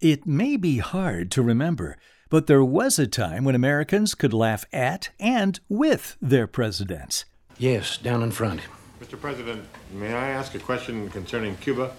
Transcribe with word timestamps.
It 0.00 0.26
may 0.26 0.56
be 0.56 0.78
hard 0.78 1.30
to 1.32 1.42
remember, 1.42 1.98
but 2.30 2.46
there 2.46 2.64
was 2.64 2.98
a 2.98 3.06
time 3.06 3.44
when 3.44 3.54
Americans 3.54 4.14
could 4.14 4.32
laugh 4.32 4.64
at 4.72 5.10
and 5.20 5.60
with 5.68 6.16
their 6.22 6.46
presidents. 6.46 7.26
Yes, 7.58 7.98
down 7.98 8.22
in 8.22 8.30
front. 8.30 8.62
Mr. 8.98 9.20
President, 9.20 9.62
may 9.92 10.14
I 10.14 10.30
ask 10.30 10.54
a 10.54 10.58
question 10.58 11.10
concerning 11.10 11.54
Cuba? 11.58 11.92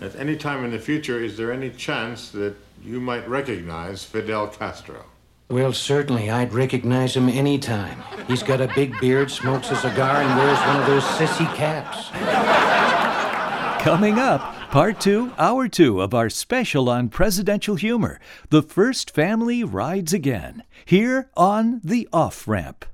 At 0.00 0.16
any 0.16 0.34
time 0.34 0.64
in 0.64 0.70
the 0.70 0.78
future, 0.78 1.22
is 1.22 1.36
there 1.36 1.52
any 1.52 1.68
chance 1.68 2.30
that 2.30 2.54
you 2.82 3.00
might 3.00 3.28
recognize 3.28 4.02
Fidel 4.04 4.46
Castro? 4.48 5.04
Well, 5.50 5.74
certainly, 5.74 6.30
I'd 6.30 6.54
recognize 6.54 7.14
him 7.14 7.28
any 7.28 7.58
time. 7.58 8.02
He's 8.26 8.42
got 8.42 8.62
a 8.62 8.72
big 8.74 8.98
beard, 8.98 9.30
smokes 9.30 9.70
a 9.70 9.76
cigar, 9.76 10.22
and 10.22 10.38
wears 10.38 10.58
one 10.60 10.80
of 10.80 10.86
those 10.86 11.04
sissy 11.04 11.54
caps. 11.54 12.08
Coming 13.84 14.18
up, 14.18 14.63
part 14.74 14.98
two, 14.98 15.32
hour 15.38 15.68
two 15.68 16.00
of 16.00 16.12
our 16.12 16.28
special 16.28 16.88
on 16.88 17.08
presidential 17.08 17.76
humor 17.76 18.18
The 18.48 18.60
First 18.60 19.12
Family 19.12 19.62
Rides 19.62 20.12
Again, 20.12 20.64
here 20.84 21.30
on 21.36 21.80
The 21.84 22.08
Off 22.12 22.48
Ramp. 22.48 22.84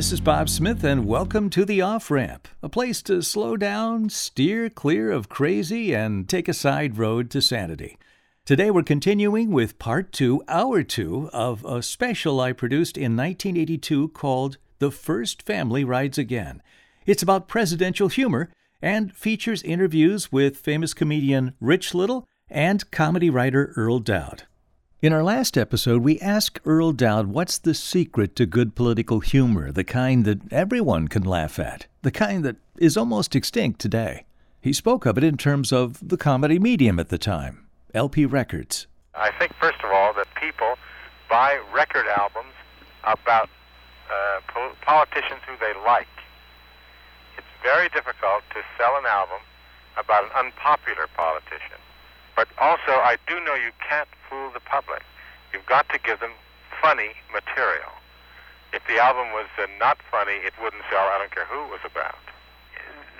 This 0.00 0.12
is 0.12 0.20
Bob 0.22 0.48
Smith, 0.48 0.82
and 0.82 1.04
welcome 1.04 1.50
to 1.50 1.66
the 1.66 1.82
Off 1.82 2.10
Ramp, 2.10 2.48
a 2.62 2.70
place 2.70 3.02
to 3.02 3.20
slow 3.20 3.58
down, 3.58 4.08
steer 4.08 4.70
clear 4.70 5.12
of 5.12 5.28
crazy, 5.28 5.92
and 5.92 6.26
take 6.26 6.48
a 6.48 6.54
side 6.54 6.96
road 6.96 7.28
to 7.32 7.42
sanity. 7.42 7.98
Today 8.46 8.70
we're 8.70 8.82
continuing 8.82 9.50
with 9.50 9.78
part 9.78 10.10
two, 10.10 10.42
hour 10.48 10.82
two, 10.82 11.28
of 11.34 11.66
a 11.66 11.82
special 11.82 12.40
I 12.40 12.54
produced 12.54 12.96
in 12.96 13.14
1982 13.14 14.08
called 14.08 14.56
The 14.78 14.90
First 14.90 15.42
Family 15.42 15.84
Rides 15.84 16.16
Again. 16.16 16.62
It's 17.04 17.22
about 17.22 17.46
presidential 17.46 18.08
humor 18.08 18.50
and 18.80 19.14
features 19.14 19.62
interviews 19.62 20.32
with 20.32 20.56
famous 20.56 20.94
comedian 20.94 21.52
Rich 21.60 21.92
Little 21.92 22.26
and 22.48 22.90
comedy 22.90 23.28
writer 23.28 23.74
Earle 23.76 24.00
Doud. 24.00 24.44
In 25.02 25.14
our 25.14 25.22
last 25.22 25.56
episode, 25.56 26.02
we 26.02 26.20
asked 26.20 26.60
Earle 26.66 26.92
Doud 26.92 27.28
what's 27.28 27.56
the 27.56 27.72
secret 27.72 28.36
to 28.36 28.44
good 28.44 28.74
political 28.74 29.20
humor, 29.20 29.72
the 29.72 29.82
kind 29.82 30.26
that 30.26 30.52
everyone 30.52 31.08
can 31.08 31.22
laugh 31.22 31.58
at, 31.58 31.86
the 32.02 32.10
kind 32.10 32.44
that 32.44 32.56
is 32.76 32.98
almost 32.98 33.34
extinct 33.34 33.80
today. 33.80 34.26
He 34.60 34.74
spoke 34.74 35.06
of 35.06 35.16
it 35.16 35.24
in 35.24 35.38
terms 35.38 35.72
of 35.72 36.06
the 36.06 36.18
comedy 36.18 36.58
medium 36.58 37.00
at 37.00 37.08
the 37.08 37.16
time, 37.16 37.66
LP 37.94 38.26
Records. 38.26 38.88
I 39.14 39.30
think, 39.38 39.54
first 39.58 39.80
of 39.82 39.90
all, 39.90 40.12
that 40.12 40.28
people 40.38 40.76
buy 41.30 41.58
record 41.72 42.04
albums 42.18 42.52
about 43.04 43.48
uh, 44.12 44.40
pol- 44.48 44.76
politicians 44.82 45.40
who 45.48 45.56
they 45.64 45.72
like. 45.80 46.12
It's 47.38 47.48
very 47.62 47.88
difficult 47.88 48.42
to 48.52 48.60
sell 48.76 48.98
an 48.98 49.06
album 49.06 49.40
about 49.96 50.24
an 50.24 50.30
unpopular 50.36 51.08
politician. 51.16 51.79
But 52.40 52.48
also, 52.56 53.04
I 53.04 53.20
do 53.28 53.36
know 53.44 53.52
you 53.52 53.68
can't 53.84 54.08
fool 54.24 54.48
the 54.48 54.64
public. 54.64 55.04
You've 55.52 55.68
got 55.68 55.84
to 55.92 56.00
give 56.00 56.24
them 56.24 56.32
funny 56.80 57.12
material. 57.28 57.92
If 58.72 58.80
the 58.88 58.96
album 58.96 59.36
was 59.36 59.44
uh, 59.60 59.68
not 59.76 60.00
funny, 60.08 60.40
it 60.40 60.56
wouldn't 60.56 60.80
sell. 60.88 61.04
I 61.04 61.20
don't 61.20 61.28
care 61.28 61.44
who 61.44 61.68
it 61.68 61.70
was 61.76 61.84
about. 61.84 62.16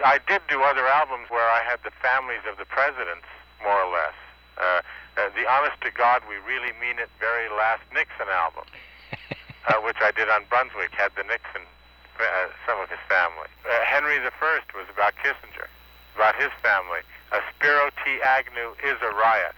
I 0.00 0.24
did 0.24 0.40
do 0.48 0.64
other 0.64 0.88
albums 0.88 1.28
where 1.28 1.44
I 1.52 1.60
had 1.60 1.84
the 1.84 1.92
families 2.00 2.40
of 2.48 2.56
the 2.56 2.64
presidents, 2.64 3.28
more 3.60 3.76
or 3.76 3.92
less. 3.92 4.16
Uh, 4.56 4.80
uh, 5.20 5.28
the 5.36 5.44
Honest 5.44 5.76
to 5.84 5.92
God, 5.92 6.24
We 6.24 6.40
Really 6.40 6.72
Mean 6.80 6.96
It 6.96 7.12
very 7.20 7.52
last 7.52 7.84
Nixon 7.92 8.32
album, 8.32 8.64
uh, 9.68 9.84
which 9.84 10.00
I 10.00 10.16
did 10.16 10.32
on 10.32 10.48
Brunswick, 10.48 10.96
had 10.96 11.12
the 11.12 11.28
Nixon, 11.28 11.68
uh, 12.16 12.48
some 12.64 12.80
of 12.80 12.88
his 12.88 13.04
family. 13.04 13.52
Uh, 13.68 13.84
Henry 13.84 14.16
the 14.16 14.32
First 14.40 14.72
was 14.72 14.88
about 14.88 15.12
Kissinger, 15.20 15.68
about 16.16 16.40
his 16.40 16.48
family. 16.64 17.04
Uh, 17.30 17.38
Spiro 17.54 17.90
T. 18.02 18.18
Agnew 18.26 18.74
is 18.82 18.98
a 19.02 19.12
riot 19.14 19.54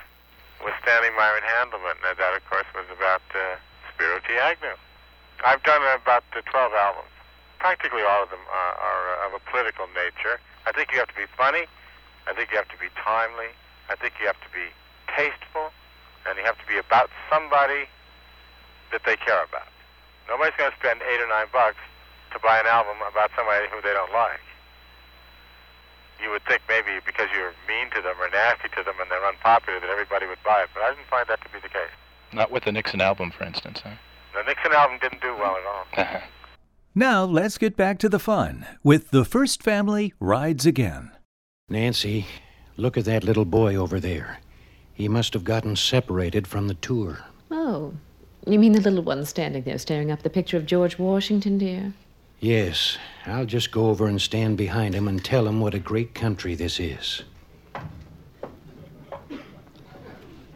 with 0.60 0.76
Stanley 0.84 1.08
Myron 1.16 1.40
Handelman. 1.40 1.96
And 2.04 2.18
that, 2.20 2.36
of 2.36 2.44
course, 2.44 2.68
was 2.76 2.84
about 2.92 3.24
uh, 3.32 3.56
Spiro 3.88 4.20
T. 4.28 4.36
Agnew. 4.36 4.76
I've 5.44 5.62
done 5.64 5.80
about 5.96 6.24
uh, 6.36 6.44
12 6.44 6.72
albums. 6.76 7.08
Practically 7.58 8.02
all 8.04 8.24
of 8.24 8.30
them 8.30 8.44
are, 8.52 8.74
are 8.76 9.04
uh, 9.16 9.26
of 9.26 9.40
a 9.40 9.42
political 9.48 9.88
nature. 9.96 10.36
I 10.68 10.72
think 10.72 10.92
you 10.92 10.98
have 11.00 11.08
to 11.08 11.16
be 11.16 11.26
funny. 11.32 11.64
I 12.28 12.36
think 12.36 12.52
you 12.52 12.60
have 12.60 12.68
to 12.68 12.78
be 12.78 12.92
timely. 13.00 13.50
I 13.88 13.96
think 13.96 14.20
you 14.20 14.26
have 14.28 14.40
to 14.44 14.52
be 14.52 14.68
tasteful. 15.16 15.72
And 16.28 16.36
you 16.36 16.44
have 16.44 16.60
to 16.60 16.68
be 16.68 16.76
about 16.76 17.08
somebody 17.32 17.88
that 18.92 19.02
they 19.08 19.16
care 19.16 19.42
about. 19.42 19.72
Nobody's 20.28 20.54
going 20.60 20.70
to 20.70 20.76
spend 20.76 21.00
eight 21.08 21.24
or 21.24 21.26
nine 21.26 21.48
bucks 21.48 21.80
to 22.30 22.38
buy 22.38 22.60
an 22.60 22.68
album 22.68 23.00
about 23.00 23.32
somebody 23.32 23.66
who 23.72 23.80
they 23.80 23.96
don't 23.96 24.12
like 24.12 24.44
you 26.22 26.30
would 26.30 26.44
think 26.44 26.62
maybe 26.68 27.00
because 27.04 27.28
you're 27.34 27.52
mean 27.68 27.90
to 27.94 28.00
them 28.00 28.14
or 28.20 28.28
nasty 28.30 28.68
to 28.76 28.82
them 28.82 28.94
and 29.00 29.10
they're 29.10 29.26
unpopular 29.26 29.80
that 29.80 29.90
everybody 29.90 30.26
would 30.26 30.42
buy 30.44 30.62
it, 30.62 30.70
but 30.74 30.82
I 30.82 30.94
didn't 30.94 31.08
find 31.08 31.26
that 31.28 31.42
to 31.42 31.48
be 31.50 31.58
the 31.60 31.68
case. 31.68 31.90
Not 32.32 32.50
with 32.50 32.64
the 32.64 32.72
Nixon 32.72 33.00
album, 33.00 33.30
for 33.30 33.44
instance, 33.44 33.80
huh? 33.84 33.90
The 34.34 34.42
Nixon 34.44 34.72
album 34.72 34.98
didn't 35.00 35.20
do 35.20 35.34
well 35.36 35.56
at 35.56 35.66
all. 35.66 35.84
Uh-huh. 35.96 36.20
Now 36.94 37.24
let's 37.24 37.58
get 37.58 37.76
back 37.76 37.98
to 38.00 38.08
the 38.08 38.18
fun 38.18 38.66
with 38.82 39.10
The 39.10 39.24
First 39.24 39.62
Family 39.62 40.14
Rides 40.20 40.66
Again. 40.66 41.10
Nancy, 41.68 42.26
look 42.76 42.96
at 42.96 43.04
that 43.06 43.24
little 43.24 43.44
boy 43.44 43.76
over 43.76 43.98
there. 43.98 44.38
He 44.92 45.08
must 45.08 45.32
have 45.32 45.44
gotten 45.44 45.74
separated 45.76 46.46
from 46.46 46.68
the 46.68 46.74
tour. 46.74 47.24
Oh, 47.50 47.94
you 48.46 48.58
mean 48.58 48.72
the 48.72 48.80
little 48.80 49.02
one 49.02 49.24
standing 49.24 49.62
there 49.62 49.78
staring 49.78 50.10
up 50.10 50.18
at 50.18 50.22
the 50.22 50.30
picture 50.30 50.56
of 50.56 50.66
George 50.66 50.98
Washington, 50.98 51.58
dear? 51.58 51.92
Yes, 52.42 52.98
I'll 53.24 53.46
just 53.46 53.70
go 53.70 53.88
over 53.88 54.08
and 54.08 54.20
stand 54.20 54.56
behind 54.56 54.96
him 54.96 55.06
and 55.06 55.24
tell 55.24 55.46
him 55.46 55.60
what 55.60 55.74
a 55.74 55.78
great 55.78 56.12
country 56.12 56.56
this 56.56 56.80
is. 56.80 57.22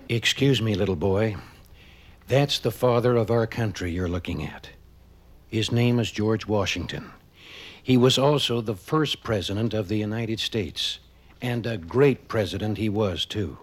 Excuse 0.09 0.61
me, 0.61 0.75
little 0.75 0.97
boy. 0.97 1.37
That's 2.27 2.59
the 2.59 2.73
father 2.73 3.15
of 3.15 3.31
our 3.31 3.47
country 3.47 3.93
you're 3.93 4.09
looking 4.09 4.45
at. 4.45 4.71
His 5.47 5.71
name 5.71 6.01
is 6.01 6.11
George 6.11 6.49
Washington. 6.49 7.13
He 7.81 7.97
was 7.97 8.19
also 8.19 8.61
the 8.61 8.75
first 8.75 9.23
president 9.23 9.73
of 9.73 9.87
the 9.87 9.99
United 9.99 10.41
States, 10.41 10.99
and 11.41 11.65
a 11.69 11.77
great 11.77 12.27
president 12.27 12.79
he 12.79 12.89
was, 12.89 13.25
too. 13.25 13.59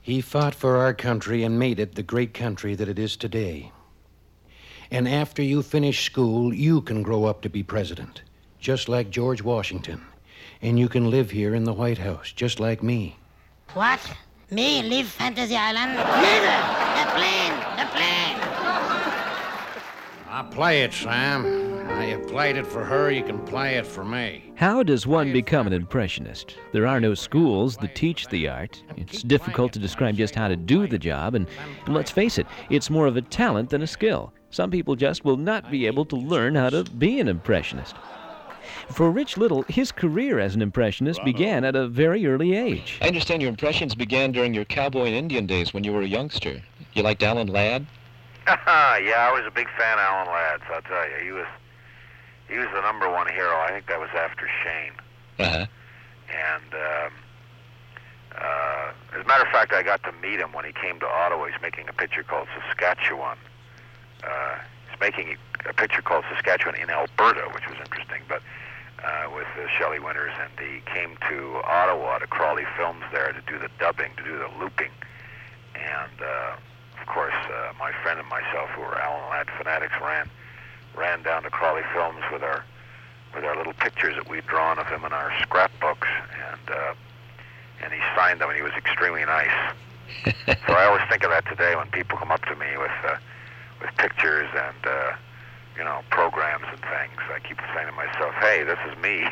He 0.00 0.22
fought 0.22 0.54
for 0.54 0.78
our 0.78 0.94
country 0.94 1.42
and 1.42 1.58
made 1.58 1.78
it 1.78 1.94
the 1.94 2.02
great 2.02 2.32
country 2.32 2.74
that 2.74 2.88
it 2.88 2.98
is 2.98 3.18
today. 3.18 3.70
And 4.94 5.08
after 5.08 5.42
you 5.42 5.64
finish 5.64 6.04
school, 6.04 6.54
you 6.54 6.80
can 6.80 7.02
grow 7.02 7.24
up 7.24 7.42
to 7.42 7.48
be 7.48 7.64
president, 7.64 8.22
just 8.60 8.88
like 8.88 9.10
George 9.10 9.42
Washington. 9.42 10.00
And 10.62 10.78
you 10.78 10.88
can 10.88 11.10
live 11.10 11.32
here 11.32 11.52
in 11.52 11.64
the 11.64 11.72
White 11.72 11.98
House, 11.98 12.30
just 12.30 12.60
like 12.60 12.80
me. 12.80 13.16
What? 13.72 13.98
Me 14.52 14.84
leave 14.84 15.08
Fantasy 15.08 15.56
Island? 15.56 15.94
Never! 15.96 16.46
The 17.00 17.10
plane! 17.10 17.54
The 17.76 17.90
plane! 17.90 18.38
I'll 20.28 20.48
play 20.52 20.82
it, 20.82 20.92
Sam. 20.92 21.42
Now 21.88 22.02
you 22.02 22.18
played 22.18 22.56
it 22.56 22.66
for 22.66 22.84
her, 22.84 23.10
you 23.10 23.24
can 23.24 23.44
play 23.46 23.74
it 23.74 23.86
for 23.86 24.04
me. 24.04 24.52
How 24.54 24.84
does 24.84 25.08
one 25.08 25.32
become 25.32 25.66
an 25.66 25.72
impressionist? 25.72 26.56
There 26.70 26.86
are 26.86 27.00
no 27.00 27.14
schools 27.14 27.76
that 27.78 27.96
teach 27.96 28.28
the 28.28 28.48
art. 28.48 28.80
It's 28.96 29.24
difficult 29.24 29.72
to 29.72 29.80
describe 29.80 30.14
just 30.14 30.36
how 30.36 30.46
to 30.46 30.54
do 30.54 30.86
the 30.86 31.00
job, 31.00 31.34
and, 31.34 31.48
and 31.84 31.94
let's 31.96 32.12
face 32.12 32.38
it, 32.38 32.46
it's 32.70 32.90
more 32.90 33.08
of 33.08 33.16
a 33.16 33.22
talent 33.22 33.70
than 33.70 33.82
a 33.82 33.88
skill. 33.88 34.32
Some 34.54 34.70
people 34.70 34.94
just 34.94 35.24
will 35.24 35.36
not 35.36 35.68
be 35.68 35.84
able 35.88 36.04
to 36.04 36.14
learn 36.14 36.54
how 36.54 36.70
to 36.70 36.84
be 36.84 37.18
an 37.18 37.26
impressionist. 37.26 37.96
For 38.88 39.10
Rich 39.10 39.36
Little, 39.36 39.62
his 39.62 39.90
career 39.90 40.38
as 40.38 40.54
an 40.54 40.62
impressionist 40.62 41.24
began 41.24 41.64
at 41.64 41.74
a 41.74 41.88
very 41.88 42.24
early 42.24 42.54
age. 42.54 43.00
I 43.02 43.08
understand 43.08 43.42
your 43.42 43.48
impressions 43.48 43.96
began 43.96 44.30
during 44.30 44.54
your 44.54 44.64
cowboy 44.64 45.06
and 45.06 45.16
Indian 45.16 45.46
days 45.46 45.74
when 45.74 45.82
you 45.82 45.92
were 45.92 46.02
a 46.02 46.06
youngster. 46.06 46.62
You 46.92 47.02
liked 47.02 47.24
Alan 47.24 47.48
Ladd? 47.48 47.84
yeah, 48.46 49.28
I 49.28 49.32
was 49.34 49.42
a 49.44 49.50
big 49.50 49.66
fan 49.76 49.94
of 49.94 50.04
Alan 50.04 50.28
Ladd, 50.28 50.60
so 50.68 50.74
I'll 50.74 50.82
tell 50.82 51.04
you. 51.10 51.24
He 51.24 51.32
was 51.32 51.48
he 52.48 52.56
was 52.56 52.68
the 52.72 52.80
number 52.82 53.10
one 53.10 53.26
hero. 53.26 53.56
I 53.56 53.70
think 53.72 53.88
that 53.88 53.98
was 53.98 54.10
after 54.14 54.48
Shane. 54.62 54.92
Uh-huh. 55.40 55.66
And 56.30 56.74
um, 56.74 57.12
uh, 58.38 59.18
as 59.18 59.24
a 59.24 59.26
matter 59.26 59.44
of 59.44 59.50
fact, 59.50 59.72
I 59.72 59.82
got 59.82 60.04
to 60.04 60.12
meet 60.22 60.38
him 60.38 60.52
when 60.52 60.64
he 60.64 60.72
came 60.72 61.00
to 61.00 61.06
Ottawa. 61.08 61.46
He's 61.46 61.60
making 61.60 61.88
a 61.88 61.92
picture 61.92 62.22
called 62.22 62.46
Saskatchewan. 62.54 63.36
Uh, 64.24 64.58
he's 64.90 65.00
making 65.00 65.36
a 65.68 65.72
picture 65.72 66.02
called 66.02 66.24
Saskatchewan 66.32 66.74
in 66.76 66.90
Alberta, 66.90 67.48
which 67.52 67.68
was 67.68 67.76
interesting. 67.78 68.22
But 68.28 68.40
uh, 68.40 68.64
uh, 69.04 69.30
with 69.34 69.46
uh, 69.60 69.68
Shelley 69.68 69.98
Winters, 69.98 70.32
and 70.40 70.50
he 70.58 70.80
came 70.90 71.16
to 71.28 71.60
Ottawa 71.64 72.18
to 72.18 72.26
Crawley 72.26 72.64
Films 72.76 73.04
there 73.12 73.32
to 73.32 73.40
do 73.46 73.58
the 73.58 73.68
dubbing, 73.78 74.10
to 74.16 74.24
do 74.24 74.38
the 74.38 74.48
looping. 74.58 74.90
And 75.74 76.22
uh, 76.22 76.56
of 77.00 77.06
course, 77.06 77.34
uh, 77.52 77.72
my 77.78 77.92
friend 78.02 78.18
and 78.18 78.28
myself, 78.28 78.70
who 78.70 78.82
were 78.82 78.98
Alan 78.98 79.28
Ladd 79.30 79.48
fanatics, 79.58 79.94
ran 80.00 80.30
ran 80.96 81.22
down 81.22 81.42
to 81.42 81.50
Crawley 81.50 81.82
Films 81.92 82.22
with 82.32 82.42
our 82.42 82.64
with 83.34 83.44
our 83.44 83.56
little 83.56 83.74
pictures 83.74 84.14
that 84.14 84.28
we'd 84.28 84.46
drawn 84.46 84.78
of 84.78 84.86
him 84.86 85.04
in 85.04 85.12
our 85.12 85.32
scrapbooks, 85.42 86.08
and 86.32 86.74
uh, 86.74 86.94
and 87.82 87.92
he 87.92 88.00
signed 88.16 88.40
them, 88.40 88.48
and 88.48 88.56
he 88.56 88.62
was 88.62 88.72
extremely 88.72 89.24
nice. 89.24 89.74
so 90.24 90.72
I 90.72 90.84
always 90.84 91.02
think 91.10 91.24
of 91.24 91.30
that 91.30 91.46
today 91.46 91.76
when 91.76 91.88
people 91.90 92.16
come 92.16 92.30
up 92.30 92.44
to 92.46 92.56
me 92.56 92.76
with 92.78 92.92
uh, 93.04 93.16
with 93.84 93.96
pictures 93.96 94.48
and 94.54 94.86
uh, 94.86 95.12
you 95.76 95.84
know 95.84 96.00
programs 96.10 96.64
and 96.68 96.80
things. 96.80 97.20
I 97.32 97.38
keep 97.46 97.58
saying 97.74 97.86
to 97.86 97.92
myself, 97.92 98.34
"Hey, 98.40 98.64
this 98.64 98.78
is 98.90 98.96
me." 99.02 99.26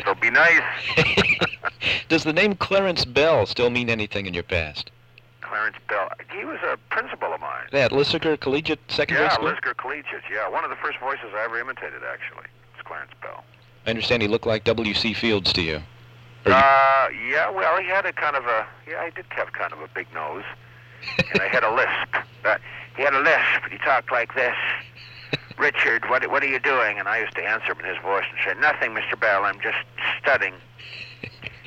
so 0.04 0.14
be 0.14 0.30
nice. 0.30 0.62
Does 2.08 2.24
the 2.24 2.32
name 2.32 2.54
Clarence 2.54 3.04
Bell 3.04 3.46
still 3.46 3.70
mean 3.70 3.90
anything 3.90 4.26
in 4.26 4.34
your 4.34 4.42
past? 4.42 4.90
Clarence 5.42 5.76
Bell. 5.88 6.08
He 6.36 6.44
was 6.44 6.58
a 6.64 6.76
principal 6.90 7.32
of 7.32 7.40
mine. 7.40 7.66
At 7.72 7.92
Lissaker 7.92 8.38
Collegiate 8.38 8.80
Secondary 8.88 9.26
yeah, 9.26 9.34
School? 9.34 9.48
Lisgar 9.48 9.76
Collegiate. 9.76 10.22
Yeah, 10.32 10.48
one 10.48 10.64
of 10.64 10.70
the 10.70 10.76
first 10.76 10.98
voices 10.98 11.26
I 11.34 11.44
ever 11.44 11.58
imitated, 11.60 12.02
actually, 12.12 12.46
was 12.74 12.84
Clarence 12.84 13.12
Bell. 13.22 13.44
I 13.86 13.90
understand 13.90 14.22
he 14.22 14.28
looked 14.28 14.46
like 14.46 14.64
W.C. 14.64 15.14
Fields 15.14 15.52
to 15.52 15.62
you. 15.62 15.76
Or 15.76 16.50
you- 16.50 16.52
Uh, 16.52 17.08
yeah, 17.28 17.50
well, 17.50 17.80
he 17.80 17.86
had 17.86 18.06
a 18.06 18.12
kind 18.12 18.34
of 18.34 18.44
a, 18.46 18.66
yeah, 18.88 19.04
he 19.04 19.10
did 19.12 19.26
have 19.30 19.52
kind 19.52 19.72
of 19.72 19.80
a 19.80 19.88
big 19.94 20.12
nose, 20.12 20.44
and 21.32 21.40
I 21.40 21.48
had 21.48 21.62
a 21.64 21.74
lisp. 21.74 22.16
Uh, 22.44 22.58
he 22.96 23.02
had 23.02 23.14
a 23.14 23.20
lisp, 23.20 23.70
he 23.70 23.78
talked 23.78 24.10
like 24.10 24.34
this. 24.34 24.56
Richard, 25.58 26.08
what, 26.08 26.28
what 26.30 26.42
are 26.42 26.48
you 26.48 26.58
doing? 26.58 26.98
And 26.98 27.08
I 27.08 27.20
used 27.20 27.34
to 27.36 27.42
answer 27.42 27.72
him 27.72 27.80
in 27.80 27.86
his 27.86 28.02
voice 28.02 28.24
and 28.30 28.38
say, 28.44 28.60
nothing, 28.60 28.92
Mr. 28.92 29.18
Bell, 29.18 29.44
I'm 29.44 29.60
just 29.60 29.78
studying. 30.20 30.54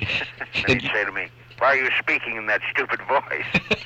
and 0.00 0.80
he'd 0.80 0.90
say 0.92 1.04
to 1.04 1.12
me, 1.12 1.28
why 1.58 1.76
are 1.76 1.76
you 1.76 1.90
speaking 1.98 2.36
in 2.36 2.46
that 2.46 2.62
stupid 2.70 3.00
voice? 3.02 3.44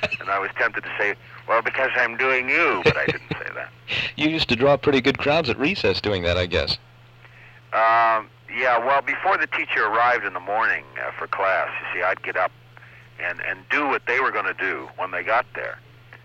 and 0.19 0.29
I 0.29 0.39
was 0.39 0.49
tempted 0.57 0.83
to 0.83 0.91
say, 0.97 1.15
well, 1.47 1.61
because 1.61 1.91
I'm 1.95 2.17
doing 2.17 2.49
you, 2.49 2.81
but 2.83 2.95
I 2.97 3.05
didn't 3.05 3.29
say 3.33 3.49
that. 3.53 3.69
you 4.15 4.29
used 4.29 4.49
to 4.49 4.55
draw 4.55 4.77
pretty 4.77 5.01
good 5.01 5.17
crowds 5.17 5.49
at 5.49 5.59
recess 5.59 5.99
doing 5.99 6.23
that, 6.23 6.37
I 6.37 6.45
guess. 6.45 6.77
Um, 7.73 8.29
yeah, 8.55 8.77
well, 8.77 9.01
before 9.01 9.37
the 9.37 9.47
teacher 9.47 9.85
arrived 9.85 10.23
in 10.23 10.33
the 10.33 10.39
morning 10.39 10.85
uh, 11.05 11.11
for 11.19 11.27
class, 11.27 11.67
you 11.81 11.99
see, 11.99 12.03
I'd 12.03 12.23
get 12.23 12.37
up 12.37 12.51
and 13.19 13.41
and 13.41 13.59
do 13.69 13.87
what 13.87 14.03
they 14.07 14.19
were 14.19 14.31
going 14.31 14.45
to 14.45 14.53
do 14.53 14.89
when 14.97 15.11
they 15.11 15.23
got 15.23 15.45
there, 15.55 15.79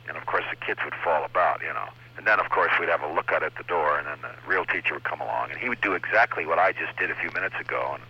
and 0.08 0.16
of 0.16 0.26
course 0.26 0.44
the 0.50 0.56
kids 0.56 0.80
would 0.84 0.94
fall 1.04 1.24
about, 1.24 1.60
you 1.62 1.72
know. 1.72 1.88
And 2.16 2.26
then, 2.26 2.38
of 2.38 2.50
course, 2.50 2.70
we'd 2.78 2.90
have 2.90 3.02
a 3.02 3.10
look 3.10 3.32
at 3.32 3.42
at 3.42 3.56
the 3.56 3.62
door, 3.62 3.98
and 3.98 4.06
then 4.06 4.18
the 4.20 4.34
real 4.46 4.66
teacher 4.66 4.92
would 4.92 5.04
come 5.04 5.20
along, 5.20 5.50
and 5.50 5.58
he 5.58 5.70
would 5.70 5.80
do 5.80 5.94
exactly 5.94 6.44
what 6.44 6.58
I 6.58 6.72
just 6.72 6.96
did 6.98 7.10
a 7.10 7.14
few 7.14 7.30
minutes 7.30 7.54
ago, 7.58 7.94
and 7.94 8.02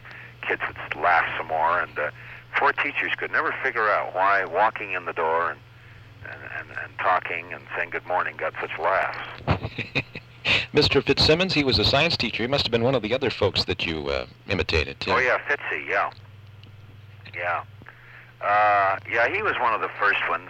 kids 0.42 0.62
would 0.66 1.00
laugh 1.00 1.26
some 1.38 1.46
more, 1.46 1.78
and 1.78 1.96
uh, 1.96 2.10
poor 2.56 2.72
teachers 2.72 3.12
could 3.16 3.30
never 3.30 3.54
figure 3.62 3.88
out 3.88 4.14
why 4.14 4.44
walking 4.44 4.92
in 4.92 5.04
the 5.04 5.12
door 5.12 5.50
and 5.50 5.60
and, 6.24 6.40
and, 6.58 6.78
and 6.78 6.98
talking 6.98 7.52
and 7.52 7.62
saying 7.76 7.90
good 7.90 8.06
morning 8.06 8.36
got 8.36 8.52
such 8.60 8.76
laughs. 8.78 9.18
Mr. 10.74 11.04
Fitzsimmons, 11.04 11.52
he 11.52 11.64
was 11.64 11.78
a 11.78 11.84
science 11.84 12.16
teacher. 12.16 12.42
He 12.42 12.46
must 12.46 12.64
have 12.64 12.70
been 12.70 12.84
one 12.84 12.94
of 12.94 13.02
the 13.02 13.14
other 13.14 13.30
folks 13.30 13.64
that 13.64 13.86
you 13.86 14.08
uh, 14.08 14.26
imitated, 14.48 15.00
too. 15.00 15.12
Oh 15.12 15.18
yeah, 15.18 15.38
Fitzy, 15.48 15.88
yeah, 15.88 16.10
yeah, 17.34 17.64
uh, 18.40 18.98
yeah. 19.10 19.28
He 19.28 19.42
was 19.42 19.54
one 19.60 19.74
of 19.74 19.80
the 19.80 19.90
first 19.98 20.20
ones. 20.28 20.48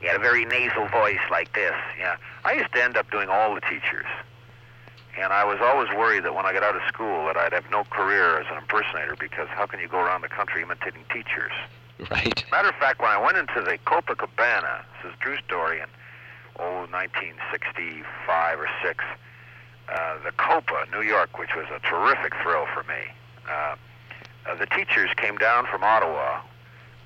He 0.00 0.06
had 0.06 0.16
a 0.16 0.20
very 0.20 0.44
nasal 0.44 0.88
voice 0.88 1.20
like 1.30 1.52
this. 1.52 1.74
Yeah, 1.98 2.16
I 2.44 2.54
used 2.54 2.72
to 2.72 2.82
end 2.82 2.96
up 2.96 3.10
doing 3.10 3.28
all 3.28 3.54
the 3.54 3.60
teachers, 3.60 4.06
and 5.18 5.32
I 5.32 5.44
was 5.44 5.58
always 5.60 5.88
worried 5.90 6.24
that 6.24 6.34
when 6.34 6.46
I 6.46 6.52
got 6.52 6.62
out 6.62 6.74
of 6.74 6.82
school 6.88 7.26
that 7.26 7.36
I'd 7.36 7.52
have 7.52 7.70
no 7.70 7.84
career 7.84 8.40
as 8.40 8.46
an 8.50 8.58
impersonator 8.58 9.14
because 9.20 9.48
how 9.48 9.66
can 9.66 9.78
you 9.78 9.88
go 9.88 9.98
around 9.98 10.22
the 10.22 10.28
country 10.28 10.62
imitating 10.62 11.04
teachers? 11.12 11.52
Right. 12.10 12.42
Matter 12.50 12.70
of 12.70 12.74
fact, 12.76 12.98
when 13.02 13.10
I 13.10 13.18
went 13.22 13.36
into 13.36 13.60
the 13.60 13.76
Copacabana, 13.84 14.84
this 15.02 15.12
is 15.12 15.18
a 15.20 15.22
true 15.22 15.36
story, 15.44 15.80
in 15.80 15.86
oh 16.58 16.88
1965 16.88 18.58
or 18.58 18.68
six, 18.82 19.04
uh, 19.92 20.16
the 20.24 20.32
Copa, 20.32 20.86
New 20.90 21.02
York, 21.02 21.38
which 21.38 21.50
was 21.54 21.66
a 21.68 21.78
terrific 21.80 22.32
thrill 22.42 22.64
for 22.72 22.84
me. 22.84 23.04
Uh, 23.46 23.76
uh, 24.48 24.54
the 24.54 24.64
teachers 24.64 25.10
came 25.18 25.36
down 25.36 25.66
from 25.66 25.84
Ottawa 25.84 26.40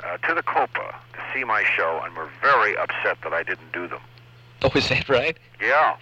uh, 0.05 0.17
to 0.19 0.35
the 0.35 0.43
Copa 0.43 0.95
to 1.13 1.19
see 1.33 1.45
my 1.45 1.65
show 1.77 2.01
and 2.05 2.15
were 2.17 2.29
very 2.41 2.77
upset 2.77 3.19
that 3.23 3.33
I 3.33 3.43
didn't 3.43 3.73
do 3.73 3.89
them. 3.89 4.01
Oh, 4.63 4.71
is 4.75 4.89
that 4.89 5.09
right? 5.09 5.37
Yeah. 5.61 5.97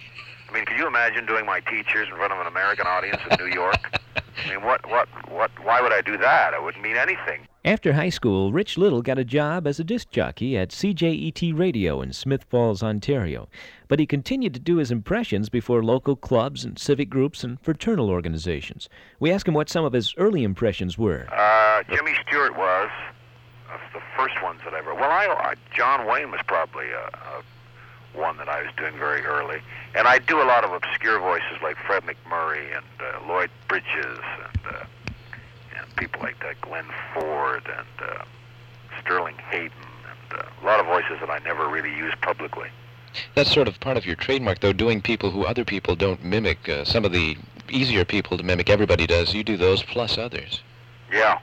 I 0.49 0.53
mean, 0.53 0.65
can 0.65 0.77
you 0.77 0.87
imagine 0.87 1.25
doing 1.25 1.45
my 1.45 1.59
teachers 1.61 2.07
in 2.07 2.15
front 2.15 2.31
of 2.31 2.39
an 2.39 2.47
American 2.47 2.85
audience 2.85 3.21
in 3.29 3.37
New 3.43 3.51
York? 3.51 3.99
I 4.45 4.49
mean, 4.49 4.63
what, 4.63 4.87
what, 4.89 5.07
what, 5.31 5.51
why 5.63 5.81
would 5.81 5.93
I 5.93 6.01
do 6.01 6.17
that? 6.17 6.53
It 6.53 6.63
wouldn't 6.63 6.83
mean 6.83 6.95
anything. 6.95 7.47
After 7.65 7.93
high 7.93 8.09
school, 8.09 8.51
Rich 8.51 8.77
Little 8.77 9.01
got 9.01 9.17
a 9.17 9.23
job 9.23 9.67
as 9.67 9.79
a 9.79 9.85
disc 9.85 10.09
jockey 10.09 10.57
at 10.57 10.69
CJET 10.69 11.57
Radio 11.57 12.01
in 12.01 12.11
Smith 12.11 12.43
Falls, 12.49 12.83
Ontario. 12.83 13.47
But 13.87 13.99
he 13.99 14.05
continued 14.05 14.53
to 14.55 14.59
do 14.59 14.77
his 14.77 14.91
impressions 14.91 15.49
before 15.49 15.83
local 15.83 16.15
clubs 16.15 16.65
and 16.65 16.77
civic 16.77 17.09
groups 17.09 17.43
and 17.43 17.59
fraternal 17.61 18.09
organizations. 18.09 18.89
We 19.19 19.31
asked 19.31 19.47
him 19.47 19.53
what 19.53 19.69
some 19.69 19.85
of 19.85 19.93
his 19.93 20.13
early 20.17 20.43
impressions 20.43 20.97
were. 20.97 21.25
Uh, 21.31 21.83
Jimmy 21.89 22.13
Stewart 22.27 22.57
was. 22.57 22.89
First 24.15 24.41
ones 24.43 24.59
that 24.63 24.73
I 24.73 24.79
ever. 24.79 24.93
Well, 24.93 25.11
I, 25.11 25.25
I 25.25 25.55
John 25.75 26.07
Wayne 26.07 26.31
was 26.31 26.41
probably 26.47 26.89
a, 26.91 27.05
a 27.07 27.43
one 28.17 28.37
that 28.37 28.47
I 28.47 28.61
was 28.61 28.71
doing 28.77 28.93
very 28.97 29.21
early, 29.21 29.59
and 29.95 30.07
I 30.07 30.19
do 30.19 30.41
a 30.41 30.45
lot 30.45 30.63
of 30.63 30.71
obscure 30.71 31.19
voices 31.19 31.61
like 31.61 31.77
Fred 31.77 32.03
MacMurray 32.03 32.75
and 32.75 32.85
uh, 32.99 33.27
Lloyd 33.27 33.49
Bridges 33.67 34.19
and 34.45 34.75
uh, 34.75 34.85
and 35.77 35.95
people 35.95 36.21
like 36.21 36.39
that, 36.41 36.61
Glenn 36.61 36.85
Ford 37.13 37.63
and 37.65 38.09
uh, 38.09 38.23
Sterling 39.01 39.35
Hayden, 39.49 39.71
and 40.31 40.39
uh, 40.39 40.45
a 40.61 40.65
lot 40.65 40.79
of 40.79 40.85
voices 40.85 41.19
that 41.19 41.29
I 41.29 41.39
never 41.39 41.67
really 41.67 41.93
use 41.95 42.13
publicly. 42.21 42.69
That's 43.35 43.51
sort 43.51 43.67
of 43.67 43.79
part 43.79 43.97
of 43.97 44.05
your 44.05 44.15
trademark, 44.15 44.59
though, 44.59 44.73
doing 44.73 45.01
people 45.01 45.29
who 45.31 45.45
other 45.45 45.65
people 45.65 45.95
don't 45.95 46.23
mimic. 46.23 46.67
Uh, 46.67 46.83
some 46.83 47.05
of 47.05 47.11
the 47.11 47.37
easier 47.69 48.05
people 48.05 48.37
to 48.37 48.43
mimic, 48.43 48.69
everybody 48.69 49.05
does. 49.07 49.33
You 49.33 49.43
do 49.43 49.57
those 49.57 49.83
plus 49.83 50.17
others. 50.17 50.61
Yeah. 51.11 51.39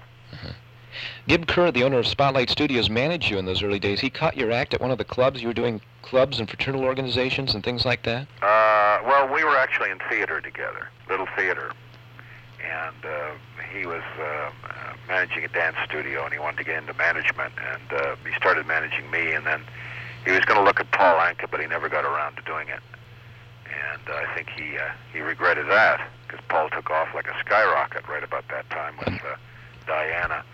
Gib 1.29 1.47
Kerr, 1.47 1.71
the 1.71 1.85
owner 1.85 1.99
of 1.99 2.07
Spotlight 2.07 2.51
Studios, 2.51 2.91
managed 2.91 3.31
you 3.31 3.39
in 3.39 3.45
those 3.45 3.63
early 3.63 3.79
days. 3.79 4.01
He 4.01 4.11
caught 4.11 4.37
your 4.37 4.51
act 4.53 4.75
at 4.75 4.81
one 4.81 4.91
of 4.91 4.99
the 4.99 5.05
clubs. 5.05 5.41
You 5.43 5.49
were 5.49 5.55
doing 5.55 5.81
clubs 6.03 6.39
and 6.39 6.49
fraternal 6.49 6.83
organizations 6.83 7.55
and 7.55 7.63
things 7.63 7.85
like 7.85 8.03
that. 8.05 8.27
Uh, 8.43 8.99
well, 9.07 9.33
we 9.33 9.45
were 9.45 9.57
actually 9.57 9.91
in 9.91 9.99
theater 10.09 10.41
together, 10.41 10.89
little 11.09 11.29
theater, 11.37 11.73
and 12.63 13.05
uh, 13.05 13.31
he 13.73 13.87
was 13.87 14.03
uh, 14.19 14.23
uh, 14.23 14.51
managing 15.09 15.45
a 15.45 15.49
dance 15.49 15.77
studio, 15.85 16.25
and 16.25 16.33
he 16.33 16.39
wanted 16.39 16.59
to 16.59 16.65
get 16.65 16.79
into 16.79 16.95
management, 16.95 17.53
and 17.73 18.01
uh, 18.01 18.17
he 18.27 18.35
started 18.35 18.67
managing 18.67 19.11
me, 19.11 19.33
and 19.33 19.47
then 19.47 19.63
he 20.25 20.33
was 20.33 20.45
going 20.45 20.59
to 20.59 20.65
look 20.65 20.81
at 20.81 20.91
Paul 20.91 21.17
Anka, 21.17 21.51
but 21.51 21.61
he 21.61 21.67
never 21.67 21.89
got 21.89 22.05
around 22.05 22.37
to 22.37 22.43
doing 22.43 22.69
it, 22.69 22.81
and 23.67 24.03
uh, 24.09 24.13
I 24.13 24.35
think 24.35 24.49
he 24.51 24.77
uh, 24.77 24.91
he 25.13 25.21
regretted 25.21 25.69
that 25.69 26.01
because 26.27 26.45
Paul 26.49 26.69
took 26.71 26.91
off 26.91 27.15
like 27.15 27.29
a 27.29 27.39
skyrocket 27.41 28.07
right 28.09 28.25
about 28.25 28.45
that 28.49 28.69
time 28.71 28.97
with 28.99 29.21
uh, 29.25 29.37
Diana. 29.87 30.45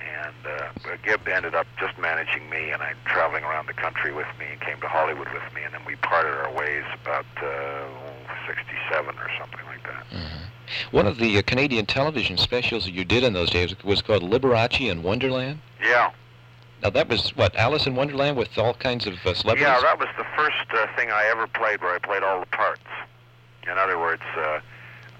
And 0.00 0.34
uh, 0.46 0.96
Gibb 1.04 1.26
ended 1.28 1.54
up 1.54 1.66
just 1.78 1.98
managing 1.98 2.48
me, 2.50 2.70
and 2.70 2.82
I'm 2.82 2.96
traveling 3.06 3.44
around 3.44 3.66
the 3.68 3.74
country 3.74 4.12
with 4.12 4.26
me, 4.38 4.46
and 4.52 4.60
came 4.60 4.80
to 4.80 4.88
Hollywood 4.88 5.28
with 5.32 5.42
me, 5.54 5.62
and 5.62 5.74
then 5.74 5.84
we 5.86 5.96
parted 5.96 6.32
our 6.34 6.52
ways 6.52 6.84
about 7.02 7.26
uh, 7.42 7.86
67 8.46 9.14
or 9.14 9.30
something 9.38 9.66
like 9.66 9.82
that. 9.84 10.06
One 10.90 11.06
of 11.06 11.18
the 11.18 11.38
uh, 11.38 11.42
Canadian 11.42 11.86
television 11.86 12.36
specials 12.36 12.84
that 12.84 12.92
you 12.92 13.04
did 13.04 13.24
in 13.24 13.32
those 13.32 13.50
days 13.50 13.74
was 13.84 14.02
called 14.02 14.22
Liberace 14.22 14.88
in 14.88 15.02
Wonderland. 15.02 15.60
Yeah, 15.82 16.10
Now, 16.82 16.90
that 16.90 17.08
was, 17.08 17.36
what, 17.36 17.54
Alice 17.56 17.86
in 17.86 17.94
Wonderland 17.94 18.36
with 18.36 18.56
all 18.56 18.74
kinds 18.74 19.06
of 19.06 19.14
uh, 19.24 19.34
celebrities? 19.34 19.66
yeah, 19.68 19.80
that 19.80 19.98
was 19.98 20.08
the 20.16 20.26
first 20.36 20.56
uh, 20.72 20.86
thing 20.96 21.10
I 21.10 21.24
ever 21.26 21.46
played 21.46 21.80
where 21.80 21.94
I 21.94 21.98
played 21.98 22.22
all 22.22 22.40
the 22.40 22.46
parts. 22.46 22.82
In 23.64 23.78
other 23.78 23.98
words, 23.98 24.22
uh, 24.36 24.60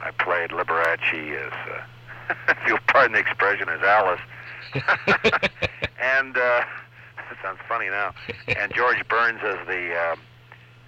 I 0.01 0.11
played 0.13 0.51
Liberace 0.51 1.37
as, 1.37 1.53
uh, 1.53 2.35
if 2.49 2.59
you'll 2.67 2.79
pardon 2.89 3.13
the 3.13 3.19
expression, 3.19 3.69
as 3.69 3.83
Alice. 3.83 4.21
and 6.01 6.37
uh, 6.37 6.65
that 7.17 7.37
sounds 7.43 7.59
funny 7.69 7.89
now. 7.89 8.15
And 8.49 8.73
George 8.75 9.07
Burns 9.09 9.41
as 9.43 9.59
the 9.67 10.13
um, 10.13 10.21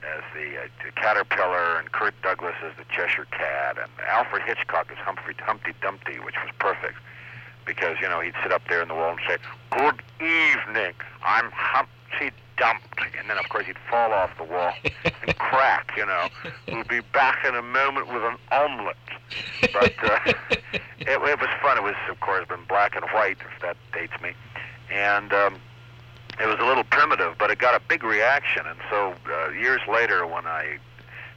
as 0.02 0.22
the, 0.34 0.58
uh, 0.58 0.68
the 0.84 0.90
caterpillar, 0.92 1.78
and 1.78 1.92
Kurt 1.92 2.14
Douglas 2.22 2.54
as 2.64 2.72
the 2.76 2.84
Cheshire 2.94 3.26
Cat, 3.30 3.78
and 3.78 3.90
Alfred 4.08 4.42
Hitchcock 4.42 4.90
as 4.90 4.98
Humphrey 4.98 5.34
Humpty 5.38 5.72
Dumpty, 5.80 6.18
which 6.18 6.34
was 6.44 6.52
perfect. 6.58 6.98
Because 7.64 7.96
you 8.00 8.08
know 8.08 8.20
he'd 8.20 8.34
sit 8.42 8.52
up 8.52 8.62
there 8.68 8.82
in 8.82 8.88
the 8.88 8.94
wall 8.94 9.10
and 9.10 9.20
say, 9.26 9.38
"Good 9.70 10.02
evening, 10.20 10.94
I'm 11.24 11.50
Humpty 11.52 12.01
Dumpty," 12.56 13.18
and 13.18 13.28
then 13.28 13.38
of 13.38 13.48
course 13.48 13.66
he'd 13.66 13.76
fall 13.90 14.12
off 14.12 14.30
the 14.36 14.44
wall 14.44 14.72
and 15.04 15.38
crack. 15.38 15.92
You 15.96 16.06
know, 16.06 16.28
we'll 16.68 16.84
be 16.84 17.00
back 17.12 17.44
in 17.44 17.54
a 17.54 17.62
moment 17.62 18.08
with 18.08 18.22
an 18.22 18.36
omelet. 18.50 18.96
But 19.72 19.94
uh, 20.02 20.18
it, 20.72 20.82
it 21.00 21.40
was 21.40 21.48
fun. 21.62 21.78
It 21.78 21.82
was, 21.82 21.94
of 22.10 22.20
course, 22.20 22.46
been 22.48 22.64
black 22.68 22.94
and 22.94 23.04
white, 23.12 23.38
if 23.40 23.62
that 23.62 23.76
dates 23.92 24.20
me, 24.22 24.32
and. 24.90 25.32
Um, 25.32 25.56
it 26.40 26.46
was 26.46 26.58
a 26.60 26.64
little 26.64 26.84
primitive, 26.84 27.34
but 27.38 27.50
it 27.50 27.58
got 27.58 27.74
a 27.74 27.80
big 27.88 28.02
reaction. 28.02 28.62
And 28.66 28.78
so 28.88 29.14
uh, 29.30 29.50
years 29.50 29.82
later, 29.86 30.26
when 30.26 30.46
I 30.46 30.78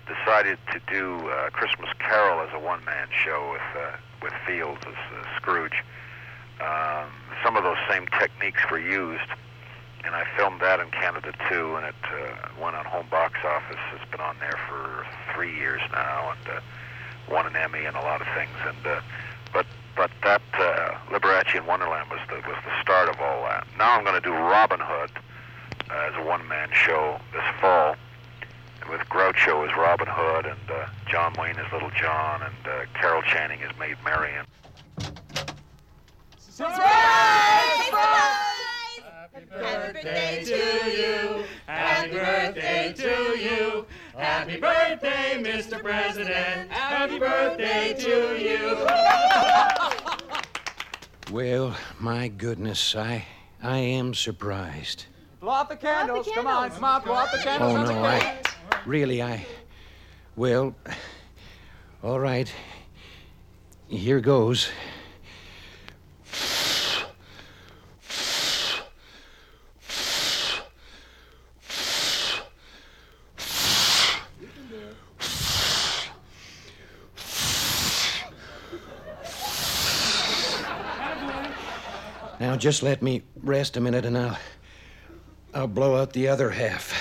decided 0.08 0.58
to 0.72 0.80
do 0.88 1.30
uh, 1.30 1.50
Christmas 1.50 1.90
Carol 2.00 2.40
as 2.42 2.54
a 2.54 2.60
one-man 2.60 3.08
show 3.12 3.52
with 3.52 3.84
uh, 3.84 3.98
with 4.22 4.34
Fields 4.48 4.82
as 4.88 4.94
uh, 4.94 5.38
Scrooge. 5.38 5.84
Um, 6.62 7.10
some 7.44 7.58
of 7.58 7.64
those 7.64 7.78
same 7.90 8.08
techniques 8.20 8.62
were 8.72 8.80
used, 8.80 9.30
and 10.06 10.16
I 10.16 10.24
filmed 10.38 10.62
that 10.62 10.80
in 10.80 10.90
Canada 10.92 11.34
too, 11.50 11.76
and 11.76 11.86
it 11.86 11.96
uh, 12.06 12.62
went 12.62 12.76
on 12.76 12.86
home 12.86 13.08
box 13.10 13.40
office. 13.44 13.82
It's 13.94 14.10
been 14.12 14.22
on 14.22 14.38
there 14.40 14.58
for 14.70 15.06
three 15.34 15.56
years 15.56 15.82
now, 15.92 16.32
and 16.32 16.58
uh, 16.58 16.62
won 17.30 17.46
an 17.48 17.56
Emmy 17.56 17.86
and 17.86 17.96
a 17.96 18.02
lot 18.02 18.22
of 18.22 18.28
things. 18.36 18.56
And 18.66 18.86
uh, 18.86 19.02
but 19.52 19.66
but 19.96 20.12
that 20.24 20.42
uh, 20.54 20.96
Liberace 21.10 21.56
in 21.56 21.66
Wonderland 21.66 22.10
was 22.10 22.20
the 22.30 22.36
was 22.48 22.58
the 22.64 22.82
start 22.82 23.10
of 23.10 23.20
all 23.20 23.42
that. 23.44 23.68
Now 23.78 23.98
I'm 23.98 24.04
going 24.04 24.22
to 24.22 24.22
do 24.22 24.34
Robin 24.34 24.80
Hood 24.80 25.12
uh, 25.90 26.10
as 26.10 26.14
a 26.16 26.26
one-man 26.26 26.70
show 26.72 27.20
this 27.34 27.44
fall 27.60 27.96
with 28.90 29.02
Groucho 29.10 29.68
as 29.68 29.76
Robin 29.76 30.08
Hood 30.08 30.46
and 30.46 30.72
uh, 30.72 30.88
John 31.10 31.34
Wayne 31.40 31.58
as 31.58 31.72
Little 31.72 31.92
John 31.92 32.42
and 32.44 32.68
uh, 32.68 32.86
Carol 32.94 33.24
Channing 33.24 33.62
as 33.64 33.76
Maid 33.80 33.98
Marian. 34.04 34.46
Happy 39.36 39.48
birthday 39.50 40.44
to 40.46 40.92
you. 40.92 41.44
Happy 41.68 42.12
birthday 42.12 42.94
to 42.94 43.38
you. 43.38 43.86
Happy 44.16 44.58
birthday, 44.58 45.44
Mr. 45.44 45.82
President. 45.82 46.72
Happy 46.72 47.20
birthday 47.20 47.94
to 48.00 48.42
you. 48.42 48.88
Well, 51.34 51.76
my 52.00 52.30
goodness, 52.30 52.96
I 52.96 53.26
I 53.62 53.80
am 53.80 54.14
surprised. 54.14 55.08
Blow 55.42 55.52
out 55.52 55.68
the 55.68 55.76
candles. 55.76 56.30
Come 56.34 56.48
on, 56.48 56.70
come 56.70 56.86
on, 56.86 57.02
blow 57.04 57.16
out 57.16 57.32
the 57.34 57.40
candles. 57.40 57.90
Oh 57.90 57.94
no. 57.94 58.06
I 58.06 58.42
really 58.86 59.22
I 59.22 59.46
well 60.38 60.74
all 62.02 62.22
right. 62.22 62.50
Here 63.90 64.22
goes. 64.22 64.70
Just 82.66 82.82
let 82.82 83.04
me 83.04 83.22
rest 83.44 83.78
a 83.78 83.80
minute 83.80 84.08
and 84.08 84.18
I'll 84.18 84.40
I'll 85.54 85.68
blow 85.68 86.02
out 86.02 86.14
the 86.14 86.28
other 86.28 86.50
half. 86.50 86.92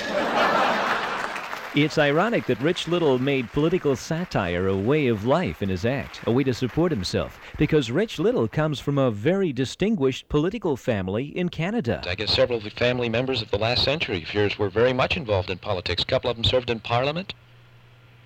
It's 1.74 1.96
ironic 1.96 2.44
that 2.48 2.60
Rich 2.60 2.86
Little 2.86 3.18
made 3.18 3.50
political 3.50 3.96
satire 3.96 4.68
a 4.68 4.76
way 4.76 5.06
of 5.06 5.24
life 5.24 5.62
in 5.62 5.70
his 5.70 5.86
act, 5.86 6.20
a 6.26 6.30
way 6.30 6.44
to 6.44 6.52
support 6.52 6.92
himself, 6.92 7.40
because 7.56 7.90
Rich 7.90 8.18
Little 8.18 8.46
comes 8.46 8.78
from 8.78 8.98
a 8.98 9.10
very 9.10 9.54
distinguished 9.54 10.28
political 10.28 10.76
family 10.76 11.34
in 11.34 11.48
Canada. 11.48 12.02
I 12.06 12.14
guess 12.14 12.34
several 12.34 12.58
of 12.58 12.64
the 12.64 12.70
family 12.70 13.08
members 13.08 13.40
of 13.40 13.50
the 13.50 13.58
last 13.58 13.84
century 13.84 14.22
of 14.22 14.34
yours 14.34 14.58
were 14.58 14.68
very 14.68 14.92
much 14.92 15.16
involved 15.16 15.48
in 15.48 15.56
politics. 15.56 16.02
A 16.02 16.06
couple 16.06 16.28
of 16.28 16.36
them 16.36 16.44
served 16.44 16.68
in 16.68 16.78
Parliament. 16.78 17.32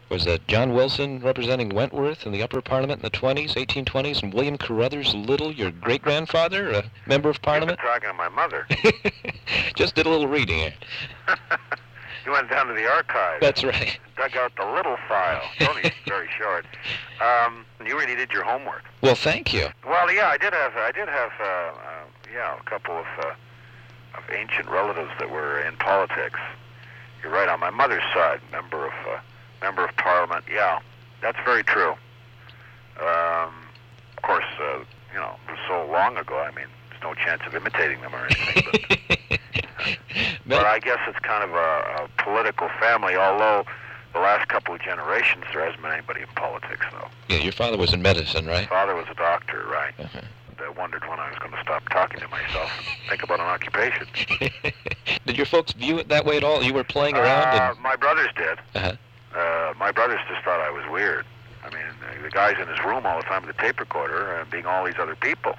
Was 0.09 0.25
that 0.25 0.47
John 0.49 0.73
Wilson 0.73 1.21
representing 1.21 1.69
Wentworth 1.69 2.25
in 2.25 2.33
the 2.33 2.43
upper 2.43 2.63
Parliament 2.63 3.01
in 3.01 3.03
the 3.03 3.11
20s, 3.11 3.55
1820s, 3.55 4.23
and 4.23 4.33
William 4.33 4.57
Carruthers 4.57 5.15
Little, 5.15 5.53
your 5.53 5.71
great-grandfather, 5.71 6.71
a 6.71 6.85
member 7.07 7.29
of 7.29 7.43
Parliament? 7.43 7.79
Been 7.79 7.87
talking 7.87 8.09
to 8.09 8.15
my 8.15 8.29
mother. 8.29 8.67
Just 9.77 9.95
did 9.95 10.07
a 10.07 10.09
little 10.09 10.29
reading 10.29 10.59
here. 10.59 10.75
You 12.27 12.33
went 12.33 12.51
down 12.51 12.67
to 12.67 12.75
the 12.75 12.87
archives. 12.87 13.41
That's 13.41 13.65
right. 13.65 13.99
Dug 14.19 14.37
out 14.37 14.53
the 14.57 14.67
little 14.67 14.99
file. 15.09 15.41
It's 15.59 15.67
only 15.67 15.91
very 16.07 16.29
short. 16.39 16.67
Um, 17.23 17.65
you 17.87 17.97
really 17.97 18.17
did 18.17 18.31
your 18.33 18.45
homework. 18.45 18.85
Well, 19.01 19.15
thank 19.15 19.55
you. 19.55 19.69
Well, 19.87 20.13
yeah, 20.13 20.29
I 20.29 20.37
did 20.37 20.53
have, 20.53 20.77
I 20.77 20.93
did 20.93 21.09
have, 21.09 21.31
uh, 21.41 21.45
uh, 21.45 22.05
yeah, 22.31 22.59
a 22.61 22.63
couple 22.69 22.99
of 22.99 23.07
uh, 23.21 23.33
of 24.19 24.25
ancient 24.31 24.69
relatives 24.69 25.11
that 25.19 25.31
were 25.31 25.61
in 25.61 25.77
politics. 25.77 26.39
You're 27.23 27.33
right 27.33 27.49
on 27.49 27.61
my 27.61 27.71
mother's 27.71 28.03
side, 28.13 28.41
member 28.53 28.87
of 28.87 28.93
uh, 29.09 29.21
member 29.61 29.85
of 29.85 29.97
parliament. 29.97 30.45
Yeah, 30.51 30.81
that's 31.21 31.39
very 31.45 31.63
true. 31.65 31.93
Um, 33.01 33.53
of 34.17 34.23
course, 34.23 34.45
uh, 34.61 34.79
you 35.13 35.19
know, 35.19 35.37
it 35.49 35.53
was 35.53 35.61
so 35.69 35.87
long 35.91 36.17
ago. 36.17 36.39
I 36.41 36.51
mean, 36.55 36.67
there's 36.91 37.03
no 37.03 37.15
chance 37.15 37.43
of 37.47 37.55
imitating 37.55 38.01
them 38.01 38.15
or 38.15 38.25
anything. 38.27 38.63
But, 39.29 39.39
but 40.47 40.67
I 40.67 40.79
guess 40.81 40.99
it's 41.09 41.19
kind 41.21 41.45
of 41.45 41.51
a, 41.51 42.05
a 42.05 42.23
political 42.23 42.69
family. 42.81 43.15
Although 43.15 43.65
the 44.13 44.21
last 44.21 44.49
couple 44.49 44.75
of 44.75 44.81
generations, 44.81 45.45
there 45.53 45.65
hasn't 45.65 45.83
been 45.83 45.93
anybody 45.93 46.23
in 46.23 46.29
politics, 46.35 46.85
though. 46.93 47.09
Yeah, 47.29 47.39
your 47.41 47.53
father 47.53 47.77
was 47.79 47.93
in 47.93 48.03
medicine, 48.03 48.47
right? 48.47 48.69
Father 48.69 48.95
was 48.95 49.07
a 49.11 49.15
doctor, 49.15 49.65
right? 49.71 49.93
Uh-huh. 49.99 50.21
I 50.61 50.71
wondered 50.71 51.03
when 51.09 51.21
I 51.21 51.31
was 51.31 51.39
going 51.39 51.53
to 51.53 51.61
stop 51.63 51.89
talking 51.91 52.19
to 52.19 52.27
myself 52.29 52.69
and 52.79 53.09
think 53.09 53.23
about 53.23 53.39
an 53.39 53.47
occupation. 53.47 54.07
Did 55.27 55.37
your 55.37 55.47
folks 55.47 55.73
view 55.73 55.99
it 55.99 56.09
that 56.09 56.25
way 56.25 56.37
at 56.37 56.43
all? 56.43 56.65
You 56.65 56.75
were 56.75 56.83
playing 56.83 57.15
around 57.17 57.47
Uh, 57.57 57.71
and... 57.75 57.81
my 57.81 57.95
brothers 57.95 58.29
did. 58.37 58.59
Uh-huh. 58.75 58.93
Uh, 59.35 59.75
my 59.79 59.93
brothers 59.93 60.21
just 60.29 60.45
thought 60.45 60.61
I 60.61 60.71
was 60.71 60.85
weird. 60.91 61.25
I 61.65 61.71
mean, 61.71 61.83
uh, 61.83 62.23
the 62.23 62.31
guy's 62.31 62.59
in 62.59 62.69
his 62.69 62.79
room 62.85 63.05
all 63.05 63.19
the 63.19 63.25
time 63.25 63.47
with 63.47 63.57
a 63.57 63.61
tape 63.61 63.81
recorder 63.81 64.37
and 64.37 64.51
being 64.51 64.67
all 64.67 64.85
these 64.85 64.99
other 64.99 65.17
people. 65.17 65.55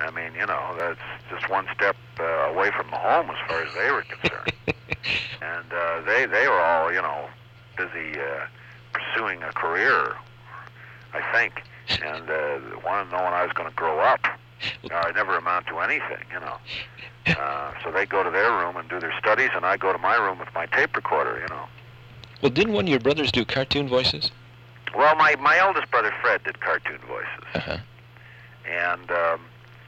I 0.00 0.10
mean, 0.10 0.34
you 0.34 0.46
know, 0.46 0.74
that's 0.78 1.00
just 1.30 1.48
one 1.50 1.66
step 1.74 1.96
uh, 2.18 2.24
away 2.24 2.70
from 2.70 2.90
the 2.90 2.96
home 2.96 3.30
as 3.30 3.36
far 3.48 3.62
as 3.62 3.74
they 3.74 3.90
were 3.90 4.02
concerned. 4.02 4.52
and 5.42 5.72
uh, 5.72 6.00
they 6.06 6.26
they 6.26 6.48
were 6.48 6.60
all, 6.60 6.92
you 6.92 7.02
know, 7.02 7.28
busy 7.76 8.18
uh, 8.18 8.46
pursuing 8.92 9.42
a 9.42 9.52
career, 9.52 10.14
I 11.12 11.20
think, 11.32 11.62
and 12.02 12.28
uh, 12.30 12.58
wanted 12.84 13.10
to 13.10 13.16
know 13.16 13.24
when 13.24 13.32
I 13.32 13.44
was 13.44 13.52
going 13.52 13.68
to 13.68 13.74
grow 13.74 14.00
up. 14.00 14.20
Uh, 14.90 14.94
I 14.94 15.12
never 15.12 15.36
amount 15.36 15.66
to 15.66 15.80
anything, 15.80 16.24
you 16.32 16.40
know. 16.40 16.56
Uh, 17.24 17.72
so 17.84 17.92
they 17.92 18.04
go 18.04 18.24
to 18.24 18.30
their 18.30 18.50
room 18.50 18.76
and 18.76 18.88
do 18.88 18.98
their 18.98 19.14
studies, 19.16 19.50
and 19.54 19.64
I 19.64 19.76
go 19.76 19.92
to 19.92 19.98
my 19.98 20.16
room 20.16 20.40
with 20.40 20.48
my 20.56 20.66
tape 20.66 20.96
recorder, 20.96 21.38
you 21.40 21.46
know. 21.54 21.66
Well, 22.42 22.50
didn't 22.50 22.72
one 22.74 22.84
of 22.86 22.88
your 22.90 23.00
brothers 23.00 23.30
do 23.30 23.44
cartoon 23.44 23.88
voices? 23.88 24.30
Well, 24.96 25.14
my 25.16 25.36
my 25.36 25.56
eldest 25.58 25.90
brother 25.90 26.12
Fred 26.20 26.42
did 26.44 26.60
cartoon 26.60 26.98
voices, 27.08 27.44
Uh-huh. 27.54 27.78
and 28.68 29.10
um, 29.10 29.40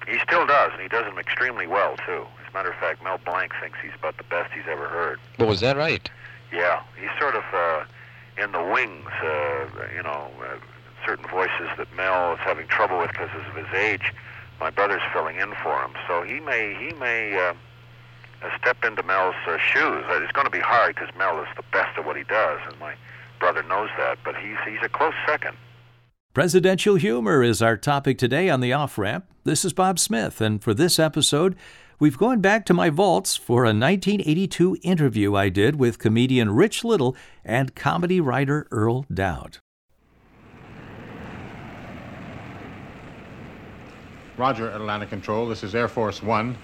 he 0.07 0.19
still 0.21 0.47
does, 0.47 0.71
and 0.73 0.81
he 0.81 0.89
does 0.89 1.05
them 1.05 1.19
extremely 1.19 1.67
well 1.67 1.97
too. 2.07 2.25
As 2.43 2.51
a 2.51 2.55
matter 2.57 2.71
of 2.71 2.77
fact, 2.79 3.03
Mel 3.03 3.19
Blanc 3.19 3.53
thinks 3.61 3.79
he's 3.83 3.93
about 3.99 4.17
the 4.17 4.25
best 4.25 4.53
he's 4.55 4.65
ever 4.69 4.89
heard. 4.89 5.19
Well, 5.39 5.49
was 5.49 5.61
that 5.61 5.77
right? 5.77 6.09
Yeah, 6.53 6.81
he's 6.99 7.11
sort 7.19 7.35
of 7.35 7.43
uh, 7.53 7.85
in 8.43 8.53
the 8.53 8.63
wings. 8.63 9.11
Uh, 9.23 9.67
you 9.95 10.03
know, 10.05 10.31
uh, 10.41 10.57
certain 11.05 11.27
voices 11.29 11.69
that 11.77 11.93
Mel 11.97 12.33
is 12.35 12.39
having 12.39 12.67
trouble 12.69 12.99
with 12.99 13.09
because 13.11 13.31
of 13.35 13.55
his 13.57 13.75
age. 13.75 14.13
My 14.61 14.71
brother's 14.71 15.03
filling 15.13 15.37
in 15.37 15.53
for 15.63 15.83
him, 15.83 15.91
so 16.07 16.23
he 16.23 16.39
may 16.41 16.73
he 16.79 16.95
may 16.95 17.37
uh, 17.37 17.41
uh, 17.51 17.55
step 18.59 18.85
into 18.85 19.03
Mel's 19.03 19.35
uh, 19.47 19.59
shoes. 19.59 20.05
Uh, 20.09 20.21
it's 20.23 20.33
going 20.33 20.47
to 20.47 20.51
be 20.51 20.61
hard 20.61 20.95
because 20.95 21.15
Mel 21.17 21.41
is 21.41 21.49
the 21.57 21.65
best 21.73 21.99
at 21.99 22.05
what 22.05 22.17
he 22.17 22.25
does, 22.25 22.61
and 22.69 22.79
my 22.79 22.95
brother 23.39 23.63
knows 23.63 23.91
that. 23.99 24.19
But 24.25 24.37
he's 24.37 24.57
he's 24.67 24.83
a 24.83 24.89
close 24.89 25.15
second. 25.27 25.57
Presidential 26.35 26.97
humor 26.97 27.43
is 27.43 27.63
our 27.63 27.77
topic 27.77 28.19
today 28.19 28.51
on 28.51 28.61
the 28.61 28.73
off 28.73 28.99
ramp. 28.99 29.27
This 29.45 29.65
is 29.65 29.73
Bob 29.73 29.99
Smith, 29.99 30.41
and 30.41 30.63
for 30.63 30.75
this 30.75 30.99
episode, 30.99 31.55
we've 32.01 32.19
gone 32.19 32.41
back 32.41 32.67
to 32.67 32.75
my 32.75 32.91
vaults 32.91 33.37
for 33.37 33.65
a 33.65 33.69
1982 33.69 34.79
interview 34.83 35.37
I 35.37 35.49
did 35.49 35.77
with 35.77 36.01
comedian 36.01 36.51
Rich 36.51 36.83
Little 36.83 37.15
and 37.45 37.75
comedy 37.77 38.21
writer 38.21 38.67
Earle 38.73 39.07
Doud. 39.13 39.59
Roger, 44.37 44.69
Atlantic 44.71 45.11
Control. 45.11 45.47
This 45.47 45.63
is 45.63 45.77
Air 45.77 45.87
Force 45.87 46.21
One. 46.21 46.57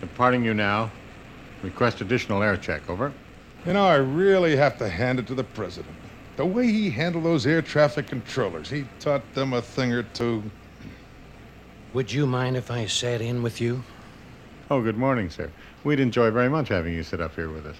Departing 0.00 0.44
you 0.44 0.54
now. 0.54 0.90
Request 1.62 2.00
additional 2.00 2.42
air 2.42 2.56
check. 2.56 2.88
Over. 2.88 3.12
You 3.64 3.72
know, 3.72 3.86
I 3.86 3.96
really 3.96 4.56
have 4.56 4.78
to 4.78 4.88
hand 4.88 5.18
it 5.18 5.26
to 5.26 5.34
the 5.34 5.44
president. 5.44 5.94
The 6.36 6.46
way 6.46 6.66
he 6.66 6.90
handled 6.90 7.24
those 7.24 7.46
air 7.46 7.62
traffic 7.62 8.06
controllers, 8.06 8.68
he 8.68 8.86
taught 9.00 9.34
them 9.34 9.52
a 9.54 9.62
thing 9.62 9.92
or 9.92 10.02
two. 10.02 10.42
Would 11.94 12.12
you 12.12 12.26
mind 12.26 12.56
if 12.56 12.70
I 12.70 12.86
sat 12.86 13.20
in 13.20 13.42
with 13.42 13.60
you? 13.60 13.82
Oh, 14.70 14.82
good 14.82 14.98
morning, 14.98 15.30
sir. 15.30 15.50
We'd 15.82 15.98
enjoy 16.00 16.30
very 16.30 16.50
much 16.50 16.68
having 16.68 16.92
you 16.92 17.02
sit 17.02 17.20
up 17.20 17.34
here 17.34 17.48
with 17.50 17.66
us. 17.66 17.76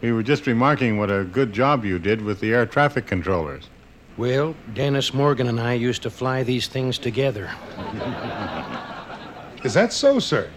We 0.00 0.10
were 0.12 0.22
just 0.22 0.46
remarking 0.46 0.98
what 0.98 1.10
a 1.10 1.22
good 1.22 1.52
job 1.52 1.84
you 1.84 1.98
did 2.00 2.20
with 2.22 2.40
the 2.40 2.52
air 2.52 2.66
traffic 2.66 3.06
controllers. 3.06 3.68
Well, 4.16 4.56
Dennis 4.74 5.14
Morgan 5.14 5.46
and 5.46 5.60
I 5.60 5.74
used 5.74 6.02
to 6.02 6.10
fly 6.10 6.42
these 6.42 6.66
things 6.66 6.98
together. 6.98 7.50
Is 9.62 9.74
that 9.74 9.92
so, 9.92 10.18
sir? 10.18 10.50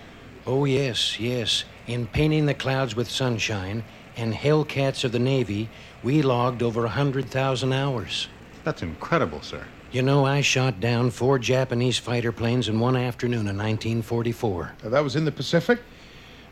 Oh, 0.47 0.65
yes, 0.65 1.19
yes. 1.19 1.63
In 1.87 2.07
painting 2.07 2.47
the 2.47 2.53
clouds 2.55 2.95
with 2.95 3.09
sunshine 3.09 3.83
and 4.17 4.33
Hellcats 4.33 5.03
of 5.03 5.11
the 5.11 5.19
Navy, 5.19 5.69
we 6.01 6.23
logged 6.23 6.63
over 6.63 6.81
a 6.81 6.83
100,000 6.83 7.73
hours. 7.73 8.27
That's 8.63 8.81
incredible, 8.81 9.41
sir. 9.41 9.63
You 9.91 10.01
know, 10.01 10.25
I 10.25 10.41
shot 10.41 10.79
down 10.79 11.11
four 11.11 11.37
Japanese 11.37 11.99
fighter 11.99 12.31
planes 12.31 12.67
in 12.67 12.79
one 12.79 12.95
afternoon 12.95 13.47
in 13.47 13.57
1944. 13.57 14.73
Uh, 14.83 14.89
that 14.89 15.03
was 15.03 15.15
in 15.15 15.25
the 15.25 15.31
Pacific? 15.31 15.79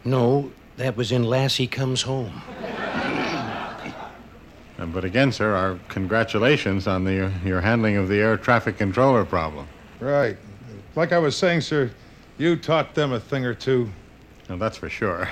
No, 0.06 0.52
that 0.78 0.96
was 0.96 1.12
in 1.12 1.24
Lassie 1.24 1.68
Comes 1.68 2.04
Home. 2.04 2.42
Uh, 4.80 4.88
but 4.88 5.06
again, 5.06 5.32
sir, 5.32 5.54
our 5.54 5.78
congratulations 5.88 6.88
on 6.88 7.04
the, 7.04 7.32
your 7.46 7.62
handling 7.62 7.96
of 7.96 8.08
the 8.10 8.18
air 8.20 8.36
traffic 8.36 8.75
controller 8.75 9.24
problem. 9.24 9.68
Right. 10.00 10.36
Like 10.96 11.12
I 11.12 11.20
was 11.20 11.38
saying, 11.38 11.62
sir, 11.62 11.92
you 12.40 12.56
taught 12.56 12.96
them 12.96 13.13
a 13.13 13.20
thing 13.20 13.46
or 13.46 13.54
two. 13.54 13.88
Well, 14.50 14.58
that's 14.58 14.78
for 14.78 14.90
sure. 14.90 15.30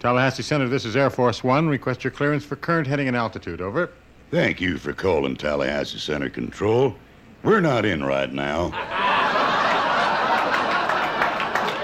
Tallahassee 0.00 0.42
Center, 0.42 0.68
this 0.68 0.84
is 0.84 0.96
Air 0.96 1.10
Force 1.10 1.42
One. 1.42 1.68
Request 1.68 2.04
your 2.04 2.10
clearance 2.10 2.44
for 2.44 2.56
current 2.56 2.86
heading 2.86 3.08
and 3.08 3.16
altitude. 3.16 3.60
Over. 3.60 3.90
Thank 4.30 4.60
you 4.60 4.78
for 4.78 4.92
calling 4.92 5.36
Tallahassee 5.36 5.98
Center 5.98 6.28
Control. 6.28 6.94
We're 7.42 7.60
not 7.60 7.84
in 7.84 8.04
right 8.04 8.32
now. 8.32 8.70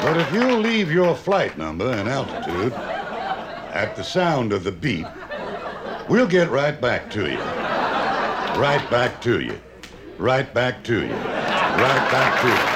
but 0.02 0.16
if 0.18 0.32
you'll 0.32 0.58
leave 0.58 0.90
your 0.90 1.14
flight 1.14 1.56
number 1.56 1.90
and 1.90 2.08
altitude 2.08 2.72
at 2.72 3.94
the 3.96 4.02
sound 4.02 4.52
of 4.52 4.64
the 4.64 4.72
beep, 4.72 5.06
we'll 6.08 6.26
get 6.26 6.50
right 6.50 6.80
back 6.80 7.10
to 7.10 7.30
you. 7.30 7.38
Right 8.60 8.86
back 8.90 9.20
to 9.22 9.40
you. 9.40 9.58
Right 10.18 10.52
back 10.52 10.82
to 10.84 11.02
you. 11.02 11.12
Right 11.12 12.10
back 12.10 12.42
to 12.42 12.48
you. 12.48 12.71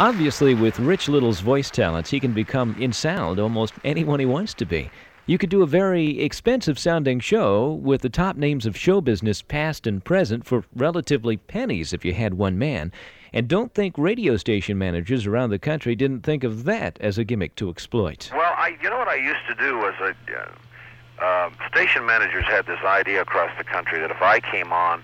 Obviously, 0.00 0.54
with 0.54 0.80
Rich 0.80 1.10
Little's 1.10 1.40
voice 1.40 1.68
talents, 1.68 2.08
he 2.08 2.20
can 2.20 2.32
become 2.32 2.74
in 2.78 2.90
sound 2.90 3.38
almost 3.38 3.74
anyone 3.84 4.18
he 4.18 4.24
wants 4.24 4.54
to 4.54 4.64
be. 4.64 4.90
You 5.26 5.36
could 5.36 5.50
do 5.50 5.62
a 5.62 5.66
very 5.66 6.20
expensive 6.20 6.78
sounding 6.78 7.20
show 7.20 7.74
with 7.74 8.00
the 8.00 8.08
top 8.08 8.38
names 8.38 8.64
of 8.64 8.78
show 8.78 9.02
business, 9.02 9.42
past 9.42 9.86
and 9.86 10.02
present, 10.02 10.46
for 10.46 10.64
relatively 10.74 11.36
pennies 11.36 11.92
if 11.92 12.02
you 12.02 12.14
had 12.14 12.32
one 12.32 12.58
man. 12.58 12.92
And 13.34 13.46
don't 13.46 13.74
think 13.74 13.94
radio 13.98 14.38
station 14.38 14.78
managers 14.78 15.26
around 15.26 15.50
the 15.50 15.58
country 15.58 15.94
didn't 15.94 16.22
think 16.22 16.44
of 16.44 16.64
that 16.64 16.96
as 17.02 17.18
a 17.18 17.24
gimmick 17.24 17.54
to 17.56 17.68
exploit. 17.68 18.30
Well, 18.32 18.54
I, 18.56 18.78
you 18.82 18.88
know 18.88 18.96
what 18.96 19.08
I 19.08 19.16
used 19.16 19.46
to 19.50 19.54
do 19.54 19.76
was 19.76 19.92
uh, 20.00 21.22
uh, 21.22 21.50
station 21.70 22.06
managers 22.06 22.46
had 22.46 22.64
this 22.64 22.80
idea 22.86 23.20
across 23.20 23.50
the 23.58 23.64
country 23.64 24.00
that 24.00 24.10
if 24.10 24.22
I 24.22 24.40
came 24.40 24.72
on 24.72 25.02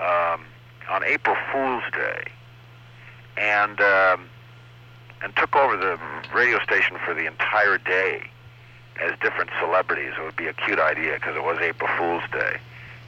um, 0.00 0.44
on 0.90 1.04
April 1.04 1.36
Fool's 1.52 1.84
Day 1.92 2.32
and 3.36 3.80
um, 3.80 4.28
and 5.22 5.34
took 5.36 5.56
over 5.56 5.76
the 5.76 5.98
radio 6.34 6.62
station 6.62 6.96
for 7.04 7.14
the 7.14 7.26
entire 7.26 7.78
day 7.78 8.22
as 9.00 9.18
different 9.20 9.50
celebrities, 9.58 10.12
it 10.18 10.22
would 10.22 10.36
be 10.36 10.46
a 10.46 10.52
cute 10.52 10.78
idea 10.78 11.14
because 11.14 11.34
it 11.34 11.42
was 11.42 11.58
April 11.60 11.90
Fool's 11.98 12.22
Day, 12.30 12.58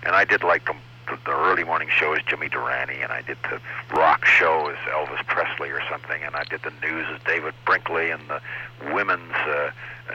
and 0.03 0.17
I 0.17 0.25
did 0.25 0.43
like 0.43 0.65
the, 0.65 0.75
the, 1.09 1.19
the 1.25 1.31
early 1.31 1.63
morning 1.63 1.89
show 1.91 2.13
as 2.15 2.23
Jimmy 2.27 2.49
Durante, 2.49 3.01
and 3.01 3.13
I 3.13 3.23
did 3.23 3.37
the 3.45 3.61
rock 3.95 4.25
show 4.25 4.69
as 4.69 4.77
Elvis 4.89 5.25
Presley 5.27 5.71
or 5.71 5.81
something, 5.89 6.23
and 6.23 6.35
I 6.35 6.45
did 6.45 6.63
the 6.63 6.73
news 6.83 7.07
as 7.15 7.21
David 7.25 7.55
Brinkley, 7.65 8.11
and 8.11 8.23
the 8.29 8.41
women's 8.93 9.33
uh, 9.33 9.71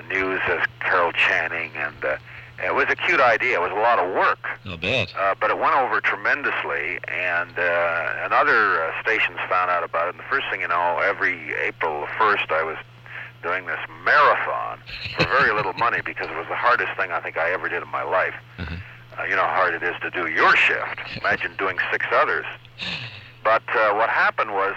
news 0.09 0.41
as 0.47 0.65
Carol 0.81 1.13
Channing, 1.13 1.71
and 1.75 2.03
uh, 2.03 2.17
it 2.59 2.75
was 2.75 2.85
a 2.89 2.95
cute 2.95 3.19
idea. 3.19 3.55
It 3.57 3.61
was 3.61 3.71
a 3.71 3.81
lot 3.81 3.99
of 3.99 4.13
work. 4.13 4.39
I'll 4.65 4.77
bet. 4.77 5.13
Uh, 5.17 5.35
but 5.39 5.49
it 5.49 5.57
went 5.57 5.75
over 5.75 6.01
tremendously, 6.01 6.99
and 7.07 7.57
uh, 7.57 8.23
and 8.23 8.33
other 8.33 8.83
uh, 8.83 9.01
stations 9.01 9.37
found 9.49 9.71
out 9.71 9.83
about 9.83 10.07
it. 10.07 10.15
And 10.15 10.19
the 10.19 10.29
first 10.29 10.45
thing 10.51 10.61
you 10.61 10.67
know, 10.67 10.99
every 10.99 11.53
April 11.55 12.05
1st, 12.17 12.51
I 12.51 12.63
was 12.63 12.77
doing 13.43 13.65
this 13.65 13.79
marathon 14.05 14.79
for 15.17 15.25
very 15.25 15.53
little 15.57 15.73
money 15.73 16.01
because 16.05 16.29
it 16.29 16.37
was 16.37 16.47
the 16.47 16.55
hardest 16.55 16.91
thing 16.97 17.11
I 17.11 17.19
think 17.19 17.37
I 17.37 17.51
ever 17.51 17.67
did 17.69 17.81
in 17.81 17.89
my 17.89 18.03
life. 18.03 18.35
Uh, 18.59 19.23
you 19.23 19.35
know 19.35 19.43
how 19.43 19.55
hard 19.55 19.73
it 19.73 19.83
is 19.83 19.95
to 20.01 20.09
do 20.09 20.29
your 20.29 20.55
shift. 20.55 20.99
Imagine 21.19 21.55
doing 21.57 21.77
six 21.91 22.05
others. 22.11 22.45
But 23.43 23.63
uh, 23.75 23.93
what 23.93 24.09
happened 24.09 24.51
was 24.51 24.75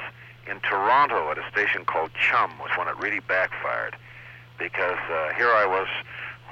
in 0.50 0.60
Toronto 0.60 1.30
at 1.30 1.38
a 1.38 1.44
station 1.50 1.84
called 1.84 2.10
Chum 2.14 2.58
was 2.58 2.70
when 2.76 2.88
it 2.88 2.96
really 2.96 3.20
backfired 3.20 3.96
because 4.58 4.98
uh, 5.10 5.34
here 5.36 5.50
I 5.50 5.66
was 5.66 5.88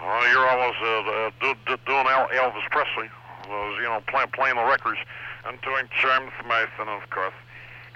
well, 0.03 0.23
I 0.23 0.57
was 0.57 0.77
uh, 0.83 1.31
do, 1.41 1.55
do, 1.67 1.77
doing 1.87 2.07
Elvis 2.07 2.69
Presley. 2.71 3.09
Was, 3.49 3.77
you 3.79 3.85
know, 3.85 4.03
play, 4.07 4.25
playing 4.33 4.57
the 4.57 4.65
records 4.65 4.99
and 5.47 5.61
doing 5.63 5.89
James 6.01 6.33
Mason, 6.47 6.89
of 6.89 7.09
course. 7.11 7.35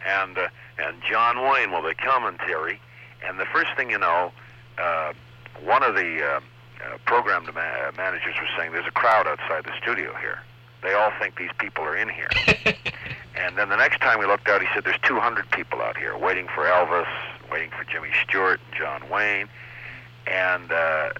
and 0.06 0.36
uh, 0.38 0.48
and 0.78 0.96
John 1.08 1.42
Wayne 1.50 1.72
with 1.72 1.84
a 1.84 1.94
commentary. 1.94 2.80
And 3.26 3.38
the 3.38 3.46
first 3.46 3.70
thing 3.76 3.90
you 3.90 3.98
know, 3.98 4.32
uh, 4.78 5.12
one 5.64 5.82
of 5.82 5.94
the 5.94 6.23
uh, 6.23 6.40
uh, 6.84 6.99
program 7.06 7.45
ma- 7.47 7.90
managers 7.97 8.34
was 8.40 8.50
saying, 8.56 8.73
"There's 8.73 8.86
a 8.86 8.90
crowd 8.92 9.26
outside 9.26 9.64
the 9.64 9.73
studio 9.80 10.14
here. 10.21 10.40
They 10.82 10.92
all 10.92 11.12
think 11.19 11.36
these 11.38 11.50
people 11.58 11.84
are 11.84 11.97
in 11.97 12.08
here." 12.08 12.28
and 13.36 13.56
then 13.56 13.69
the 13.69 13.76
next 13.76 14.00
time 14.00 14.19
we 14.19 14.26
looked 14.26 14.49
out, 14.49 14.60
he 14.60 14.69
said, 14.75 14.84
"There's 14.84 15.00
200 15.02 15.50
people 15.50 15.80
out 15.80 15.97
here 15.97 16.16
waiting 16.16 16.47
for 16.54 16.64
Elvis, 16.64 17.08
waiting 17.50 17.71
for 17.71 17.84
Jimmy 17.84 18.10
Stewart, 18.23 18.60
and 18.66 18.78
John 18.78 19.10
Wayne." 19.10 19.49
And 20.26 20.73
uh, 20.73 21.10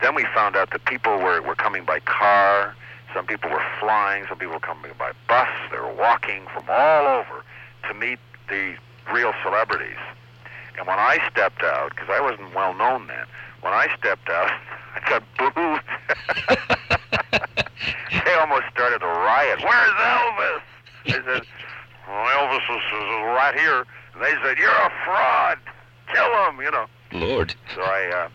then 0.00 0.14
we 0.14 0.24
found 0.34 0.56
out 0.56 0.70
that 0.70 0.84
people 0.84 1.18
were, 1.18 1.40
were 1.42 1.54
coming 1.54 1.84
by 1.84 2.00
car, 2.00 2.74
some 3.14 3.26
people 3.26 3.50
were 3.50 3.64
flying, 3.80 4.26
some 4.28 4.38
people 4.38 4.54
were 4.54 4.60
coming 4.60 4.92
by 4.98 5.12
bus, 5.28 5.48
they 5.70 5.78
were 5.78 5.94
walking 5.94 6.44
from 6.52 6.64
all 6.68 7.06
over 7.06 7.42
to 7.88 7.94
meet 7.94 8.18
the 8.48 8.76
real 9.12 9.32
celebrities. 9.42 9.96
And 10.76 10.86
when 10.86 10.98
I 10.98 11.18
stepped 11.30 11.62
out, 11.62 11.90
because 11.90 12.08
I 12.10 12.20
wasn't 12.20 12.54
well 12.54 12.74
known 12.74 13.06
then, 13.08 13.26
when 13.62 13.72
I 13.72 13.88
stepped 13.98 14.28
out, 14.28 14.52
I 14.94 15.00
got 15.08 15.22
booed. 15.36 15.82
they 18.24 18.34
almost 18.34 18.64
started 18.72 19.02
a 19.02 19.06
riot. 19.06 19.58
Where's 19.62 19.90
Elvis? 19.90 20.62
I 21.06 21.10
said, 21.10 21.42
well, 22.06 22.26
Elvis 22.36 22.76
is, 22.76 22.82
is 22.82 23.08
right 23.34 23.54
here. 23.56 23.84
And 24.14 24.22
they 24.22 24.34
said, 24.42 24.58
you're 24.58 24.70
a 24.70 24.92
fraud. 25.04 25.58
Kill 26.12 26.48
him, 26.48 26.60
you 26.60 26.70
know. 26.70 26.86
Lord. 27.12 27.54
So 27.74 27.82
I 27.82 28.24
uh, 28.24 28.28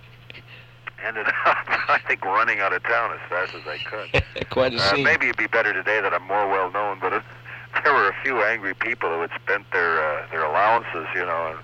ended 1.03 1.27
up, 1.45 1.57
I 1.89 1.99
think, 2.07 2.23
running 2.25 2.59
out 2.59 2.73
of 2.73 2.83
town 2.83 3.11
as 3.13 3.29
fast 3.29 3.53
as 3.53 3.61
I 3.67 3.77
could. 3.79 4.49
Quite 4.49 4.73
a 4.73 4.77
Uh, 4.77 4.95
scene. 4.95 5.03
maybe 5.03 5.25
it'd 5.27 5.37
be 5.37 5.47
better 5.47 5.73
today 5.73 6.01
that 6.01 6.13
I'm 6.13 6.23
more 6.27 6.47
well 6.47 6.71
known, 6.71 6.99
but 6.99 7.13
it, 7.13 7.23
there 7.83 7.93
were 7.93 8.07
a 8.09 8.15
few 8.23 8.41
angry 8.43 8.73
people 8.73 9.09
who 9.09 9.21
had 9.21 9.31
spent 9.41 9.69
their 9.71 9.99
uh, 10.03 10.27
their 10.31 10.43
allowances, 10.43 11.07
you 11.15 11.25
know, 11.25 11.55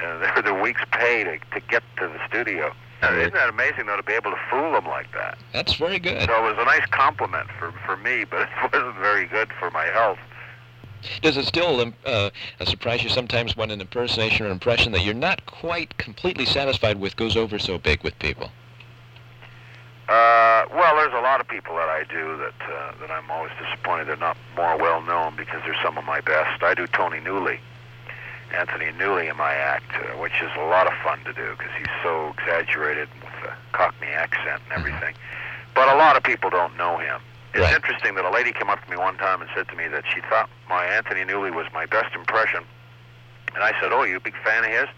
and, 0.00 0.06
and 0.06 0.22
their, 0.22 0.42
their 0.42 0.62
week's 0.62 0.82
pay 0.92 1.24
to, 1.24 1.38
to 1.38 1.60
get 1.68 1.82
to 1.98 2.08
the 2.08 2.18
studio. 2.28 2.72
Uh, 3.02 3.12
isn't 3.14 3.32
that 3.32 3.48
amazing, 3.48 3.86
though, 3.86 3.96
to 3.96 4.02
be 4.02 4.12
able 4.12 4.30
to 4.30 4.36
fool 4.50 4.72
them 4.72 4.84
like 4.86 5.10
that? 5.12 5.38
That's 5.54 5.74
very 5.74 5.98
good. 5.98 6.28
So 6.28 6.36
it 6.46 6.50
was 6.54 6.56
a 6.58 6.66
nice 6.66 6.84
compliment 6.90 7.48
for, 7.58 7.72
for 7.86 7.96
me, 7.96 8.24
but 8.24 8.42
it 8.42 8.48
wasn't 8.72 8.94
very 8.96 9.26
good 9.26 9.48
for 9.58 9.70
my 9.70 9.86
health. 9.86 10.18
Does 11.22 11.38
it 11.38 11.46
still 11.46 11.80
um, 11.80 11.94
uh, 12.04 12.28
surprise 12.66 13.02
you 13.02 13.08
sometimes 13.08 13.56
when 13.56 13.70
an 13.70 13.80
impersonation 13.80 14.44
or 14.44 14.50
impression 14.50 14.92
that 14.92 15.02
you're 15.02 15.14
not 15.14 15.46
quite 15.46 15.96
completely 15.96 16.44
satisfied 16.44 17.00
with 17.00 17.16
goes 17.16 17.38
over 17.38 17.58
so 17.58 17.78
big 17.78 18.02
with 18.04 18.18
people? 18.18 18.50
Uh, 20.10 20.66
well, 20.74 20.96
there's 20.96 21.14
a 21.14 21.22
lot 21.22 21.40
of 21.40 21.46
people 21.46 21.76
that 21.76 21.88
I 21.88 22.02
do 22.02 22.36
that 22.38 22.58
uh, 22.66 22.92
that 22.98 23.12
I'm 23.12 23.30
always 23.30 23.52
disappointed 23.62 24.08
they're 24.08 24.16
not 24.16 24.36
more 24.56 24.76
well 24.76 25.00
known 25.02 25.36
because 25.36 25.62
they're 25.64 25.80
some 25.84 25.96
of 25.96 26.04
my 26.04 26.20
best. 26.20 26.64
I 26.64 26.74
do 26.74 26.88
Tony 26.88 27.18
Newley, 27.18 27.60
Anthony 28.52 28.86
Newley 28.86 29.30
in 29.30 29.36
my 29.36 29.52
act, 29.52 29.86
uh, 29.94 30.18
which 30.18 30.32
is 30.42 30.50
a 30.58 30.64
lot 30.64 30.88
of 30.88 30.94
fun 31.04 31.20
to 31.26 31.32
do 31.32 31.54
because 31.56 31.70
he's 31.78 31.94
so 32.02 32.34
exaggerated 32.36 33.08
with 33.22 33.30
the 33.44 33.52
Cockney 33.70 34.08
accent 34.08 34.60
and 34.64 34.72
everything. 34.72 35.14
But 35.76 35.86
a 35.88 35.94
lot 35.94 36.16
of 36.16 36.24
people 36.24 36.50
don't 36.50 36.76
know 36.76 36.98
him. 36.98 37.20
It's 37.54 37.72
interesting 37.72 38.16
that 38.16 38.24
a 38.24 38.30
lady 38.30 38.50
came 38.50 38.68
up 38.68 38.84
to 38.84 38.90
me 38.90 38.96
one 38.96 39.16
time 39.16 39.40
and 39.40 39.50
said 39.54 39.68
to 39.68 39.76
me 39.76 39.86
that 39.86 40.02
she 40.12 40.20
thought 40.22 40.50
my 40.68 40.86
Anthony 40.86 41.22
Newley 41.22 41.54
was 41.54 41.66
my 41.72 41.86
best 41.86 42.16
impression. 42.16 42.64
And 43.54 43.62
I 43.62 43.78
said, 43.80 43.92
"Oh, 43.92 44.02
you 44.02 44.16
a 44.16 44.20
big 44.20 44.34
fan 44.42 44.64
of 44.64 44.70
his?" 44.70 44.88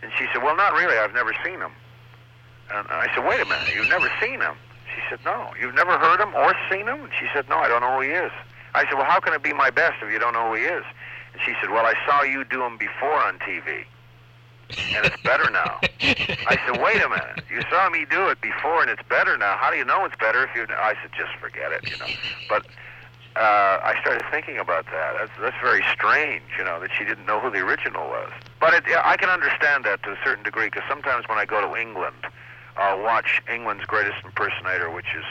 And 0.00 0.10
she 0.16 0.24
said, 0.32 0.42
"Well, 0.42 0.56
not 0.56 0.72
really. 0.72 0.96
I've 0.96 1.12
never 1.12 1.34
seen 1.44 1.60
him." 1.60 1.72
And 2.74 2.86
I 2.88 3.08
said, 3.14 3.24
"Wait 3.24 3.40
a 3.40 3.44
minute. 3.44 3.74
You've 3.74 3.88
never 3.88 4.10
seen 4.20 4.40
him?" 4.40 4.54
She 4.94 5.00
said, 5.08 5.20
"No. 5.24 5.52
You've 5.60 5.74
never 5.74 5.98
heard 5.98 6.20
him 6.20 6.34
or 6.34 6.54
seen 6.70 6.86
him?" 6.86 7.08
She 7.18 7.26
said, 7.32 7.48
"No, 7.48 7.58
I 7.58 7.68
don't 7.68 7.80
know 7.80 7.96
who 7.96 8.02
he 8.02 8.10
is." 8.10 8.32
I 8.74 8.84
said, 8.84 8.94
"Well, 8.94 9.04
how 9.04 9.20
can 9.20 9.32
it 9.32 9.42
be 9.42 9.52
my 9.52 9.70
best 9.70 10.02
if 10.02 10.10
you 10.12 10.18
don't 10.18 10.32
know 10.32 10.48
who 10.50 10.54
he 10.54 10.64
is?" 10.64 10.84
And 11.32 11.42
she 11.44 11.54
said, 11.60 11.70
"Well, 11.70 11.86
I 11.86 11.94
saw 12.06 12.22
you 12.22 12.44
do 12.44 12.62
him 12.62 12.76
before 12.76 13.14
on 13.24 13.38
TV, 13.38 13.84
and 14.94 15.06
it's 15.06 15.20
better 15.22 15.50
now." 15.50 15.80
I 16.46 16.58
said, 16.66 16.82
"Wait 16.82 17.02
a 17.02 17.08
minute. 17.08 17.44
You 17.50 17.62
saw 17.70 17.88
me 17.90 18.04
do 18.04 18.28
it 18.28 18.40
before, 18.40 18.82
and 18.82 18.90
it's 18.90 19.02
better 19.08 19.36
now. 19.38 19.56
How 19.56 19.70
do 19.70 19.76
you 19.76 19.84
know 19.84 20.04
it's 20.04 20.16
better 20.16 20.44
if 20.44 20.54
you?" 20.54 20.66
I 20.76 20.94
said, 21.02 21.10
"Just 21.16 21.32
forget 21.40 21.72
it, 21.72 21.88
you 21.90 21.96
know." 21.98 22.12
But 22.48 22.66
uh, 23.38 23.78
I 23.82 23.94
started 24.00 24.24
thinking 24.30 24.58
about 24.58 24.86
that. 24.86 25.14
That's, 25.18 25.30
that's 25.40 25.56
very 25.62 25.84
strange, 25.92 26.42
you 26.58 26.64
know, 26.64 26.80
that 26.80 26.90
she 26.96 27.04
didn't 27.04 27.26
know 27.26 27.38
who 27.38 27.50
the 27.50 27.60
original 27.60 28.08
was. 28.08 28.30
But 28.58 28.74
it, 28.74 28.84
I 29.04 29.16
can 29.16 29.28
understand 29.28 29.84
that 29.84 30.02
to 30.02 30.10
a 30.10 30.18
certain 30.24 30.42
degree 30.42 30.66
because 30.66 30.82
sometimes 30.88 31.28
when 31.28 31.38
I 31.38 31.44
go 31.44 31.60
to 31.60 31.80
England, 31.80 32.26
I'll 32.78 33.02
watch 33.02 33.42
England's 33.52 33.84
greatest 33.84 34.24
impersonator, 34.24 34.90
which 34.90 35.14
is 35.16 35.24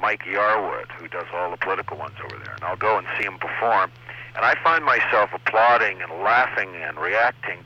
Mike 0.00 0.22
Yarwood, 0.22 0.90
who 0.92 1.08
does 1.08 1.26
all 1.34 1.50
the 1.50 1.56
political 1.56 1.96
ones 1.96 2.14
over 2.24 2.36
there, 2.44 2.54
and 2.54 2.64
I'll 2.64 2.76
go 2.76 2.98
and 2.98 3.06
see 3.18 3.24
him 3.24 3.38
perform, 3.38 3.90
and 4.36 4.44
I 4.44 4.54
find 4.62 4.84
myself 4.84 5.30
applauding 5.32 6.02
and 6.02 6.12
laughing 6.22 6.70
and 6.76 6.98
reacting 6.98 7.64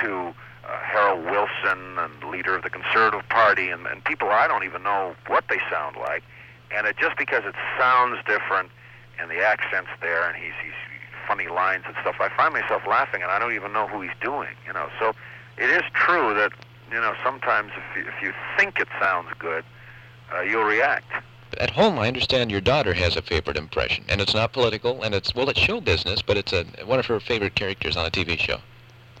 to 0.00 0.34
uh, 0.64 0.78
Harold 0.82 1.24
Wilson 1.24 1.98
and 1.98 2.30
leader 2.30 2.54
of 2.54 2.62
the 2.62 2.70
Conservative 2.70 3.28
Party 3.28 3.70
and, 3.70 3.86
and 3.86 4.04
people 4.04 4.28
I 4.30 4.46
don't 4.46 4.64
even 4.64 4.82
know 4.82 5.14
what 5.26 5.44
they 5.48 5.58
sound 5.70 5.96
like, 5.96 6.22
and 6.74 6.86
it 6.86 6.96
just 6.96 7.16
because 7.18 7.42
it 7.44 7.54
sounds 7.78 8.18
different 8.26 8.70
and 9.18 9.30
the 9.30 9.42
accent's 9.44 9.90
there 10.00 10.28
and 10.28 10.36
he's 10.36 10.54
he's 10.62 10.72
funny 11.26 11.48
lines 11.48 11.84
and 11.86 11.94
stuff, 12.00 12.16
I 12.18 12.28
find 12.36 12.52
myself 12.52 12.82
laughing 12.88 13.22
and 13.22 13.30
I 13.30 13.38
don't 13.38 13.54
even 13.54 13.72
know 13.72 13.86
who 13.86 14.00
he's 14.00 14.16
doing, 14.20 14.50
you 14.66 14.72
know. 14.72 14.88
So 14.98 15.14
it 15.58 15.70
is 15.70 15.82
true 15.94 16.34
that 16.34 16.52
you 16.90 17.00
know 17.00 17.14
sometimes 17.22 17.72
if 17.76 17.96
you, 17.96 18.10
if 18.10 18.22
you 18.22 18.32
think 18.56 18.80
it 18.80 18.88
sounds 19.00 19.28
good, 19.38 19.64
uh, 20.34 20.40
you'll 20.42 20.64
react. 20.64 21.10
At 21.58 21.70
home, 21.70 21.98
I 21.98 22.06
understand 22.06 22.50
your 22.50 22.60
daughter 22.60 22.94
has 22.94 23.16
a 23.16 23.22
favorite 23.22 23.56
impression, 23.56 24.04
and 24.08 24.20
it's 24.20 24.34
not 24.34 24.52
political, 24.52 25.02
and 25.02 25.14
it's, 25.14 25.34
well, 25.34 25.48
it's 25.48 25.58
show 25.58 25.80
business, 25.80 26.22
but 26.22 26.36
it's 26.36 26.52
a, 26.52 26.64
one 26.84 27.00
of 27.00 27.06
her 27.06 27.18
favorite 27.18 27.56
characters 27.56 27.96
on 27.96 28.06
a 28.06 28.10
TV 28.10 28.38
show. 28.38 28.58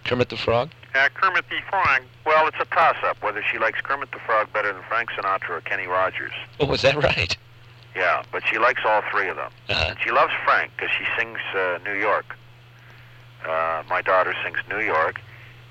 Kermit 0.04 0.28
the 0.28 0.36
Frog? 0.36 0.70
Uh, 0.94 1.08
Kermit 1.14 1.44
the 1.48 1.60
Frog. 1.68 2.02
Well, 2.24 2.46
it's 2.46 2.56
a 2.60 2.64
toss-up 2.66 3.20
whether 3.22 3.42
she 3.42 3.58
likes 3.58 3.80
Kermit 3.80 4.12
the 4.12 4.20
Frog 4.20 4.52
better 4.52 4.72
than 4.72 4.82
Frank 4.88 5.10
Sinatra 5.10 5.50
or 5.50 5.60
Kenny 5.62 5.86
Rogers. 5.86 6.32
Oh, 6.60 6.72
is 6.72 6.82
that 6.82 6.96
right? 6.96 7.36
Yeah, 7.96 8.22
but 8.30 8.44
she 8.46 8.58
likes 8.58 8.82
all 8.84 9.02
three 9.10 9.28
of 9.28 9.36
them. 9.36 9.50
Uh-huh. 9.68 9.86
And 9.90 9.98
she 10.00 10.12
loves 10.12 10.32
Frank 10.44 10.70
because 10.76 10.90
she 10.96 11.04
sings 11.18 11.38
uh, 11.54 11.78
New 11.84 11.98
York. 11.98 12.36
Uh, 13.44 13.82
my 13.88 14.02
daughter 14.02 14.34
sings 14.44 14.58
New 14.68 14.80
York, 14.80 15.20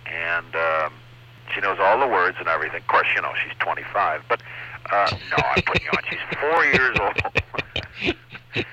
and 0.06 0.56
um, 0.56 0.94
she 1.54 1.62
knows 1.62 1.78
all 1.80 2.00
the 2.00 2.08
words 2.08 2.38
and 2.40 2.48
everything. 2.48 2.82
Of 2.82 2.88
course, 2.88 3.08
you 3.16 3.22
know 3.22 3.34
she's 3.44 3.58
25, 3.60 4.24
but 4.28 4.42
uh, 4.92 5.10
no, 5.32 5.38
I'm 5.38 5.62
putting 5.64 5.86
you 5.86 5.92
on. 5.96 6.04
She's 6.10 6.20
four 6.40 6.66
years 6.66 6.98
old. 7.00 7.16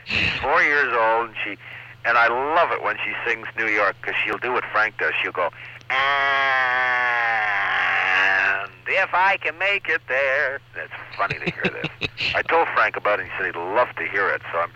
she's 0.07 0.31
four 0.41 0.63
years 0.63 0.93
old, 0.93 1.29
and 1.29 1.37
she, 1.45 1.57
and 2.05 2.17
I 2.19 2.29
love 2.29 2.73
it 2.73 2.83
when 2.83 2.97
she 3.05 3.13
sings 3.27 3.47
New 3.57 3.69
York 3.69 3.97
because 4.01 4.15
she'll 4.25 4.39
do 4.39 4.53
what 4.53 4.65
Frank 4.73 4.99
does. 4.99 5.13
She'll 5.23 5.33
go, 5.33 5.51
and 5.91 5.97
if 9.07 9.15
I 9.15 9.37
can 9.37 9.57
make 9.59 9.89
it 9.89 10.03
there. 10.09 10.61
It's 10.75 10.93
funny 11.17 11.39
to 11.39 11.45
hear 11.45 11.65
this. 11.65 12.09
I 12.35 12.43
told 12.43 12.69
Frank 12.75 12.97
about 12.97 13.21
it, 13.21 13.23
and 13.23 13.31
he 13.31 13.37
said 13.39 13.47
he'd 13.47 13.57
love 13.59 13.89
to 13.97 14.05
hear 14.07 14.29
it. 14.31 14.43
So 14.53 14.59
I'm, 14.59 14.71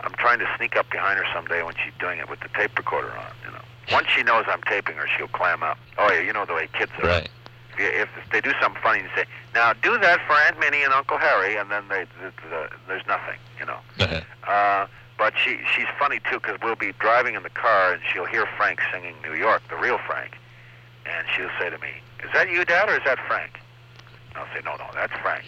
I'm 0.00 0.12
trying 0.14 0.38
to 0.40 0.48
sneak 0.56 0.76
up 0.76 0.90
behind 0.90 1.18
her 1.18 1.24
someday 1.32 1.62
when 1.62 1.74
she's 1.74 1.94
doing 1.98 2.18
it 2.18 2.28
with 2.28 2.40
the 2.40 2.48
tape 2.48 2.76
recorder 2.76 3.10
on. 3.10 3.32
You 3.44 3.52
know, 3.52 3.61
once 3.90 4.06
she 4.08 4.22
knows 4.22 4.44
I'm 4.46 4.62
taping 4.62 4.96
her, 4.96 5.06
she'll 5.16 5.28
clam 5.28 5.62
up. 5.62 5.78
Oh 5.98 6.10
yeah, 6.12 6.20
you 6.20 6.32
know 6.32 6.44
the 6.44 6.54
way 6.54 6.68
kids 6.72 6.92
are. 7.02 7.08
Right. 7.08 7.28
If, 7.78 8.08
if 8.18 8.30
they 8.30 8.40
do 8.40 8.52
something 8.60 8.80
funny, 8.82 9.00
you 9.00 9.08
say, 9.16 9.24
"Now 9.54 9.72
do 9.72 9.98
that 9.98 10.20
for 10.26 10.34
Aunt 10.34 10.58
Minnie 10.60 10.82
and 10.82 10.92
Uncle 10.92 11.18
Harry," 11.18 11.56
and 11.56 11.70
then 11.70 11.88
they, 11.88 12.04
the, 12.20 12.32
the, 12.48 12.68
there's 12.86 13.06
nothing. 13.06 13.38
You 13.58 13.66
know. 13.66 13.78
Uh, 14.46 14.86
but 15.18 15.34
she 15.36 15.58
she's 15.74 15.86
funny 15.98 16.20
too 16.30 16.40
because 16.40 16.58
we'll 16.62 16.76
be 16.76 16.92
driving 16.98 17.34
in 17.34 17.42
the 17.42 17.50
car 17.50 17.92
and 17.92 18.02
she'll 18.12 18.26
hear 18.26 18.46
Frank 18.56 18.80
singing 18.92 19.14
New 19.22 19.34
York, 19.34 19.62
the 19.68 19.76
real 19.76 19.98
Frank, 20.06 20.36
and 21.06 21.26
she'll 21.34 21.50
say 21.58 21.70
to 21.70 21.78
me, 21.78 21.90
"Is 22.24 22.30
that 22.34 22.50
you, 22.50 22.64
Dad, 22.64 22.88
or 22.88 22.96
is 22.96 23.04
that 23.04 23.18
Frank?" 23.26 23.58
I'll 24.34 24.46
say, 24.54 24.60
"No, 24.64 24.76
no, 24.76 24.86
that's 24.94 25.12
Frank." 25.22 25.44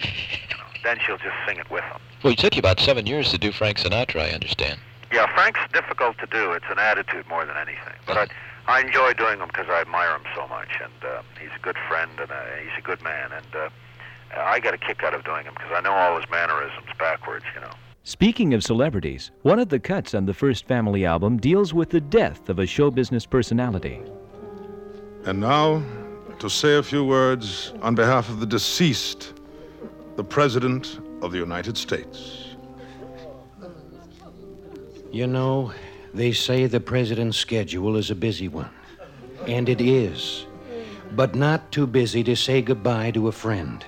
You 0.51 0.57
know. 0.57 0.65
Then 0.83 0.99
she'll 1.05 1.19
just 1.19 1.37
sing 1.47 1.59
it 1.59 1.71
with 1.71 1.85
him. 1.85 2.01
Well, 2.23 2.33
it 2.33 2.39
took 2.39 2.57
you 2.57 2.61
about 2.61 2.81
seven 2.81 3.07
years 3.07 3.31
to 3.33 3.39
do 3.39 3.53
Frank 3.53 3.79
Sinatra, 3.79 4.21
I 4.21 4.31
understand. 4.31 4.79
Yeah, 5.15 5.33
Frank's 5.33 5.61
difficult 5.73 6.19
to 6.19 6.27
do. 6.27 6.51
It's 6.51 6.65
an 6.69 6.81
attitude 6.81 7.29
more 7.29 7.47
than 7.47 7.57
anything. 7.57 7.95
But 8.05 8.19
I, 8.19 8.27
I 8.67 8.81
enjoy 8.81 9.13
doing 9.13 9.39
them 9.39 9.47
because 9.47 9.69
I 9.69 9.81
admire 9.81 10.17
him 10.17 10.25
so 10.35 10.49
much, 10.49 10.71
and 10.83 11.05
uh, 11.05 11.23
he's 11.41 11.53
a 11.55 11.63
good 11.63 11.77
friend 11.89 12.11
and 12.19 12.33
uh, 12.33 12.43
he's 12.61 12.77
a 12.77 12.83
good 12.83 13.01
man, 13.01 13.31
and 13.31 13.55
uh, 13.55 13.69
I 14.37 14.59
get 14.59 14.75
a 14.75 14.79
kick 14.79 15.05
out 15.05 15.15
of 15.15 15.25
doing 15.25 15.45
them 15.45 15.55
because 15.55 15.71
I 15.73 15.81
know 15.83 15.93
all 15.93 16.17
his 16.17 16.29
mannerisms 16.29 16.89
backwards, 16.99 17.45
you 17.55 17.61
know. 17.61 17.71
Speaking 18.03 18.55
of 18.55 18.65
celebrities, 18.65 19.31
one 19.43 19.61
of 19.61 19.69
the 19.69 19.79
cuts 19.79 20.15
on 20.15 20.27
the 20.27 20.35
first 20.35 20.67
family 20.67 21.07
album 21.07 21.37
deals 21.37 21.73
with 21.73 21.91
the 21.91 22.01
death 22.01 22.49
of 22.49 22.59
a 22.59 22.67
show 22.67 22.91
business 22.91 23.25
personality. 23.25 24.03
And 25.27 25.39
now, 25.39 25.81
to 26.41 26.51
say 26.51 26.77
a 26.77 26.83
few 26.83 27.05
words 27.05 27.73
on 27.83 27.95
behalf 27.95 28.29
of 28.31 28.41
the 28.41 28.47
deceased, 28.47 29.35
the 30.17 30.25
President 30.25 30.99
of 31.23 31.31
the 31.31 31.39
United 31.39 31.79
States. 31.79 32.44
You 35.15 35.29
know, 35.29 35.73
they 36.13 36.33
say 36.33 36.67
the 36.67 36.81
president's 36.81 37.39
schedule 37.39 37.97
is 37.97 38.11
a 38.11 38.17
busy 38.17 38.49
one. 38.49 38.71
And 39.47 39.69
it 39.69 39.81
is. 39.81 40.45
But 41.13 41.37
not 41.37 41.71
too 41.71 41.87
busy 41.87 42.25
to 42.25 42.35
say 42.35 42.63
goodbye 42.63 43.13
to 43.13 43.29
a 43.29 43.33
friend. 43.33 43.85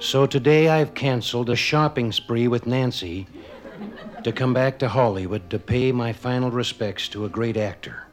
So 0.00 0.26
today 0.26 0.68
I've 0.68 0.92
canceled 0.92 1.48
a 1.48 1.56
shopping 1.56 2.12
spree 2.12 2.46
with 2.46 2.66
Nancy 2.66 3.26
to 4.22 4.32
come 4.32 4.52
back 4.52 4.78
to 4.80 4.88
Hollywood 4.90 5.48
to 5.48 5.58
pay 5.58 5.92
my 5.92 6.12
final 6.12 6.50
respects 6.50 7.08
to 7.08 7.24
a 7.24 7.30
great 7.30 7.56
actor. 7.56 8.06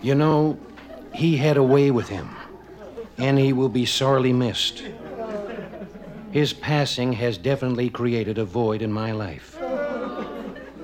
You 0.00 0.14
know, 0.14 0.58
he 1.12 1.36
had 1.36 1.58
a 1.58 1.62
way 1.62 1.90
with 1.90 2.08
him, 2.08 2.30
and 3.18 3.38
he 3.38 3.52
will 3.52 3.68
be 3.68 3.84
sorely 3.84 4.32
missed. 4.32 4.82
His 6.30 6.54
passing 6.54 7.12
has 7.12 7.36
definitely 7.36 7.90
created 7.90 8.38
a 8.38 8.46
void 8.46 8.80
in 8.80 8.90
my 8.90 9.12
life. 9.12 9.61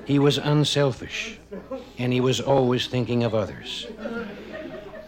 He 0.09 0.17
was 0.17 0.39
unselfish, 0.39 1.37
and 1.99 2.11
he 2.11 2.19
was 2.19 2.41
always 2.41 2.87
thinking 2.87 3.23
of 3.23 3.35
others. 3.35 3.85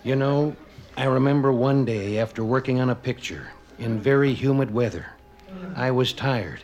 You 0.03 0.15
know, 0.15 0.55
I 0.95 1.05
remember 1.05 1.51
one 1.51 1.85
day 1.85 2.19
after 2.19 2.43
working 2.43 2.79
on 2.79 2.91
a 2.91 2.93
picture 2.93 3.47
in 3.79 3.99
very 3.99 4.31
humid 4.31 4.69
weather, 4.69 5.07
I 5.75 5.89
was 5.89 6.13
tired. 6.13 6.61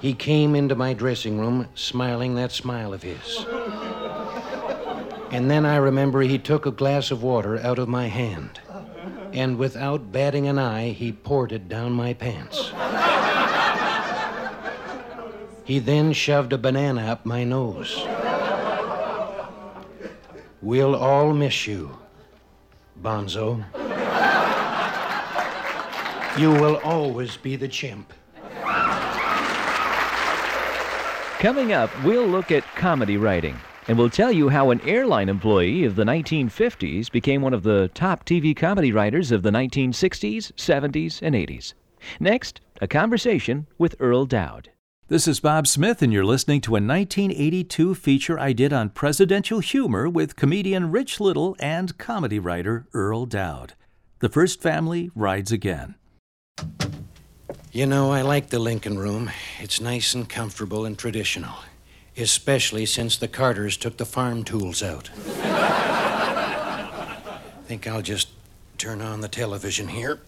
He 0.00 0.14
came 0.14 0.54
into 0.54 0.76
my 0.76 0.94
dressing 0.94 1.38
room 1.38 1.68
smiling 1.74 2.36
that 2.36 2.52
smile 2.52 2.94
of 2.94 3.02
his. 3.02 3.44
And 5.30 5.50
then 5.50 5.66
I 5.66 5.76
remember 5.76 6.22
he 6.22 6.38
took 6.38 6.64
a 6.64 6.70
glass 6.70 7.10
of 7.10 7.22
water 7.22 7.58
out 7.58 7.78
of 7.78 7.86
my 7.86 8.06
hand, 8.06 8.60
and 9.34 9.58
without 9.58 10.10
batting 10.10 10.48
an 10.48 10.58
eye, 10.58 10.92
he 10.92 11.12
poured 11.12 11.52
it 11.52 11.68
down 11.68 11.92
my 11.92 12.14
pants. 12.14 12.72
He 15.68 15.80
then 15.80 16.14
shoved 16.14 16.54
a 16.54 16.56
banana 16.56 17.02
up 17.08 17.26
my 17.26 17.44
nose. 17.44 17.94
We'll 20.62 20.96
all 20.96 21.34
miss 21.34 21.66
you, 21.66 21.98
Bonzo. 23.02 23.62
You 26.38 26.52
will 26.52 26.78
always 26.78 27.36
be 27.36 27.56
the 27.56 27.68
chimp. 27.68 28.14
Coming 31.38 31.74
up, 31.74 31.90
we'll 32.02 32.26
look 32.26 32.50
at 32.50 32.64
comedy 32.74 33.18
writing, 33.18 33.60
and 33.88 33.98
we'll 33.98 34.08
tell 34.08 34.32
you 34.32 34.48
how 34.48 34.70
an 34.70 34.80
airline 34.86 35.28
employee 35.28 35.84
of 35.84 35.96
the 35.96 36.04
1950s 36.04 37.12
became 37.12 37.42
one 37.42 37.52
of 37.52 37.62
the 37.62 37.90
top 37.92 38.24
TV 38.24 38.56
comedy 38.56 38.90
writers 38.90 39.30
of 39.30 39.42
the 39.42 39.50
1960s, 39.50 40.50
70s, 40.52 41.20
and 41.20 41.34
80s. 41.34 41.74
Next, 42.18 42.62
a 42.80 42.88
conversation 42.88 43.66
with 43.76 43.96
Earle 44.00 44.24
Doud. 44.24 44.70
This 45.10 45.26
is 45.26 45.40
Bob 45.40 45.66
Smith, 45.66 46.02
and 46.02 46.12
you're 46.12 46.22
listening 46.22 46.60
to 46.60 46.72
a 46.72 46.84
1982 46.84 47.94
feature 47.94 48.38
I 48.38 48.52
did 48.52 48.74
on 48.74 48.90
presidential 48.90 49.60
humor 49.60 50.06
with 50.06 50.36
comedian 50.36 50.90
Rich 50.90 51.18
Little 51.18 51.56
and 51.58 51.96
comedy 51.96 52.38
writer 52.38 52.86
Earle 52.92 53.24
Doud. 53.24 53.72
The 54.18 54.28
First 54.28 54.60
Family 54.60 55.10
rides 55.14 55.50
again. 55.50 55.94
You 57.72 57.86
know, 57.86 58.12
I 58.12 58.20
like 58.20 58.50
the 58.50 58.58
Lincoln 58.58 58.98
Room. 58.98 59.30
It's 59.60 59.80
nice 59.80 60.12
and 60.12 60.28
comfortable 60.28 60.84
and 60.84 60.98
traditional, 60.98 61.54
especially 62.18 62.84
since 62.84 63.16
the 63.16 63.28
Carters 63.28 63.78
took 63.78 63.96
the 63.96 64.04
farm 64.04 64.44
tools 64.44 64.82
out. 64.82 65.08
I 65.42 67.16
think 67.64 67.86
I'll 67.86 68.02
just 68.02 68.28
turn 68.76 69.00
on 69.00 69.22
the 69.22 69.28
television 69.28 69.88
here. 69.88 70.20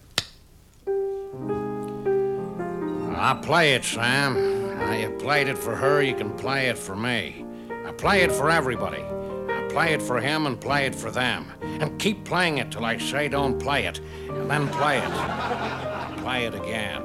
I'll 3.15 3.37
play 3.43 3.75
it, 3.75 3.83
Sam. 3.83 4.60
I 4.81 5.07
played 5.19 5.47
it 5.47 5.57
for 5.57 5.75
her, 5.75 6.01
you 6.01 6.15
can 6.15 6.31
play 6.31 6.67
it 6.67 6.77
for 6.77 6.95
me. 6.95 7.45
I 7.85 7.91
play 7.91 8.21
it 8.21 8.31
for 8.31 8.49
everybody. 8.49 9.01
I 9.01 9.67
play 9.69 9.93
it 9.93 10.01
for 10.01 10.19
him 10.19 10.45
and 10.47 10.59
play 10.59 10.85
it 10.85 10.95
for 10.95 11.11
them. 11.11 11.51
And 11.61 11.99
keep 11.99 12.23
playing 12.25 12.57
it 12.57 12.71
till 12.71 12.85
I 12.85 12.97
say 12.97 13.27
don't 13.27 13.59
play 13.59 13.85
it, 13.85 13.99
and 14.29 14.49
then 14.49 14.67
play 14.69 14.97
it. 14.97 16.17
Play 16.21 16.45
it 16.45 16.55
again. 16.55 17.03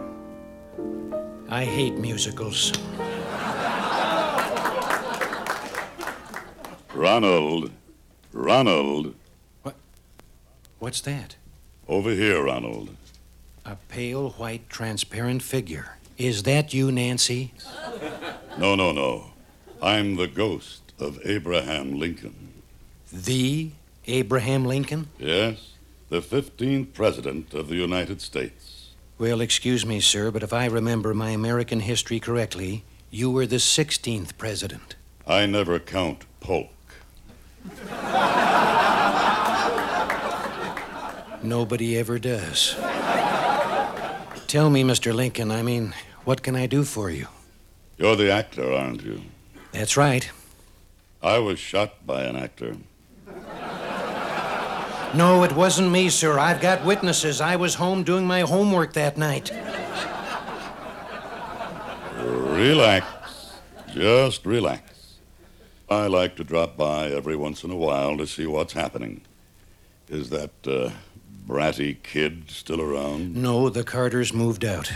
I 1.48 1.64
hate 1.64 1.94
musicals. 1.94 2.72
Ronald. 6.94 7.70
Ronald. 8.32 9.14
What? 9.62 9.76
What's 10.78 11.00
that? 11.02 11.36
Over 11.88 12.10
here, 12.10 12.42
Ronald. 12.42 12.96
A 13.64 13.76
pale, 13.88 14.30
white, 14.30 14.68
transparent 14.68 15.42
figure. 15.42 15.95
Is 16.18 16.44
that 16.44 16.72
you, 16.72 16.90
Nancy? 16.90 17.52
No, 18.58 18.74
no, 18.74 18.90
no. 18.90 19.32
I'm 19.82 20.16
the 20.16 20.26
ghost 20.26 20.80
of 20.98 21.18
Abraham 21.24 21.98
Lincoln. 21.98 22.62
The 23.12 23.72
Abraham 24.06 24.64
Lincoln? 24.64 25.08
Yes, 25.18 25.72
the 26.08 26.20
15th 26.20 26.94
President 26.94 27.52
of 27.52 27.68
the 27.68 27.74
United 27.76 28.22
States. 28.22 28.90
Well, 29.18 29.40
excuse 29.40 29.84
me, 29.84 30.00
sir, 30.00 30.30
but 30.30 30.42
if 30.42 30.52
I 30.52 30.66
remember 30.66 31.12
my 31.12 31.30
American 31.30 31.80
history 31.80 32.18
correctly, 32.18 32.84
you 33.10 33.30
were 33.30 33.46
the 33.46 33.56
16th 33.56 34.36
president. 34.38 34.94
I 35.26 35.44
never 35.46 35.78
count 35.78 36.24
Polk. 36.40 36.70
Nobody 41.42 41.96
ever 41.98 42.18
does. 42.18 42.74
Tell 44.46 44.70
me, 44.70 44.84
Mr. 44.84 45.12
Lincoln, 45.12 45.50
I 45.50 45.62
mean, 45.62 45.92
what 46.24 46.42
can 46.42 46.54
I 46.54 46.66
do 46.66 46.84
for 46.84 47.10
you? 47.10 47.26
You're 47.98 48.14
the 48.14 48.30
actor, 48.30 48.72
aren't 48.72 49.02
you? 49.02 49.22
That's 49.72 49.96
right. 49.96 50.30
I 51.20 51.38
was 51.38 51.58
shot 51.58 52.06
by 52.06 52.22
an 52.22 52.36
actor. 52.36 52.76
No, 55.14 55.42
it 55.42 55.52
wasn't 55.52 55.90
me, 55.90 56.10
sir. 56.10 56.38
I've 56.38 56.60
got 56.60 56.84
witnesses. 56.84 57.40
I 57.40 57.56
was 57.56 57.74
home 57.74 58.04
doing 58.04 58.26
my 58.26 58.40
homework 58.40 58.92
that 58.92 59.16
night. 59.16 59.50
Relax. 62.22 63.54
Just 63.94 64.46
relax. 64.46 65.14
I 65.88 66.06
like 66.06 66.36
to 66.36 66.44
drop 66.44 66.76
by 66.76 67.10
every 67.10 67.34
once 67.34 67.64
in 67.64 67.70
a 67.70 67.76
while 67.76 68.16
to 68.18 68.26
see 68.26 68.46
what's 68.46 68.74
happening. 68.74 69.22
Is 70.08 70.30
that 70.30 70.50
uh, 70.66 70.90
bratty 71.46 72.02
kid 72.02 72.50
still 72.50 72.80
around? 72.80 73.36
No, 73.36 73.68
the 73.68 73.84
Carters 73.84 74.32
moved 74.32 74.64
out. 74.64 74.90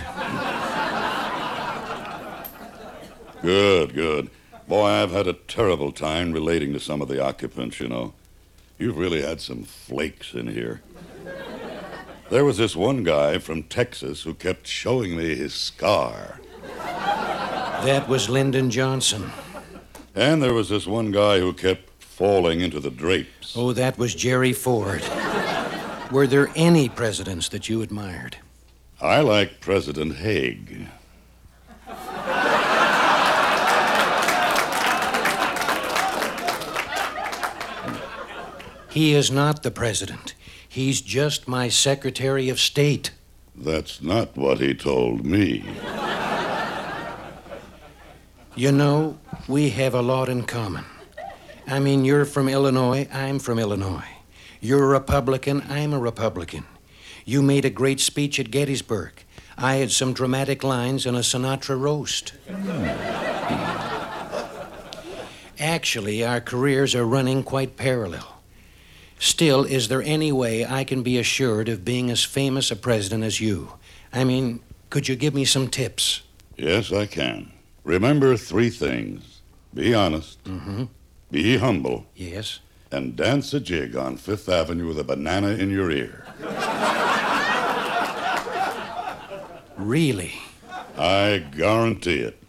Good, 3.43 3.95
good. 3.95 4.31
Boy, 4.69 4.87
I've 4.87 5.13
had 5.13 5.27
a 5.27 5.33
terrible 5.33 5.93
time 5.93 6.33
relating 6.33 6.73
to 6.75 6.81
some 6.81 7.01
of 7.01 7.09
the 7.09 7.23
occupants, 7.23 7.81
you 7.81 7.89
know. 7.89 8.13
You've 8.79 8.99
really 8.99 9.23
had 9.23 9.41
some 9.41 9.65
flakes 9.65 10.35
in 10.35 10.49
here. 10.49 10.83
There 12.31 12.45
was 12.45 12.59
this 12.59 12.77
one 12.77 13.03
guy 13.03 13.39
from 13.39 13.65
Texas 13.65 14.23
who 14.23 14.35
kept 14.35 14.67
showing 14.67 15.17
me 15.17 15.35
his 15.35 15.53
scar. 15.55 16.41
That 16.77 18.09
was 18.09 18.29
Lyndon 18.29 18.71
Johnson. 18.71 19.31
And 20.15 20.43
there 20.43 20.55
was 20.55 20.69
this 20.69 20.87
one 20.87 21.11
guy 21.11 21.41
who 21.41 21.53
kept 21.53 21.91
falling 22.03 22.61
into 22.61 22.79
the 22.79 22.91
drapes. 22.91 23.57
Oh, 23.57 23.73
that 23.73 23.99
was 23.99 24.15
Jerry 24.15 24.53
Ford. 24.53 25.03
Were 26.11 26.27
there 26.27 26.49
any 26.57 26.89
presidents 26.89 27.49
that 27.51 27.69
you 27.69 27.83
admired? 27.83 28.39
I 29.01 29.21
like 29.21 29.61
President 29.61 30.17
Haig. 30.17 30.89
He 38.91 39.15
is 39.15 39.31
not 39.31 39.63
the 39.63 39.71
president. 39.71 40.35
He's 40.69 41.01
just 41.01 41.47
my 41.47 41.69
Secretary 41.69 42.49
of 42.49 42.59
State. 42.59 43.13
That's 43.55 44.03
not 44.03 44.37
what 44.37 44.59
he 44.59 44.75
told 44.75 45.25
me. 45.25 45.65
You 48.57 48.73
know, 48.73 49.17
we 49.47 49.71
have 49.71 49.95
a 49.95 50.03
lot 50.03 50.29
in 50.29 50.43
common. 50.43 50.85
I 51.69 51.79
mean, 51.79 52.05
you're 52.05 52.25
from 52.25 52.49
Illinois, 52.49 53.07
I'm 53.13 53.39
from 53.39 53.61
Illinois. 53.61 54.20
You're 54.61 54.85
a 54.85 54.87
Republican, 54.89 55.63
I'm 55.69 55.93
a 55.93 55.99
Republican. 55.99 56.65
You 57.25 57.43
made 57.43 57.65
a 57.65 57.71
great 57.71 58.01
speech 58.01 58.39
at 58.41 58.51
Gettysburg. 58.51 59.13
I 59.57 59.77
had 59.77 59.91
some 59.91 60.13
dramatic 60.13 60.63
lines 60.65 61.07
in 61.07 61.15
a 61.15 61.19
Sinatra 61.21 61.79
roast. 61.81 62.33
Actually, 65.59 66.25
our 66.25 66.41
careers 66.41 66.95
are 66.95 67.05
running 67.05 67.43
quite 67.43 67.77
parallel. 67.77 68.41
Still, 69.19 69.65
is 69.65 69.89
there 69.89 70.03
any 70.03 70.33
way 70.33 70.65
I 70.65 70.85
can 70.85 71.03
be 71.03 71.19
assured 71.19 71.69
of 71.69 71.85
being 71.85 72.11
as 72.11 72.25
famous 72.25 72.71
a 72.71 72.77
president 72.77 73.23
as 73.25 73.39
you? 73.41 73.73
I 74.13 74.25
mean, 74.25 74.61
could 74.89 75.09
you 75.09 75.17
give 75.17 75.35
me 75.35 75.45
some 75.45 75.69
tips? 75.69 76.23
Yes, 76.57 76.91
I 76.91 77.05
can. 77.07 77.53
Remember 77.85 78.37
three 78.37 78.71
things 78.71 79.41
be 79.75 79.95
honest, 79.95 80.43
Mm-hmm. 80.45 80.85
be 81.31 81.57
humble, 81.59 82.07
Yes. 82.17 82.61
And 82.91 83.17
dance 83.17 83.55
a 83.55 83.61
jig 83.61 83.97
on 83.97 84.17
Fifth 84.17 84.49
Avenue 84.49 84.89
with 84.89 84.99
a 84.99 85.05
banana 85.05 85.51
in 85.51 85.71
your 85.71 85.91
ear. 85.91 86.25
Really? 89.77 90.35
I 90.99 91.45
guarantee 91.57 92.21
it. 92.21 92.43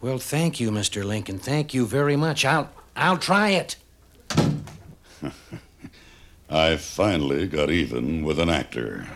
Well, 0.00 0.18
thank 0.18 0.60
you, 0.60 0.70
Mr. 0.70 1.02
Lincoln. 1.04 1.38
Thank 1.38 1.72
you 1.72 1.86
very 1.86 2.16
much. 2.16 2.44
I'll 2.44 2.68
I'll 2.94 3.16
try 3.18 3.50
it. 3.50 3.76
I 6.50 6.76
finally 6.76 7.46
got 7.48 7.70
even 7.70 8.22
with 8.24 8.38
an 8.38 8.50
actor. 8.50 9.06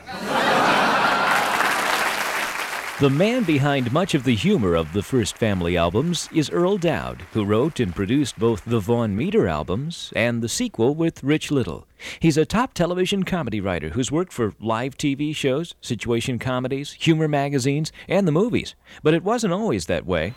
The 3.01 3.09
man 3.09 3.45
behind 3.45 3.93
much 3.93 4.17
of 4.17 4.25
the 4.25 4.35
humor 4.35 4.75
of 4.75 4.93
the 4.93 5.05
first 5.05 5.39
family 5.39 5.77
albums 5.77 6.29
is 6.35 6.51
Earle 6.51 6.79
Doud, 6.79 7.23
who 7.33 7.45
wrote 7.45 7.79
and 7.79 7.95
produced 7.95 8.37
both 8.41 8.65
the 8.65 8.81
Vaughn 8.81 9.15
Meader 9.15 9.47
albums 9.47 10.13
and 10.17 10.43
the 10.43 10.49
sequel 10.49 10.97
with 10.97 11.23
Rich 11.23 11.53
Little. 11.53 11.87
He's 12.19 12.37
a 12.37 12.45
top 12.45 12.75
television 12.75 13.23
comedy 13.23 13.61
writer 13.61 13.91
who's 13.91 14.11
worked 14.11 14.33
for 14.33 14.53
live 14.59 14.99
TV 14.99 15.33
shows, 15.33 15.77
situation 15.81 16.41
comedies, 16.41 16.91
humor 16.91 17.29
magazines, 17.29 17.93
and 18.09 18.27
the 18.27 18.33
movies. 18.33 18.75
But 19.05 19.15
it 19.15 19.23
wasn't 19.23 19.53
always 19.53 19.87
that 19.87 20.05
way. 20.05 20.35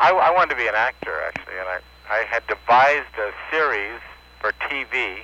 I, 0.00 0.10
I 0.10 0.30
wanted 0.30 0.54
to 0.54 0.56
be 0.56 0.66
an 0.66 0.74
actor, 0.74 1.12
actually, 1.26 1.58
and 1.58 1.68
I, 1.68 1.80
I 2.08 2.24
had 2.24 2.42
devised 2.46 3.18
a 3.18 3.32
series 3.50 4.00
for 4.40 4.52
TV. 4.70 5.18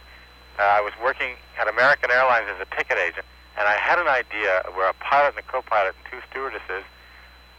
Uh, 0.58 0.62
I 0.62 0.82
was 0.82 0.92
working 1.02 1.36
at 1.58 1.66
American 1.66 2.10
Airlines 2.10 2.50
as 2.54 2.60
a 2.60 2.76
ticket 2.76 2.98
agent, 2.98 3.24
and 3.58 3.68
I 3.68 3.76
had 3.76 3.98
an 3.98 4.08
idea 4.08 4.62
where 4.74 4.88
a 4.88 4.94
pilot 4.94 5.36
and 5.36 5.38
a 5.38 5.48
co-pilot 5.50 5.94
and 5.94 6.04
two 6.10 6.20
stewardesses, 6.30 6.84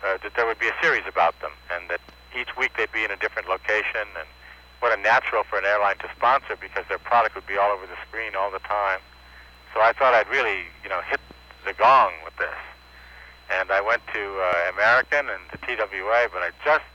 uh, 0.04 0.18
that 0.22 0.36
there 0.36 0.46
would 0.46 0.60
be 0.60 0.68
a 0.68 0.78
series 0.82 1.04
about 1.08 1.40
them, 1.42 1.52
and 1.72 1.90
that 1.90 2.02
each 2.36 2.56
week 2.58 2.72
they'd 2.78 2.92
be 2.92 3.04
in 3.04 3.12
a 3.12 3.18
different 3.18 3.48
location, 3.48 4.06
and 4.20 4.28
what 4.80 4.92
a 4.92 5.02
natural 5.02 5.44
for 5.44 5.58
an 5.58 5.66
airline 5.66 5.98
to 6.00 6.10
sponsor 6.16 6.56
because 6.60 6.84
their 6.90 7.00
product 7.00 7.34
would 7.36 7.48
be 7.48 7.58
all 7.58 7.72
over 7.72 7.88
the 7.88 7.98
screen 8.08 8.36
all 8.36 8.52
the 8.52 8.60
time. 8.60 9.00
So 9.74 9.82
I 9.82 9.94
thought 9.94 10.14
I'd 10.14 10.30
really, 10.30 10.68
you 10.84 10.90
know, 10.90 11.02
hit 11.02 11.20
the 11.66 11.74
gong 11.74 12.14
with 12.24 12.36
this. 12.38 12.56
And 13.50 13.72
I 13.72 13.82
went 13.82 14.02
to 14.14 14.24
uh, 14.42 14.72
American 14.74 15.30
and 15.30 15.42
to 15.52 15.58
TWA, 15.64 16.30
but 16.32 16.42
I 16.44 16.52
just 16.64 16.86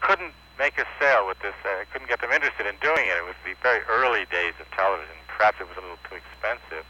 couldn't 0.00 0.34
make 0.58 0.78
a 0.78 0.86
sale 1.00 1.26
with 1.26 1.40
this. 1.40 1.54
I 1.64 1.84
couldn't 1.92 2.08
get 2.08 2.20
them 2.20 2.30
interested 2.30 2.66
in 2.66 2.76
doing 2.82 3.08
it. 3.08 3.16
It 3.16 3.24
was 3.24 3.36
the 3.44 3.54
very 3.62 3.80
early 3.88 4.26
days 4.30 4.54
of 4.60 4.68
television. 4.76 5.16
Perhaps 5.28 5.60
it 5.60 5.68
was 5.68 5.76
a 5.76 5.80
little 5.80 6.00
too 6.08 6.16
expensive. 6.16 6.84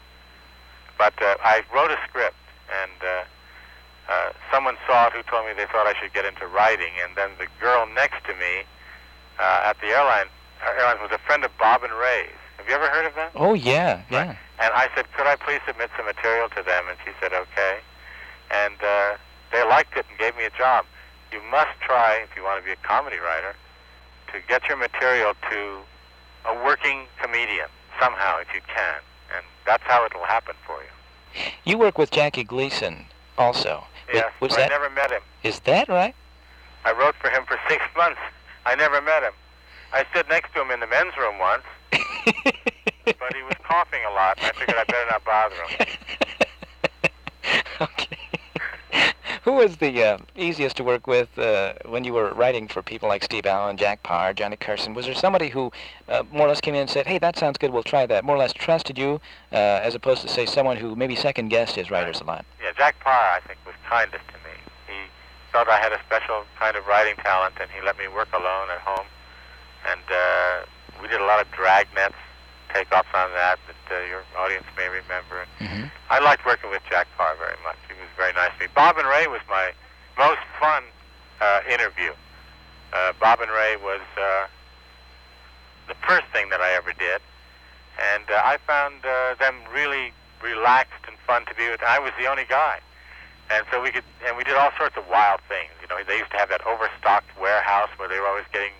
But 1.03 1.19
uh, 1.21 1.35
I 1.43 1.67
wrote 1.75 1.91
a 1.91 1.99
script, 2.07 2.39
and 2.71 2.95
uh, 3.03 3.27
uh, 4.07 4.31
someone 4.47 4.79
saw 4.87 5.07
it 5.07 5.11
who 5.11 5.19
told 5.27 5.45
me 5.45 5.51
they 5.51 5.67
thought 5.67 5.83
I 5.83 5.99
should 5.99 6.13
get 6.13 6.23
into 6.23 6.47
writing. 6.47 6.95
And 7.03 7.11
then 7.17 7.31
the 7.37 7.47
girl 7.59 7.85
next 7.93 8.23
to 8.23 8.33
me 8.39 8.63
uh, 9.37 9.67
at 9.67 9.75
the 9.83 9.87
airline, 9.87 10.31
uh, 10.63 10.79
airline 10.79 11.03
was 11.03 11.11
a 11.11 11.19
friend 11.27 11.43
of 11.43 11.51
Bob 11.59 11.83
and 11.83 11.91
Ray's. 11.91 12.39
Have 12.55 12.69
you 12.69 12.73
ever 12.73 12.87
heard 12.87 13.05
of 13.05 13.15
them? 13.15 13.29
Oh, 13.35 13.53
yeah, 13.53 14.03
yeah. 14.09 14.39
And 14.63 14.71
I 14.71 14.87
said, 14.95 15.11
could 15.11 15.27
I 15.27 15.35
please 15.35 15.59
submit 15.67 15.91
some 15.97 16.05
material 16.05 16.47
to 16.55 16.63
them? 16.63 16.87
And 16.87 16.95
she 17.03 17.11
said, 17.19 17.33
okay. 17.33 17.83
And 18.55 18.79
uh, 18.79 19.19
they 19.51 19.67
liked 19.67 19.97
it 19.97 20.05
and 20.07 20.17
gave 20.17 20.37
me 20.37 20.45
a 20.45 20.55
job. 20.55 20.85
You 21.33 21.41
must 21.51 21.75
try, 21.83 22.23
if 22.23 22.31
you 22.37 22.47
want 22.47 22.63
to 22.63 22.65
be 22.65 22.71
a 22.71 22.79
comedy 22.87 23.17
writer, 23.19 23.59
to 24.31 24.39
get 24.47 24.63
your 24.69 24.77
material 24.77 25.33
to 25.51 25.83
a 26.47 26.55
working 26.63 27.11
comedian 27.21 27.67
somehow, 27.99 28.39
if 28.39 28.47
you 28.55 28.61
can. 28.71 29.03
And 29.35 29.43
that's 29.65 29.83
how 29.83 30.05
it'll 30.05 30.23
happen 30.23 30.55
for 30.65 30.79
you. 30.79 30.92
You 31.63 31.77
work 31.77 31.97
with 31.97 32.11
Jackie 32.11 32.43
Gleason 32.43 33.05
also. 33.37 33.85
Yes, 34.13 34.31
was 34.39 34.55
that, 34.55 34.71
I 34.71 34.75
never 34.75 34.89
met 34.89 35.11
him. 35.11 35.21
Is 35.43 35.59
that 35.61 35.89
right? 35.89 36.15
I 36.85 36.91
wrote 36.91 37.15
for 37.15 37.29
him 37.29 37.43
for 37.47 37.57
six 37.69 37.83
months. 37.95 38.19
I 38.65 38.75
never 38.75 39.01
met 39.01 39.23
him. 39.23 39.33
I 39.91 40.05
stood 40.11 40.27
next 40.29 40.53
to 40.53 40.61
him 40.61 40.71
in 40.71 40.79
the 40.79 40.87
men's 40.87 41.15
room 41.17 41.37
once, 41.39 41.63
but 41.91 43.35
he 43.35 43.43
was 43.43 43.55
coughing 43.63 44.01
a 44.09 44.13
lot, 44.13 44.37
and 44.37 44.47
I 44.47 44.51
figured 44.59 44.77
I 44.77 44.83
better 44.85 45.09
not 45.11 45.23
bother 45.23 45.55
him. 45.67 45.87
Who 49.43 49.51
was 49.51 49.75
the 49.75 50.01
uh, 50.01 50.17
easiest 50.37 50.77
to 50.77 50.85
work 50.85 51.05
with 51.05 51.37
uh, 51.37 51.73
when 51.85 52.05
you 52.05 52.13
were 52.13 52.33
writing 52.33 52.69
for 52.69 52.81
people 52.81 53.09
like 53.09 53.25
Steve 53.25 53.45
Allen, 53.45 53.75
Jack 53.75 54.01
Paar, 54.01 54.33
Johnny 54.33 54.55
Carson? 54.55 54.93
Was 54.93 55.05
there 55.05 55.13
somebody 55.13 55.49
who 55.49 55.69
uh, 56.07 56.23
more 56.31 56.45
or 56.45 56.47
less 56.47 56.61
came 56.61 56.75
in 56.75 56.79
and 56.79 56.89
said, 56.89 57.07
hey, 57.07 57.19
that 57.19 57.37
sounds 57.37 57.57
good, 57.57 57.73
we'll 57.73 57.83
try 57.83 58.05
that, 58.05 58.23
more 58.23 58.37
or 58.37 58.39
less 58.39 58.53
trusted 58.53 58.97
you, 58.97 59.19
uh, 59.51 59.55
as 59.83 59.95
opposed 59.95 60.21
to, 60.21 60.29
say, 60.29 60.45
someone 60.45 60.77
who 60.77 60.95
maybe 60.95 61.13
second-guessed 61.13 61.75
his 61.75 61.91
writers 61.91 62.21
a 62.21 62.23
lot? 62.23 62.45
Yeah, 62.63 62.71
Jack 62.77 62.97
Paar, 63.01 63.35
I 63.35 63.41
think, 63.45 63.59
was 63.65 63.75
kindest 63.89 64.23
to 64.29 64.35
me. 64.47 64.55
He 64.87 64.93
thought 65.51 65.67
I 65.67 65.77
had 65.77 65.91
a 65.91 65.99
special 66.05 66.45
kind 66.57 66.77
of 66.77 66.87
writing 66.87 67.17
talent, 67.17 67.55
and 67.59 67.69
he 67.69 67.81
let 67.85 67.97
me 67.97 68.07
work 68.07 68.29
alone 68.31 68.69
at 68.73 68.79
home. 68.79 69.07
And 69.91 70.01
uh, 70.09 70.65
we 71.01 71.09
did 71.09 71.19
a 71.19 71.25
lot 71.25 71.41
of 71.41 71.51
dragnets, 71.51 72.15
takeoffs 72.73 73.13
on 73.13 73.29
that 73.37 73.59
that 73.69 73.83
uh, 73.93 74.05
your 74.09 74.23
audience 74.37 74.65
may 74.75 74.89
remember. 74.89 75.45
Mm-hmm. 75.59 75.85
I 76.09 76.19
liked 76.19 76.45
working 76.45 76.69
with 76.69 76.81
Jack 76.89 77.07
Paar 77.17 77.35
very 77.37 77.57
much. 77.63 77.77
He 77.87 77.93
was 77.93 78.09
very 78.17 78.33
nice 78.33 78.51
to 78.57 78.65
me. 78.65 78.69
Bob 78.75 78.97
and 78.97 79.07
Ray 79.07 79.27
was 79.27 79.41
my 79.49 79.71
most 80.17 80.41
fun 80.59 80.83
uh, 81.39 81.61
interview. 81.69 82.11
Uh, 82.91 83.13
Bob 83.19 83.41
and 83.41 83.49
Ray 83.49 83.77
was 83.77 84.01
uh, 84.17 84.45
the 85.87 85.95
first 86.07 86.25
thing 86.33 86.49
that 86.49 86.61
I 86.61 86.73
ever 86.73 86.93
did, 86.93 87.21
and 87.97 88.25
uh, 88.29 88.41
I 88.43 88.57
found 88.65 89.05
uh, 89.05 89.35
them 89.39 89.55
really 89.73 90.13
relaxed 90.41 91.05
and 91.07 91.17
fun 91.25 91.45
to 91.45 91.55
be 91.55 91.69
with. 91.69 91.81
I 91.81 91.99
was 91.99 92.11
the 92.19 92.27
only 92.27 92.45
guy, 92.47 92.79
and 93.49 93.65
so 93.71 93.81
we 93.81 93.91
could, 93.91 94.05
and 94.27 94.37
we 94.37 94.43
did 94.43 94.55
all 94.55 94.71
sorts 94.77 94.97
of 94.97 95.07
wild 95.09 95.41
things. 95.49 95.71
You 95.81 95.87
know, 95.87 95.97
they 96.05 96.17
used 96.17 96.31
to 96.31 96.37
have 96.37 96.49
that 96.49 96.65
overstocked 96.65 97.29
warehouse 97.39 97.89
where 97.97 98.09
they 98.09 98.19
were 98.19 98.27
always 98.27 98.45
getting 98.53 98.73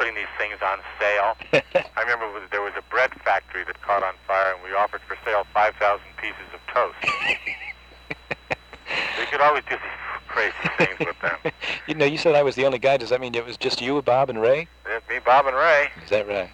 putting 0.00 0.14
these 0.14 0.32
things 0.38 0.56
on 0.64 0.78
sale. 0.98 1.36
I 1.94 2.00
remember 2.00 2.40
there 2.50 2.62
was 2.62 2.72
a 2.78 2.82
bread 2.90 3.12
factory 3.22 3.64
that 3.64 3.82
caught 3.82 4.02
on 4.02 4.14
fire, 4.26 4.54
and 4.54 4.64
we 4.64 4.74
offered 4.74 5.02
for 5.06 5.14
sale 5.26 5.44
5,000 5.52 6.00
pieces 6.16 6.48
of 6.54 6.60
toast. 6.72 6.96
we 9.18 9.26
could 9.26 9.42
always 9.42 9.62
do 9.68 9.76
these 9.76 10.26
crazy 10.26 10.54
things 10.78 10.98
with 10.98 11.20
them. 11.20 11.52
You 11.86 11.96
know, 11.96 12.04
you 12.04 12.18
said 12.18 12.36
I 12.36 12.42
was 12.42 12.54
the 12.54 12.64
only 12.66 12.78
guy. 12.78 12.96
Does 12.98 13.10
that 13.10 13.20
mean 13.20 13.34
it 13.34 13.44
was 13.44 13.56
just 13.56 13.82
you, 13.82 14.00
Bob, 14.00 14.30
and 14.30 14.40
Ray? 14.40 14.68
There's 14.84 15.02
me, 15.08 15.18
Bob, 15.24 15.46
and 15.46 15.56
Ray. 15.56 15.88
Is 16.04 16.10
that 16.10 16.28
right? 16.28 16.48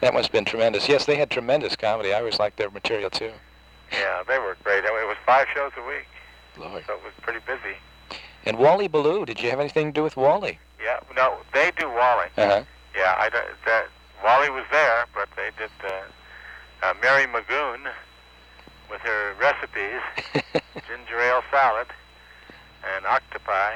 That 0.00 0.12
must 0.12 0.26
have 0.26 0.32
been 0.32 0.44
tremendous. 0.44 0.88
Yes, 0.88 1.06
they 1.06 1.14
had 1.14 1.30
tremendous 1.30 1.76
comedy. 1.76 2.12
I 2.12 2.18
always 2.18 2.40
liked 2.40 2.56
their 2.56 2.70
material, 2.70 3.08
too. 3.08 3.30
Yeah, 3.92 4.24
they 4.26 4.38
were 4.40 4.56
great. 4.64 4.84
It 4.84 4.90
was 4.90 5.16
five 5.24 5.46
shows 5.54 5.70
a 5.78 5.86
week, 5.86 6.08
Lord. 6.58 6.82
so 6.86 6.94
it 6.94 7.04
was 7.04 7.12
pretty 7.22 7.38
busy. 7.46 7.76
And 8.44 8.58
Wally 8.58 8.88
Ballou, 8.88 9.24
did 9.24 9.40
you 9.40 9.48
have 9.50 9.60
anything 9.60 9.86
to 9.86 9.92
do 9.92 10.02
with 10.02 10.16
Wally? 10.16 10.58
Yeah, 10.82 10.98
no, 11.16 11.36
they 11.52 11.70
do 11.78 11.88
Wally. 11.88 12.26
Uh-huh. 12.36 12.64
Yeah, 12.96 13.14
I 13.18 13.28
don't, 13.28 13.46
that 13.66 13.86
Wally 14.22 14.50
was 14.50 14.64
there, 14.70 15.06
but 15.14 15.28
they 15.36 15.50
did 15.58 15.70
uh, 15.82 16.86
uh, 16.86 16.94
Mary 17.02 17.26
McGoon 17.26 17.90
with 18.90 19.00
her 19.00 19.34
recipes, 19.40 20.00
ginger 20.86 21.20
ale 21.20 21.42
salad, 21.50 21.88
and 22.94 23.06
octopi. 23.06 23.74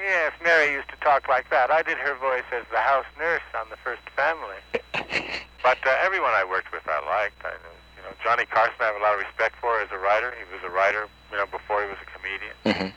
Yes, 0.00 0.32
Mary 0.42 0.72
used 0.72 0.88
to 0.88 0.96
talk 1.04 1.28
like 1.28 1.50
that. 1.50 1.70
I 1.70 1.82
did 1.82 1.98
her 1.98 2.16
voice 2.16 2.48
as 2.52 2.64
the 2.72 2.80
house 2.80 3.06
nurse 3.18 3.44
on 3.54 3.68
the 3.68 3.76
First 3.76 4.02
Family. 4.16 4.58
but 5.62 5.78
uh, 5.84 5.94
everyone 6.00 6.32
I 6.32 6.44
worked 6.44 6.72
with, 6.72 6.82
I 6.88 6.98
liked. 7.04 7.44
I, 7.44 7.52
you 7.52 8.02
know, 8.02 8.14
Johnny 8.24 8.46
Carson, 8.46 8.80
I 8.80 8.86
have 8.86 8.96
a 8.96 9.04
lot 9.04 9.14
of 9.14 9.20
respect 9.20 9.56
for 9.60 9.80
as 9.80 9.88
a 9.92 9.98
writer. 9.98 10.32
He 10.40 10.46
was 10.48 10.64
a 10.64 10.72
writer, 10.72 11.06
you 11.30 11.36
know, 11.36 11.46
before 11.46 11.82
he 11.82 11.88
was 11.88 11.98
a 12.00 12.08
comedian. 12.08 12.56
Mm-hmm. 12.64 12.90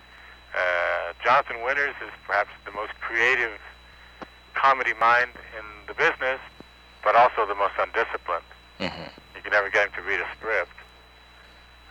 Uh, 0.55 1.13
Jonathan 1.23 1.61
Winters 1.61 1.95
is 2.01 2.13
perhaps 2.25 2.49
the 2.65 2.71
most 2.71 2.93
creative 3.01 3.59
comedy 4.63 4.93
mind 4.97 5.29
in 5.59 5.65
the 5.87 5.93
business, 5.93 6.39
but 7.03 7.15
also 7.15 7.45
the 7.45 7.55
most 7.55 7.73
undisciplined. 7.77 8.47
Mm-hmm. 8.79 9.11
You 9.35 9.41
can 9.41 9.51
never 9.51 9.69
get 9.69 9.87
him 9.87 9.93
to 9.97 10.01
read 10.09 10.21
a 10.21 10.27
script. 10.39 10.71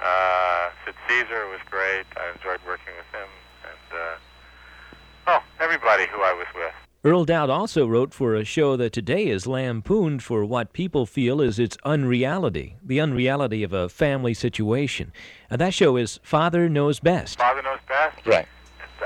Uh, 0.03 0.71
Sid 0.85 0.95
Caesar 1.07 1.47
was 1.49 1.61
great. 1.71 2.07
I 2.17 2.33
enjoyed 2.33 2.61
working 2.67 2.95
with 2.97 3.11
him. 3.13 3.29
And, 3.63 4.01
uh, 4.01 5.37
oh, 5.37 5.43
everybody 5.61 6.07
who 6.07 6.23
I 6.23 6.33
was 6.33 6.47
with. 6.55 6.73
Earle 7.05 7.27
Doud 7.27 7.51
also 7.51 7.87
wrote 7.87 8.15
for 8.15 8.35
a 8.35 8.45
show 8.45 8.77
that 8.77 8.93
today 8.93 9.27
is 9.27 9.47
lampooned 9.47 10.23
for 10.23 10.45
what 10.45 10.73
people 10.73 11.05
feel 11.05 11.41
is 11.41 11.59
its 11.59 11.77
unreality, 11.85 12.77
the 12.83 13.01
unreality 13.01 13.63
of 13.63 13.73
a 13.73 13.89
family 13.89 14.33
situation. 14.33 15.13
And 15.51 15.61
that 15.61 15.75
show 15.75 15.97
is 15.97 16.21
Father 16.23 16.69
Knows 16.71 17.01
Best. 17.01 17.39
Father 17.39 17.61
Knows 17.61 17.81
Best? 17.87 18.25
Right. 18.25 18.47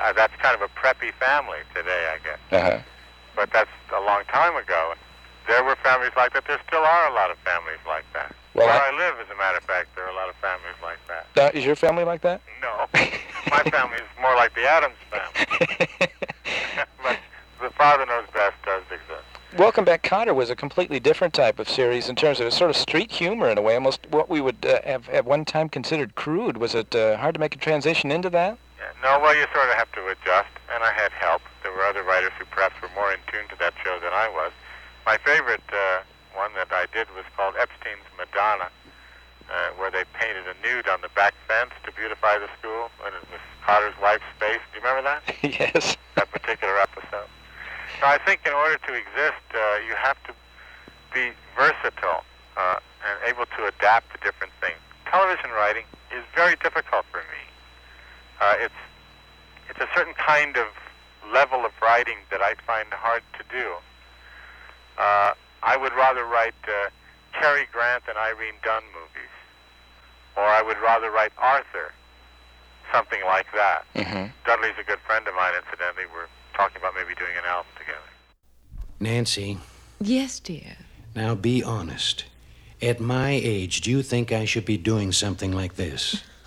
Uh, 0.00 0.12
that's 0.12 0.34
kind 0.40 0.54
of 0.54 0.62
a 0.62 0.68
preppy 0.78 1.12
family 1.14 1.58
today, 1.74 2.14
I 2.14 2.18
guess. 2.22 2.38
Uh-huh. 2.52 2.82
But 3.36 3.52
that's 3.52 3.70
a 3.94 4.00
long 4.00 4.22
time 4.32 4.56
ago. 4.56 4.94
There 5.46 5.62
were 5.62 5.76
families 5.76 6.10
like 6.16 6.32
that. 6.32 6.44
There 6.48 6.58
still 6.66 6.80
are 6.80 7.08
a 7.08 7.14
lot 7.14 7.30
of 7.30 7.38
families 7.38 7.78
like 7.86 8.04
that. 8.14 8.34
Well, 8.54 8.66
Where 8.66 8.74
I- 8.74 8.88
I 8.88 8.96
live, 8.96 9.14
as 9.20 9.30
a 9.32 9.36
matter 9.36 9.58
of 9.58 9.64
fact, 9.64 9.94
there 9.94 10.04
are 10.06 10.10
a 10.10 10.14
lot 10.14 10.28
of 10.28 10.34
families 10.36 10.74
like 10.82 10.98
that. 11.06 11.26
Uh, 11.40 11.50
is 11.56 11.64
your 11.64 11.76
family 11.76 12.02
like 12.04 12.22
that? 12.22 12.40
No, 12.62 12.86
my 13.50 13.62
family 13.70 13.96
is 13.96 14.20
more 14.20 14.34
like 14.34 14.54
the 14.54 14.66
Addams 14.66 14.96
family. 15.10 15.88
but 17.02 17.18
the 17.60 17.70
Father 17.76 18.06
Knows 18.06 18.24
Best 18.32 18.56
does 18.64 18.82
exist. 18.90 19.22
Welcome 19.58 19.84
Back 19.84 20.02
Kotter 20.02 20.34
was 20.34 20.50
a 20.50 20.56
completely 20.56 20.98
different 21.00 21.32
type 21.32 21.58
of 21.58 21.68
series 21.68 22.08
in 22.08 22.16
terms 22.16 22.40
of 22.40 22.46
it's 22.46 22.56
sort 22.56 22.70
of 22.70 22.76
street 22.76 23.10
humor 23.12 23.48
in 23.48 23.56
a 23.56 23.62
way, 23.62 23.74
almost 23.74 24.06
what 24.10 24.28
we 24.28 24.40
would 24.40 24.64
uh, 24.66 24.80
have 24.84 25.08
at 25.10 25.24
one 25.24 25.44
time 25.44 25.68
considered 25.68 26.14
crude. 26.14 26.56
Was 26.58 26.74
it 26.74 26.94
uh, 26.94 27.16
hard 27.18 27.34
to 27.34 27.40
make 27.40 27.54
a 27.54 27.58
transition 27.58 28.10
into 28.10 28.28
that? 28.30 28.58
Yeah, 28.78 28.84
no, 29.02 29.20
well, 29.22 29.34
you 29.34 29.44
sort 29.54 29.68
of 29.68 29.74
have 29.76 29.90
to 29.92 30.06
adjust, 30.08 30.48
and 30.74 30.82
I 30.82 30.92
had 30.92 31.12
help. 31.12 31.42
Other 31.86 32.02
writers 32.02 32.32
who 32.36 32.44
perhaps 32.46 32.74
were 32.82 32.90
more 32.98 33.12
in 33.14 33.22
tune 33.30 33.46
to 33.46 33.56
that 33.62 33.72
show 33.84 33.94
than 34.02 34.10
I 34.10 34.26
was. 34.28 34.50
My 35.06 35.18
favorite 35.22 35.62
uh, 35.70 36.02
one 36.34 36.50
that 36.58 36.74
I 36.74 36.90
did 36.90 37.06
was 37.14 37.22
called 37.38 37.54
Epstein's 37.54 38.02
Madonna, 38.18 38.66
uh, 39.46 39.70
where 39.78 39.94
they 39.94 40.02
painted 40.18 40.50
a 40.50 40.56
nude 40.66 40.88
on 40.88 41.00
the 41.00 41.08
back 41.14 41.34
fence 41.46 41.70
to 41.86 41.92
beautify 41.92 42.42
the 42.42 42.50
school, 42.58 42.90
and 43.06 43.14
it 43.14 43.22
was 43.30 43.38
Kotter's 43.62 43.94
wife's 44.02 44.26
face. 44.42 44.58
Do 44.74 44.78
you 44.78 44.82
remember 44.82 45.06
that? 45.06 45.22
yes. 45.46 45.96
That 46.18 46.26
particular 46.34 46.74
episode. 46.74 47.30
So 48.00 48.06
I 48.06 48.18
think 48.26 48.42
in 48.42 48.52
order 48.52 48.82
to 48.82 48.92
exist, 48.92 49.46
uh, 49.54 49.78
you 49.86 49.94
have 49.94 50.18
to 50.26 50.34
be 51.14 51.30
versatile 51.54 52.26
uh, 52.56 52.82
and 53.06 53.14
able 53.30 53.46
to 53.46 53.70
adapt 53.70 54.10
to 54.10 54.18
different 54.26 54.52
things. 54.60 54.82
Television 55.06 55.50
writing 55.54 55.86
is 56.10 56.24
very 56.34 56.56
difficult 56.56 57.06
for 57.14 57.22
me. 57.30 57.42
Uh, 58.42 58.54
it's 58.58 58.80
it's 59.70 59.78
a 59.78 59.88
certain 59.94 60.14
kind 60.14 60.56
of 60.56 60.66
level 61.32 61.64
of 61.64 61.72
writing 61.82 62.16
that 62.30 62.40
I 62.40 62.54
find 62.66 62.88
hard 62.92 63.22
to 63.38 63.44
do. 63.50 63.72
Uh, 64.98 65.32
I 65.62 65.76
would 65.76 65.92
rather 65.94 66.24
write 66.24 66.54
uh, 66.66 66.90
Cary 67.38 67.66
Grant 67.72 68.04
and 68.08 68.16
Irene 68.16 68.54
Dunne 68.64 68.84
movies, 68.94 69.34
or 70.36 70.44
I 70.44 70.62
would 70.62 70.78
rather 70.78 71.10
write 71.10 71.32
Arthur, 71.38 71.92
something 72.92 73.20
like 73.26 73.46
that. 73.54 73.84
Mm-hmm. 73.94 74.26
Dudley's 74.46 74.78
a 74.80 74.84
good 74.84 75.00
friend 75.06 75.26
of 75.28 75.34
mine, 75.34 75.52
incidentally. 75.64 76.04
We're 76.12 76.28
talking 76.56 76.78
about 76.78 76.94
maybe 76.94 77.14
doing 77.14 77.36
an 77.36 77.44
album 77.46 77.70
together. 77.78 77.98
Nancy, 79.00 79.58
Yes, 80.00 80.40
dear. 80.40 80.76
now 81.14 81.34
be 81.34 81.62
honest. 81.62 82.24
At 82.82 83.00
my 83.00 83.30
age, 83.30 83.80
do 83.80 83.90
you 83.90 84.02
think 84.02 84.32
I 84.32 84.44
should 84.44 84.64
be 84.66 84.76
doing 84.76 85.10
something 85.12 85.52
like 85.52 85.76
this? 85.76 86.22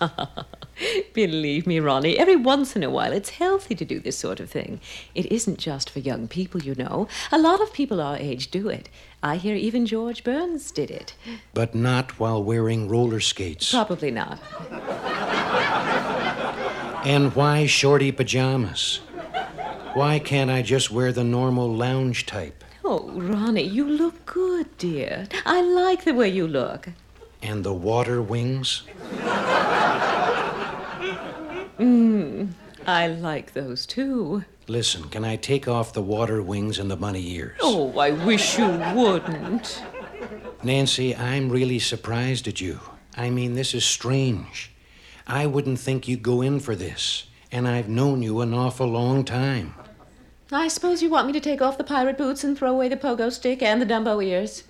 Believe 1.12 1.66
me, 1.66 1.80
Ronnie, 1.80 2.18
every 2.18 2.36
once 2.36 2.76
in 2.76 2.82
a 2.82 2.90
while 2.90 3.12
it's 3.12 3.30
healthy 3.30 3.74
to 3.74 3.84
do 3.84 3.98
this 3.98 4.16
sort 4.16 4.38
of 4.38 4.48
thing. 4.48 4.80
It 5.14 5.26
isn't 5.32 5.58
just 5.58 5.90
for 5.90 5.98
young 5.98 6.28
people, 6.28 6.62
you 6.62 6.74
know. 6.76 7.08
A 7.32 7.38
lot 7.38 7.60
of 7.60 7.72
people 7.72 8.00
our 8.00 8.16
age 8.16 8.50
do 8.50 8.68
it. 8.68 8.88
I 9.22 9.36
hear 9.36 9.56
even 9.56 9.86
George 9.86 10.22
Burns 10.22 10.70
did 10.70 10.90
it. 10.90 11.14
But 11.52 11.74
not 11.74 12.18
while 12.20 12.42
wearing 12.42 12.88
roller 12.88 13.20
skates. 13.20 13.72
Probably 13.72 14.10
not. 14.10 14.40
And 17.04 17.34
why 17.34 17.66
shorty 17.66 18.12
pajamas? 18.12 19.00
Why 19.94 20.20
can't 20.20 20.50
I 20.50 20.62
just 20.62 20.90
wear 20.90 21.12
the 21.12 21.24
normal 21.24 21.74
lounge 21.74 22.26
type? 22.26 22.62
Oh, 22.84 23.10
Ronnie, 23.10 23.62
you 23.62 23.84
look 23.84 24.24
good, 24.26 24.66
dear. 24.78 25.26
I 25.44 25.60
like 25.60 26.04
the 26.04 26.14
way 26.14 26.28
you 26.28 26.46
look. 26.46 26.88
And 27.42 27.64
the 27.64 27.72
water 27.72 28.20
wings? 28.22 28.82
I 32.86 33.06
like 33.08 33.52
those 33.52 33.86
too. 33.86 34.44
Listen, 34.68 35.08
can 35.08 35.24
I 35.24 35.36
take 35.36 35.66
off 35.68 35.92
the 35.92 36.02
water 36.02 36.42
wings 36.42 36.78
and 36.78 36.90
the 36.90 36.96
bunny 36.96 37.28
ears? 37.32 37.58
Oh, 37.60 37.98
I 37.98 38.10
wish 38.10 38.58
you 38.58 38.68
wouldn't. 38.94 39.82
Nancy, 40.62 41.16
I'm 41.16 41.48
really 41.50 41.78
surprised 41.78 42.46
at 42.46 42.60
you. 42.60 42.80
I 43.16 43.30
mean, 43.30 43.54
this 43.54 43.74
is 43.74 43.84
strange. 43.84 44.70
I 45.26 45.46
wouldn't 45.46 45.78
think 45.78 46.06
you'd 46.08 46.22
go 46.22 46.42
in 46.42 46.60
for 46.60 46.76
this. 46.76 47.26
And 47.52 47.66
I've 47.66 47.88
known 47.88 48.22
you 48.22 48.40
an 48.40 48.54
awful 48.54 48.86
long 48.86 49.24
time. 49.24 49.74
I 50.52 50.68
suppose 50.68 51.02
you 51.02 51.10
want 51.10 51.26
me 51.26 51.32
to 51.32 51.40
take 51.40 51.62
off 51.62 51.78
the 51.78 51.84
pirate 51.84 52.18
boots 52.18 52.44
and 52.44 52.56
throw 52.56 52.70
away 52.70 52.88
the 52.88 52.96
pogo 52.96 53.30
stick 53.32 53.62
and 53.62 53.80
the 53.80 53.86
Dumbo 53.86 54.24
ears. 54.24 54.64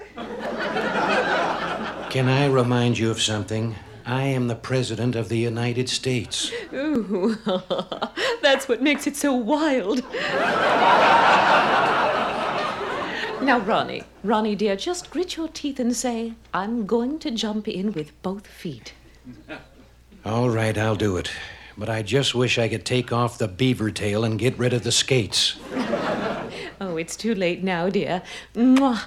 Can 2.11 2.29
I 2.29 2.47
remind 2.47 2.99
you 2.99 3.11
of 3.11 3.21
something? 3.21 3.75
I 4.11 4.25
am 4.25 4.49
the 4.49 4.57
President 4.57 5.15
of 5.15 5.29
the 5.29 5.39
United 5.39 5.89
States. 5.89 6.51
Ooh, 6.73 7.39
that's 8.43 8.67
what 8.69 8.83
makes 8.83 9.07
it 9.07 9.15
so 9.15 9.33
wild. 9.33 10.03
now, 13.41 13.61
Ronnie, 13.61 14.03
Ronnie 14.25 14.57
dear, 14.57 14.75
just 14.75 15.13
grit 15.13 15.37
your 15.37 15.47
teeth 15.47 15.79
and 15.79 15.95
say, 15.95 16.35
I'm 16.53 16.87
going 16.87 17.21
to 17.21 17.31
jump 17.31 17.69
in 17.69 17.93
with 17.93 18.21
both 18.23 18.49
feet. 18.49 18.95
All 20.25 20.51
right, 20.51 20.77
I'll 20.77 20.97
do 20.97 21.17
it. 21.17 21.31
But 21.79 21.89
I 21.89 22.03
just 22.03 22.35
wish 22.35 22.59
I 22.59 22.69
could 22.69 22.85
take 22.85 23.13
off 23.13 23.39
the 23.39 23.47
beaver 23.47 23.93
tail 23.93 24.25
and 24.25 24.41
get 24.41 24.59
rid 24.59 24.73
of 24.73 24.83
the 24.83 24.91
skates. 24.91 25.57
Oh, 26.81 26.97
it's 26.97 27.15
too 27.15 27.37
late 27.37 27.63
now, 27.63 27.89
dear. 27.89 28.23
Mwah. 28.57 29.05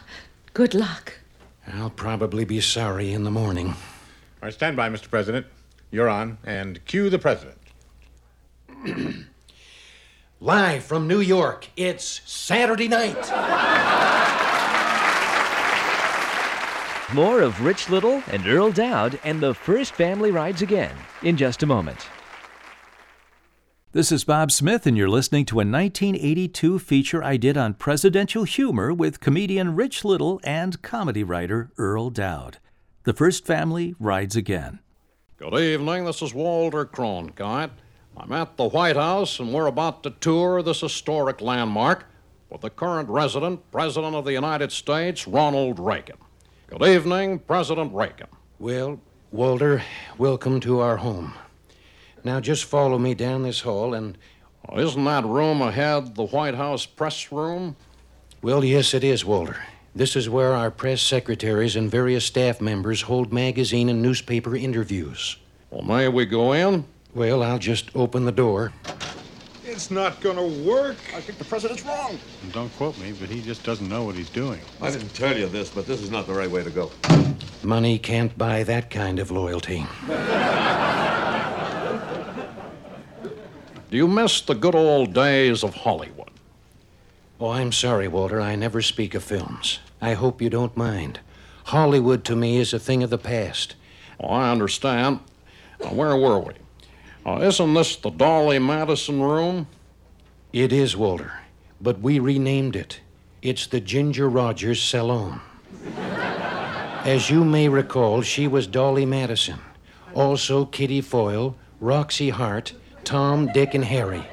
Good 0.54 0.74
luck. 0.74 1.20
I'll 1.68 1.90
probably 1.90 2.46
be 2.46 2.62
sorry 2.62 3.12
in 3.12 3.26
the 3.26 3.32
morning. 3.32 3.76
All 4.44 4.48
right, 4.48 4.54
stand 4.54 4.76
by, 4.76 4.90
Mr. 4.90 5.10
President. 5.10 5.46
You're 5.90 6.10
on, 6.10 6.38
and 6.44 6.84
cue 6.84 7.10
the 7.10 7.18
president. 7.18 7.58
Live 10.42 10.84
from 10.84 11.08
New 11.08 11.22
York, 11.22 11.70
it's 11.78 12.20
Saturday 12.26 12.90
night. 12.90 13.16
More 17.14 17.40
of 17.40 17.64
Rich 17.64 17.90
Little 17.90 18.22
and 18.34 18.46
Earle 18.46 18.74
Doud 18.74 19.18
and 19.24 19.40
the 19.40 19.54
First 19.54 19.94
Family 19.94 20.30
Rides 20.30 20.62
Again 20.62 20.94
in 21.22 21.38
just 21.38 21.64
a 21.64 21.66
moment. 21.66 22.10
This 23.94 24.12
is 24.12 24.26
Bob 24.26 24.52
Smith, 24.52 24.86
and 24.86 24.98
you're 24.98 25.08
listening 25.08 25.46
to 25.46 25.62
a 25.62 25.64
1982 25.64 26.80
feature 26.80 27.24
I 27.24 27.38
did 27.38 27.56
on 27.56 27.76
presidential 27.76 28.44
humor 28.44 28.94
with 28.94 29.22
comedian 29.22 29.78
Rich 29.78 30.04
Little 30.04 30.42
and 30.44 30.82
comedy 30.82 31.24
writer 31.24 31.72
Earle 31.78 32.10
Doud. 32.10 32.58
The 33.06 33.14
First 33.14 33.46
Family 33.46 33.96
Rides 34.00 34.38
Again. 34.38 34.80
Good 35.36 35.54
evening. 35.56 36.06
This 36.06 36.22
is 36.22 36.34
Walter 36.34 36.86
Cronkite. 36.86 37.72
I'm 38.16 38.32
at 38.32 38.56
the 38.56 38.70
White 38.70 38.96
House, 38.96 39.40
and 39.40 39.54
we're 39.54 39.66
about 39.66 40.04
to 40.04 40.12
tour 40.12 40.64
this 40.64 40.80
historic 40.80 41.42
landmark 41.42 42.06
with 42.50 42.62
the 42.62 42.70
current 42.70 43.10
resident, 43.10 43.70
President 43.74 44.16
of 44.16 44.24
the 44.24 44.32
United 44.32 44.72
States, 44.72 45.28
Ronald 45.28 45.80
Reagan. 45.80 46.16
Good 46.68 46.82
evening, 46.84 47.40
President 47.40 47.94
Reagan. 47.94 48.30
Well, 48.58 49.02
Walter, 49.34 49.84
welcome 50.18 50.62
to 50.62 50.80
our 50.80 50.96
home. 50.96 51.34
Now 52.24 52.40
just 52.40 52.64
follow 52.64 52.98
me 52.98 53.16
down 53.16 53.44
this 53.44 53.60
hall 53.60 53.94
and. 53.94 54.18
Oh, 54.70 54.80
isn't 54.80 55.04
that 55.04 55.26
room 55.26 55.62
ahead 55.62 56.16
the 56.16 56.28
White 56.28 56.56
House 56.56 56.86
press 56.86 57.34
room? 57.34 57.76
Well, 58.42 58.64
yes, 58.64 58.94
it 58.94 59.04
is, 59.04 59.26
Walter. 59.26 59.58
This 59.96 60.16
is 60.16 60.28
where 60.28 60.54
our 60.54 60.72
press 60.72 61.04
secretaries 61.04 61.76
and 61.76 61.90
various 61.90 62.26
staff 62.26 62.60
members 62.60 63.04
hold 63.04 63.32
magazine 63.32 63.90
and 63.90 64.02
newspaper 64.02 64.56
interviews. 64.56 65.38
Well, 65.70 65.84
may 65.84 66.08
we 66.08 66.26
go 66.26 66.54
in? 66.54 66.86
Well, 67.14 67.44
I'll 67.44 67.60
just 67.60 67.96
open 67.96 68.26
the 68.26 68.32
door. 68.32 68.74
It's 69.64 69.92
not 69.92 70.20
gonna 70.20 70.48
work. 70.48 70.98
I 71.16 71.22
think 71.22 71.38
the 71.38 71.46
president's 71.46 71.86
wrong. 71.86 72.18
And 72.42 72.52
don't 72.52 72.76
quote 72.76 72.98
me, 73.00 73.12
but 73.12 73.30
he 73.30 73.40
just 73.40 73.64
doesn't 73.64 73.88
know 73.88 74.04
what 74.04 74.16
he's 74.16 74.32
doing. 74.32 74.62
I 74.82 74.90
didn't 74.90 75.14
tell 75.14 75.38
you 75.38 75.48
this, 75.48 75.70
but 75.70 75.86
this 75.86 76.02
is 76.02 76.10
not 76.10 76.26
the 76.26 76.34
right 76.34 76.50
way 76.50 76.64
to 76.64 76.72
go. 76.72 76.92
Money 77.62 78.00
can't 78.00 78.36
buy 78.36 78.64
that 78.64 78.90
kind 78.90 79.20
of 79.20 79.30
loyalty. 79.30 79.86
Do 83.92 83.98
you 83.98 84.08
miss 84.08 84.42
the 84.42 84.56
good 84.56 84.74
old 84.74 85.14
days 85.14 85.64
of 85.64 85.76
Hollywood? 85.76 86.23
Oh, 87.40 87.50
I'm 87.50 87.72
sorry, 87.72 88.08
Walter. 88.08 88.40
I 88.40 88.56
never 88.56 88.82
speak 88.82 89.14
of 89.16 89.24
films. 89.24 89.80
I 90.02 90.14
hope 90.14 90.42
you 90.42 90.50
don't 90.50 90.78
mind. 90.78 91.20
Hollywood 91.66 92.24
to 92.26 92.36
me 92.36 92.58
is 92.58 92.74
a 92.74 92.80
thing 92.80 93.04
of 93.04 93.10
the 93.10 93.18
past. 93.18 93.76
Oh, 94.20 94.28
I 94.28 94.52
understand. 94.52 95.20
Uh, 95.84 95.90
where 95.90 96.16
were 96.16 96.40
we? 96.40 96.54
Uh, 97.26 97.40
isn't 97.42 97.74
this 97.74 97.96
the 97.96 98.10
Dolly 98.10 98.60
Madison 98.60 99.22
room? 99.22 99.68
It 100.52 100.72
is, 100.72 100.96
Walter, 100.96 101.34
but 101.82 102.00
we 102.00 102.20
renamed 102.20 102.76
it. 102.76 103.00
It's 103.42 103.66
the 103.66 103.80
Ginger 103.82 104.30
Rogers 104.30 104.82
Salon. 104.82 105.42
As 107.06 107.30
you 107.30 107.44
may 107.44 107.68
recall, 107.68 108.22
she 108.22 108.48
was 108.48 108.68
Dolly 108.68 109.06
Madison. 109.06 109.60
Also, 110.14 110.66
Kitty 110.66 111.02
Foyle, 111.02 111.56
Roxy 111.82 112.30
Hart, 112.30 112.74
Tom, 113.04 113.48
Dick, 113.54 113.74
and 113.74 113.84
Harry. 113.84 114.26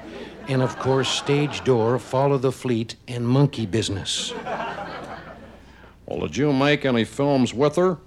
And 0.51 0.63
of 0.63 0.77
course, 0.81 1.09
Stage 1.09 1.63
Door, 1.63 2.01
Follow 2.01 2.37
the 2.37 2.51
Fleet, 2.51 2.97
and 3.07 3.25
Monkey 3.27 3.67
Business. 3.67 4.35
Well, 6.07 6.19
did 6.23 6.37
you 6.37 6.53
make 6.53 6.85
any 6.85 7.05
films 7.05 7.55
with 7.55 7.77
her? 7.77 7.99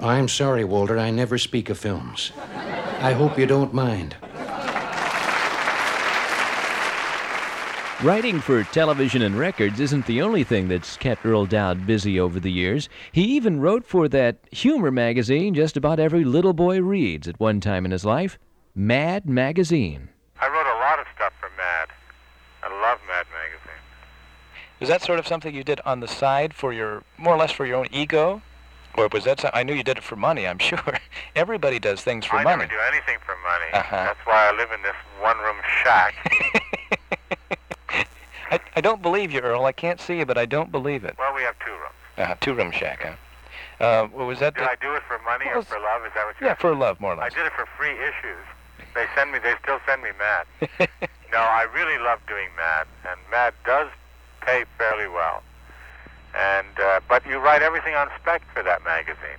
I'm 0.00 0.26
sorry, 0.26 0.64
Walter. 0.64 0.98
I 0.98 1.10
never 1.10 1.36
speak 1.36 1.68
of 1.68 1.76
films. 1.78 2.32
I 3.00 3.12
hope 3.12 3.38
you 3.38 3.44
don't 3.44 3.74
mind. 3.74 4.16
Writing 8.02 8.40
for 8.40 8.64
television 8.64 9.20
and 9.20 9.38
records 9.38 9.80
isn't 9.80 10.06
the 10.06 10.22
only 10.22 10.42
thing 10.42 10.68
that's 10.68 10.96
kept 10.96 11.26
Earle 11.26 11.44
Doud 11.44 11.86
busy 11.86 12.18
over 12.18 12.40
the 12.40 12.50
years. 12.50 12.88
He 13.12 13.24
even 13.36 13.60
wrote 13.60 13.84
for 13.84 14.08
that 14.08 14.38
humor 14.50 14.90
magazine 14.90 15.52
just 15.52 15.76
about 15.76 16.00
every 16.00 16.24
little 16.24 16.54
boy 16.54 16.80
reads 16.80 17.28
at 17.28 17.38
one 17.38 17.60
time 17.60 17.84
in 17.84 17.90
his 17.90 18.06
life 18.06 18.38
Mad 18.74 19.28
Magazine. 19.28 20.08
I 20.40 20.48
wrote 20.48 20.66
a 20.66 20.80
lot 20.80 20.98
of 20.98 21.06
stuff 21.14 21.34
for 21.38 21.50
Mad. 21.58 21.88
I 22.62 22.68
love 22.80 22.98
Mad 23.06 23.26
magazine. 23.28 23.84
Was 24.80 24.88
that 24.88 25.02
sort 25.02 25.18
of 25.18 25.26
something 25.26 25.54
you 25.54 25.62
did 25.62 25.80
on 25.84 26.00
the 26.00 26.08
side 26.08 26.54
for 26.54 26.72
your, 26.72 27.02
more 27.18 27.34
or 27.34 27.36
less 27.38 27.52
for 27.52 27.66
your 27.66 27.76
own 27.76 27.88
ego? 27.92 28.40
Or 28.96 29.08
was 29.12 29.24
that, 29.24 29.40
some- 29.40 29.50
I 29.54 29.62
knew 29.62 29.74
you 29.74 29.84
did 29.84 29.98
it 29.98 30.02
for 30.04 30.16
money, 30.16 30.46
I'm 30.46 30.58
sure. 30.70 30.98
Everybody 31.36 31.78
does 31.78 32.00
things 32.00 32.24
for 32.26 32.36
I 32.36 32.44
money. 32.44 32.60
never 32.62 32.70
do 32.72 32.78
anything 32.92 33.18
for 33.24 33.34
money. 33.42 33.72
Uh-huh. 33.74 33.96
That's 33.96 34.26
why 34.26 34.48
I 34.48 34.56
live 34.56 34.70
in 34.72 34.82
this 34.82 34.96
one-room 35.20 35.56
shack. 35.84 36.14
I, 38.50 38.58
I 38.74 38.80
don't 38.80 39.00
believe 39.00 39.30
you, 39.30 39.40
Earle. 39.40 39.64
I 39.66 39.72
can't 39.72 40.00
see 40.00 40.18
you, 40.18 40.26
but 40.26 40.36
I 40.36 40.44
don't 40.46 40.72
believe 40.72 41.04
it. 41.04 41.14
well, 41.18 41.32
we 41.34 41.42
have 41.42 41.54
two 41.64 41.70
rooms. 41.70 41.94
Uh, 42.18 42.34
two-room 42.40 42.72
shack, 42.72 43.02
huh? 43.04 43.84
Uh, 43.84 44.06
what 44.08 44.26
was 44.26 44.40
that? 44.40 44.54
Did 44.54 44.64
I 44.64 44.74
do 44.80 44.92
it 44.94 45.02
for 45.06 45.18
money 45.24 45.46
or 45.54 45.62
for 45.62 45.78
love? 45.78 46.04
Is 46.04 46.12
that 46.14 46.26
what 46.26 46.34
you 46.40 46.46
yeah, 46.46 46.54
for 46.54 46.74
love, 46.74 47.00
more 47.00 47.12
or 47.14 47.16
less. 47.16 47.32
I 47.32 47.36
did 47.36 47.46
it 47.46 47.52
for 47.52 47.66
free 47.78 47.92
issues. 47.92 48.44
They 48.94 49.06
send 49.14 49.30
me. 49.32 49.38
They 49.38 49.54
still 49.62 49.78
send 49.86 50.02
me 50.02 50.10
Mad. 50.18 50.68
no, 51.32 51.38
I 51.38 51.62
really 51.74 51.96
love 52.02 52.18
doing 52.26 52.48
Mad, 52.56 52.86
and 53.08 53.18
Mad 53.30 53.54
does 53.64 53.88
pay 54.50 54.64
fairly 54.78 55.08
well. 55.08 55.42
And 56.34 56.78
uh, 56.78 57.00
but 57.08 57.26
you 57.26 57.38
write 57.38 57.62
everything 57.62 57.94
on 57.94 58.08
spec 58.20 58.42
for 58.54 58.62
that 58.62 58.84
magazine. 58.84 59.38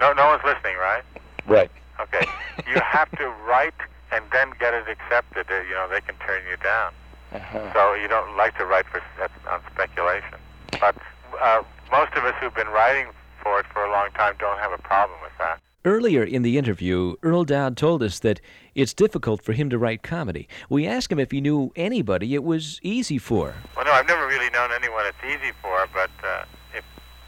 No, 0.00 0.12
no 0.12 0.26
one's 0.28 0.42
listening, 0.44 0.76
right? 0.76 1.02
Right. 1.46 1.70
Okay. 2.00 2.26
you 2.66 2.80
have 2.80 3.10
to 3.18 3.28
write 3.46 3.74
and 4.12 4.24
then 4.32 4.52
get 4.58 4.74
it 4.74 4.88
accepted. 4.88 5.46
Uh, 5.50 5.62
You 5.68 5.74
know, 5.74 5.88
they 5.90 6.00
can 6.00 6.16
turn 6.26 6.42
you 6.50 6.56
down. 6.58 6.92
Uh-huh. 7.32 7.72
So 7.74 7.94
you 7.94 8.08
don't 8.08 8.36
like 8.36 8.56
to 8.58 8.64
write 8.64 8.86
for 8.86 9.02
on 9.50 9.60
speculation. 9.72 10.38
But 10.80 10.96
uh, 11.40 11.62
most 11.90 12.12
of 12.14 12.24
us 12.24 12.34
who've 12.40 12.54
been 12.54 12.68
writing 12.68 13.08
for 13.42 13.60
it 13.60 13.66
for 13.72 13.84
a 13.84 13.90
long 13.90 14.08
time 14.14 14.34
don't 14.38 14.58
have 14.58 14.72
a 14.72 14.78
problem 14.78 15.18
with 15.22 15.32
that. 15.38 15.60
Earlier 15.84 16.24
in 16.24 16.42
the 16.42 16.56
interview, 16.56 17.16
Earle 17.22 17.44
Doud 17.44 17.76
told 17.76 18.02
us 18.02 18.18
that 18.20 18.40
it's 18.74 18.92
difficult 18.92 19.42
for 19.42 19.52
him 19.52 19.70
to 19.70 19.78
write 19.78 20.02
comedy. 20.02 20.48
We 20.68 20.86
asked 20.86 21.12
him 21.12 21.18
if 21.18 21.30
he 21.30 21.40
knew 21.40 21.72
anybody 21.76 22.34
it 22.34 22.44
was 22.44 22.80
easy 22.82 23.18
for. 23.18 23.54
Well, 23.76 23.84
no, 23.84 23.92
I've 23.92 24.08
never 24.08 24.26
really 24.26 24.50
known 24.50 24.70
anyone 24.72 25.04
it's 25.06 25.24
easy 25.24 25.52
for, 25.62 25.88
but 25.92 26.10
uh, 26.24 26.44
if 26.74 26.84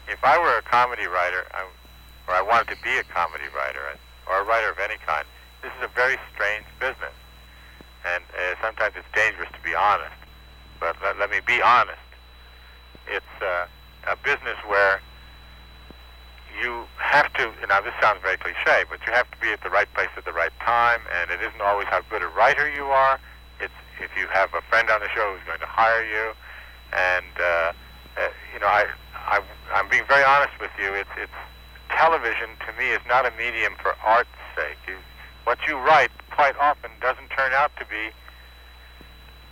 if 0.07 0.23
I 0.23 0.37
were 0.37 0.57
a 0.57 0.61
comedy 0.61 1.07
writer, 1.07 1.45
I, 1.53 1.67
or 2.27 2.33
I 2.35 2.41
wanted 2.41 2.75
to 2.75 2.83
be 2.83 2.97
a 2.97 3.03
comedy 3.03 3.45
writer, 3.55 3.97
or 4.27 4.41
a 4.41 4.43
writer 4.43 4.69
of 4.69 4.79
any 4.79 4.97
kind, 5.05 5.25
this 5.61 5.71
is 5.79 5.85
a 5.85 5.93
very 5.95 6.17
strange 6.33 6.65
business, 6.79 7.15
and 8.05 8.23
uh, 8.35 8.55
sometimes 8.61 8.95
it's 8.97 9.07
dangerous 9.13 9.49
to 9.53 9.61
be 9.63 9.75
honest. 9.75 10.15
But 10.79 10.95
let, 11.03 11.17
let 11.17 11.29
me 11.29 11.39
be 11.45 11.61
honest. 11.61 11.99
It's 13.07 13.41
uh, 13.41 13.67
a 14.07 14.15
business 14.17 14.57
where 14.67 15.01
you 16.61 16.85
have 16.97 17.31
to. 17.33 17.51
Now, 17.67 17.81
this 17.81 17.93
sounds 18.01 18.19
very 18.21 18.37
cliche, 18.37 18.83
but 18.89 18.99
you 19.05 19.13
have 19.13 19.29
to 19.31 19.37
be 19.37 19.51
at 19.51 19.61
the 19.63 19.69
right 19.69 19.91
place 19.93 20.09
at 20.17 20.25
the 20.25 20.33
right 20.33 20.51
time, 20.59 20.99
and 21.21 21.31
it 21.31 21.41
isn't 21.41 21.61
always 21.61 21.87
how 21.87 22.01
good 22.09 22.21
a 22.21 22.27
writer 22.27 22.69
you 22.69 22.85
are. 22.85 23.19
It's 23.59 23.73
if 23.99 24.11
you 24.17 24.27
have 24.33 24.53
a 24.53 24.61
friend 24.69 24.89
on 24.89 25.01
the 25.01 25.09
show 25.15 25.33
who's 25.33 25.45
going 25.45 25.59
to 25.59 25.69
hire 25.69 26.05
you, 26.05 26.33
and 26.93 27.33
uh, 27.39 27.71
uh, 28.17 28.29
you 28.53 28.59
know, 28.59 28.67
I, 28.67 28.85
I, 29.13 29.41
I'm 29.73 29.89
being 29.89 30.05
very 30.07 30.23
honest 30.23 30.53
with 30.59 30.71
you. 30.79 30.93
It's, 30.93 31.09
it's 31.17 31.39
television 31.89 32.49
to 32.65 32.73
me 32.77 32.89
is 32.89 33.01
not 33.07 33.25
a 33.25 33.31
medium 33.37 33.73
for 33.81 33.95
art's 34.03 34.29
sake. 34.55 34.77
You, 34.87 34.97
what 35.43 35.59
you 35.67 35.77
write 35.77 36.11
quite 36.31 36.57
often 36.57 36.91
doesn't 37.01 37.29
turn 37.29 37.53
out 37.53 37.71
to 37.79 37.85
be 37.85 38.09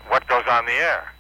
what 0.10 0.28
goes 0.28 0.44
on 0.50 0.66
the 0.66 0.74
air. 0.74 1.15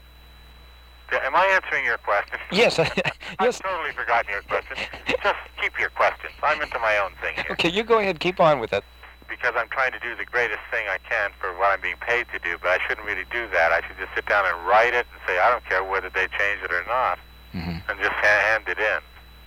Am 1.11 1.35
I 1.35 1.45
answering 1.47 1.85
your 1.85 1.97
question? 1.99 2.39
Yes. 2.51 2.79
I've 3.39 3.59
totally 3.59 3.91
forgotten 3.93 4.31
your 4.31 4.41
question. 4.43 4.77
Just 5.07 5.35
keep 5.61 5.79
your 5.79 5.89
questions. 5.89 6.33
I'm 6.43 6.61
into 6.61 6.79
my 6.79 6.97
own 6.97 7.11
thing 7.21 7.35
here 7.35 7.45
Okay, 7.51 7.69
you 7.69 7.83
go 7.83 7.99
ahead. 7.99 8.19
Keep 8.19 8.39
on 8.39 8.59
with 8.59 8.73
it. 8.73 8.83
because 9.29 9.53
I'm 9.55 9.69
trying 9.69 9.91
to 9.91 9.99
do 9.99 10.15
the 10.15 10.25
greatest 10.25 10.61
thing 10.71 10.85
I 10.87 10.97
can 11.09 11.31
for 11.39 11.55
what 11.57 11.71
I'm 11.71 11.81
being 11.81 11.97
paid 11.99 12.27
to 12.33 12.39
do, 12.39 12.57
but 12.61 12.69
I 12.69 12.87
shouldn't 12.87 13.05
really 13.05 13.25
do 13.31 13.47
that. 13.51 13.71
I 13.71 13.81
should 13.87 13.97
just 13.97 14.13
sit 14.15 14.25
down 14.27 14.45
and 14.45 14.67
write 14.67 14.93
it 14.93 15.05
and 15.11 15.21
say, 15.27 15.39
I 15.39 15.49
don't 15.49 15.65
care 15.65 15.83
whether 15.83 16.09
they 16.09 16.27
change 16.37 16.61
it 16.63 16.71
or 16.71 16.83
not, 16.87 17.19
mm-hmm. 17.53 17.89
and 17.89 17.99
just 17.99 18.13
hand 18.13 18.63
it 18.67 18.79
in. 18.79 18.99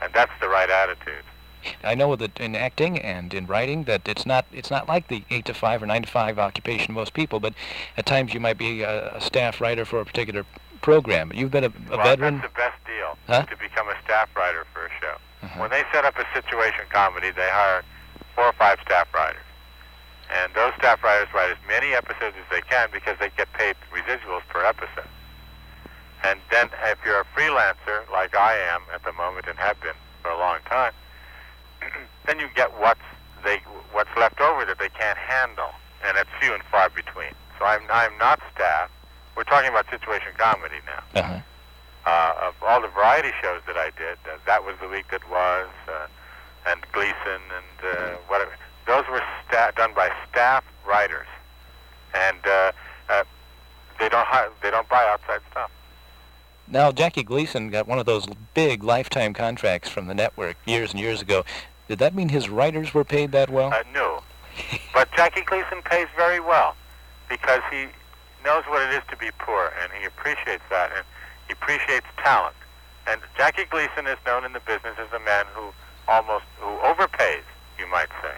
And 0.02 0.12
that's 0.12 0.32
the 0.40 0.48
right 0.48 0.70
attitude. 0.70 1.24
I 1.82 1.94
know 1.94 2.14
that 2.16 2.38
in 2.38 2.54
acting 2.54 2.98
and 2.98 3.34
in 3.34 3.46
writing 3.46 3.84
that 3.84 4.06
it's 4.06 4.24
not 4.24 4.46
it's 4.52 4.70
not 4.70 4.86
like 4.86 5.08
the 5.08 5.24
eight 5.28 5.44
to 5.46 5.54
five 5.54 5.82
or 5.82 5.86
nine 5.86 6.02
to 6.02 6.08
five 6.08 6.38
occupation 6.38 6.92
of 6.92 6.94
most 6.94 7.14
people, 7.14 7.40
but 7.40 7.52
at 7.96 8.06
times 8.06 8.32
you 8.32 8.40
might 8.40 8.58
be 8.58 8.82
a, 8.82 9.14
a 9.16 9.20
staff 9.20 9.60
writer 9.60 9.84
for 9.84 10.00
a 10.00 10.04
particular 10.04 10.46
program. 10.82 11.32
You've 11.34 11.50
been 11.50 11.64
a, 11.64 11.68
a 11.68 11.96
well, 11.96 12.04
veteran. 12.04 12.38
That's 12.40 12.52
the 12.52 12.58
best 12.58 12.84
deal, 12.86 13.18
Huh? 13.26 13.44
to 13.44 13.56
become 13.56 13.88
a 13.88 13.96
staff 14.04 14.28
writer 14.36 14.66
for 14.72 14.86
a 14.86 14.90
show. 15.00 15.16
Uh-huh. 15.42 15.60
When 15.60 15.70
they 15.70 15.82
set 15.92 16.04
up 16.04 16.16
a 16.18 16.26
situation 16.34 16.84
comedy, 16.90 17.30
they 17.30 17.48
hire 17.50 17.84
four 18.34 18.44
or 18.46 18.52
five 18.54 18.78
staff 18.84 19.12
writers. 19.14 19.42
And 20.30 20.52
those 20.54 20.72
staff 20.78 21.02
writers 21.02 21.28
write 21.34 21.50
as 21.50 21.56
many 21.66 21.94
episodes 21.94 22.36
as 22.36 22.44
they 22.50 22.60
can 22.62 22.88
because 22.92 23.16
they 23.20 23.30
get 23.36 23.52
paid 23.54 23.76
residuals 23.92 24.42
per 24.48 24.64
episode. 24.64 25.08
And 26.24 26.40
then 26.50 26.68
if 26.84 26.98
you're 27.04 27.20
a 27.20 27.24
freelancer, 27.36 28.08
like 28.12 28.34
I 28.36 28.56
am 28.74 28.82
at 28.92 29.04
the 29.04 29.12
moment 29.12 29.46
and 29.48 29.58
have 29.58 29.80
been 29.80 29.94
for 30.22 30.30
a 30.30 30.38
long 30.38 30.58
time, 30.68 30.92
then 32.26 32.38
you 32.38 32.48
get 32.54 32.76
what's 32.78 33.00
they 33.44 33.58
what's 33.92 34.10
left 34.16 34.40
over 34.40 34.64
that 34.64 34.78
they 34.80 34.88
can't 34.88 35.16
handle, 35.16 35.70
and 36.04 36.18
it's 36.18 36.28
few 36.40 36.52
and 36.52 36.62
far 36.64 36.90
between. 36.90 37.30
So 37.58 37.64
I'm 37.64 37.82
I'm 37.90 38.18
not 38.18 38.40
staff. 38.54 38.90
We're 39.38 39.44
talking 39.44 39.70
about 39.70 39.88
situation 39.88 40.32
comedy 40.36 40.74
now. 40.84 41.20
Uh-huh. 41.20 41.38
Uh, 42.04 42.48
of 42.48 42.54
all 42.60 42.82
the 42.82 42.88
variety 42.88 43.30
shows 43.40 43.60
that 43.68 43.76
I 43.76 43.90
did, 43.96 44.18
uh, 44.26 44.36
that 44.46 44.64
was 44.64 44.74
the 44.82 44.88
week 44.88 45.04
that 45.12 45.30
was, 45.30 45.68
uh, 45.86 46.08
and 46.66 46.80
Gleason 46.90 47.14
and 47.54 47.96
uh, 47.96 48.16
whatever. 48.26 48.50
Those 48.88 49.04
were 49.08 49.22
sta- 49.46 49.70
done 49.76 49.94
by 49.94 50.10
staff 50.28 50.64
writers, 50.84 51.28
and 52.14 52.38
uh, 52.44 52.72
uh, 53.08 53.22
they 54.00 54.08
don't 54.08 54.26
hi- 54.26 54.48
they 54.60 54.72
don't 54.72 54.88
buy 54.88 55.06
outside 55.06 55.40
stuff. 55.52 55.70
Now 56.66 56.90
Jackie 56.90 57.22
Gleason 57.22 57.70
got 57.70 57.86
one 57.86 58.00
of 58.00 58.06
those 58.06 58.26
big 58.54 58.82
lifetime 58.82 59.34
contracts 59.34 59.88
from 59.88 60.08
the 60.08 60.14
network 60.14 60.56
years 60.66 60.90
and 60.90 60.98
years 60.98 61.22
ago. 61.22 61.44
Did 61.86 62.00
that 62.00 62.12
mean 62.12 62.30
his 62.30 62.48
writers 62.48 62.92
were 62.92 63.04
paid 63.04 63.30
that 63.32 63.50
well? 63.50 63.72
Uh, 63.72 63.84
no, 63.94 64.20
but 64.92 65.08
Jackie 65.14 65.42
Gleason 65.42 65.80
pays 65.84 66.08
very 66.16 66.40
well 66.40 66.74
because 67.28 67.60
he 67.70 67.86
knows 68.48 68.64
what 68.72 68.80
it 68.80 68.96
is 68.96 69.04
to 69.12 69.16
be 69.20 69.28
poor, 69.36 69.76
and 69.76 69.92
he 69.92 70.08
appreciates 70.08 70.64
that, 70.72 70.88
and 70.96 71.04
he 71.46 71.52
appreciates 71.52 72.08
talent. 72.24 72.56
And 73.04 73.20
Jackie 73.36 73.68
Gleason 73.68 74.08
is 74.08 74.16
known 74.24 74.48
in 74.48 74.56
the 74.56 74.64
business 74.64 74.96
as 74.96 75.12
a 75.12 75.20
man 75.20 75.44
who 75.52 75.68
almost 76.08 76.48
who 76.56 76.72
overpays, 76.80 77.44
you 77.78 77.86
might 77.92 78.08
say, 78.24 78.36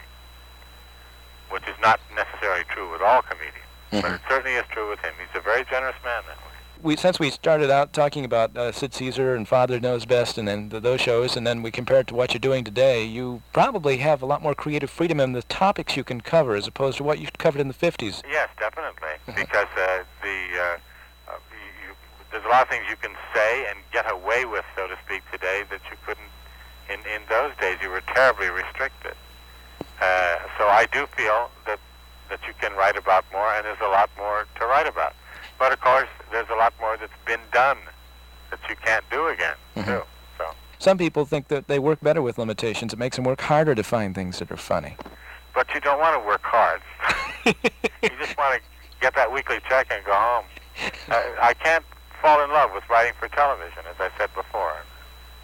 which 1.54 1.62
is 1.70 1.78
not 1.80 2.02
necessarily 2.10 2.66
true 2.74 2.90
with 2.90 3.00
all 3.00 3.22
comedians, 3.22 3.70
but 3.94 4.02
mm-hmm. 4.02 4.14
it 4.18 4.20
certainly 4.26 4.58
is 4.58 4.66
true 4.74 4.90
with 4.90 4.98
him. 4.98 5.14
He's 5.14 5.38
a 5.38 5.42
very 5.42 5.62
generous 5.70 5.98
man 6.02 6.26
that 6.26 6.42
way. 6.42 6.49
We 6.82 6.96
since 6.96 7.18
we 7.18 7.30
started 7.30 7.70
out 7.70 7.92
talking 7.92 8.24
about 8.24 8.56
uh, 8.56 8.72
Sid 8.72 8.94
Caesar 8.94 9.34
and 9.34 9.46
Father 9.46 9.80
Knows 9.80 10.04
Best 10.04 10.38
and 10.38 10.48
then 10.48 10.70
th- 10.70 10.82
those 10.82 11.00
shows, 11.00 11.36
and 11.36 11.46
then 11.46 11.62
we 11.62 11.70
compare 11.70 12.00
it 12.00 12.06
to 12.08 12.14
what 12.14 12.32
you're 12.32 12.40
doing 12.40 12.64
today, 12.64 13.04
you 13.04 13.42
probably 13.52 13.98
have 13.98 14.22
a 14.22 14.26
lot 14.26 14.42
more 14.42 14.54
creative 14.54 14.90
freedom 14.90 15.20
in 15.20 15.32
the 15.32 15.42
topics 15.42 15.96
you 15.96 16.04
can 16.04 16.20
cover 16.20 16.54
as 16.54 16.66
opposed 16.66 16.96
to 16.98 17.04
what 17.04 17.18
you 17.18 17.28
covered 17.38 17.60
in 17.60 17.68
the 17.68 17.74
50s. 17.74 18.22
Yes, 18.30 18.48
definitely. 18.58 19.14
because 19.26 19.68
uh, 19.76 20.04
the 20.22 20.46
uh, 20.58 20.78
uh, 21.28 21.38
you, 21.50 21.88
you, 21.88 21.94
there's 22.30 22.44
a 22.44 22.48
lot 22.48 22.62
of 22.62 22.68
things 22.68 22.84
you 22.88 22.96
can 22.96 23.14
say 23.34 23.66
and 23.68 23.78
get 23.92 24.10
away 24.10 24.44
with, 24.44 24.64
so 24.76 24.86
to 24.86 24.96
speak, 25.04 25.22
today 25.30 25.64
that 25.70 25.80
you 25.90 25.96
couldn't 26.06 26.30
in 26.88 27.00
in 27.00 27.22
those 27.28 27.52
days. 27.60 27.78
You 27.82 27.90
were 27.90 28.02
terribly 28.14 28.50
restricted. 28.50 29.14
Uh, 30.00 30.36
so 30.58 30.66
I 30.66 30.86
do 30.92 31.06
feel 31.16 31.50
that 31.66 31.78
that 32.30 32.40
you 32.46 32.54
can 32.60 32.72
write 32.74 32.96
about 32.96 33.24
more, 33.32 33.52
and 33.54 33.64
there's 33.64 33.80
a 33.80 33.88
lot 33.88 34.10
more 34.16 34.46
to 34.58 34.66
write 34.66 34.86
about. 34.86 35.14
But 35.60 35.72
of 35.72 35.80
course, 35.80 36.08
there's 36.32 36.48
a 36.50 36.56
lot 36.56 36.72
more 36.80 36.96
that's 36.96 37.12
been 37.26 37.38
done 37.52 37.76
that 38.50 38.58
you 38.68 38.74
can't 38.84 39.04
do 39.10 39.28
again, 39.28 39.54
too. 39.76 40.02
So 40.38 40.46
Some 40.78 40.96
people 40.98 41.26
think 41.26 41.48
that 41.48 41.68
they 41.68 41.78
work 41.78 42.00
better 42.00 42.22
with 42.22 42.38
limitations. 42.38 42.92
It 42.94 42.98
makes 42.98 43.16
them 43.16 43.26
work 43.26 43.42
harder 43.42 43.74
to 43.74 43.82
find 43.84 44.14
things 44.14 44.38
that 44.38 44.50
are 44.50 44.56
funny. 44.56 44.96
but 45.54 45.72
you 45.74 45.80
don't 45.80 46.00
want 46.00 46.20
to 46.20 46.26
work 46.26 46.40
hard. 46.42 46.80
you 47.44 48.10
just 48.18 48.36
want 48.38 48.54
to 48.54 48.60
get 49.02 49.14
that 49.16 49.30
weekly 49.32 49.58
check 49.68 49.86
and 49.92 50.02
go 50.04 50.12
home. 50.12 50.44
I, 51.08 51.50
I 51.50 51.54
can't 51.54 51.84
fall 52.22 52.42
in 52.42 52.50
love 52.50 52.70
with 52.74 52.84
writing 52.88 53.12
for 53.20 53.28
television, 53.28 53.82
as 53.88 53.96
I 54.00 54.10
said 54.18 54.32
before. 54.34 54.76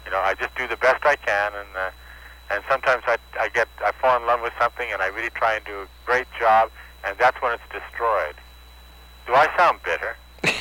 You 0.05 0.11
know, 0.11 0.19
I 0.19 0.33
just 0.33 0.55
do 0.55 0.67
the 0.67 0.77
best 0.77 1.05
I 1.05 1.15
can, 1.17 1.51
and 1.53 1.69
uh, 1.77 1.91
and 2.49 2.63
sometimes 2.69 3.03
I 3.05 3.17
I 3.39 3.49
get 3.49 3.67
I 3.85 3.91
fall 4.01 4.17
in 4.19 4.25
love 4.25 4.41
with 4.41 4.53
something, 4.59 4.87
and 4.91 5.01
I 5.01 5.07
really 5.07 5.29
try 5.31 5.55
and 5.55 5.65
do 5.65 5.81
a 5.81 5.87
great 6.05 6.27
job, 6.39 6.71
and 7.03 7.15
that's 7.19 7.39
when 7.41 7.51
it's 7.53 7.69
destroyed. 7.71 8.35
Do 9.27 9.33
I 9.35 9.47
sound 9.57 9.79
bitter? 9.83 10.15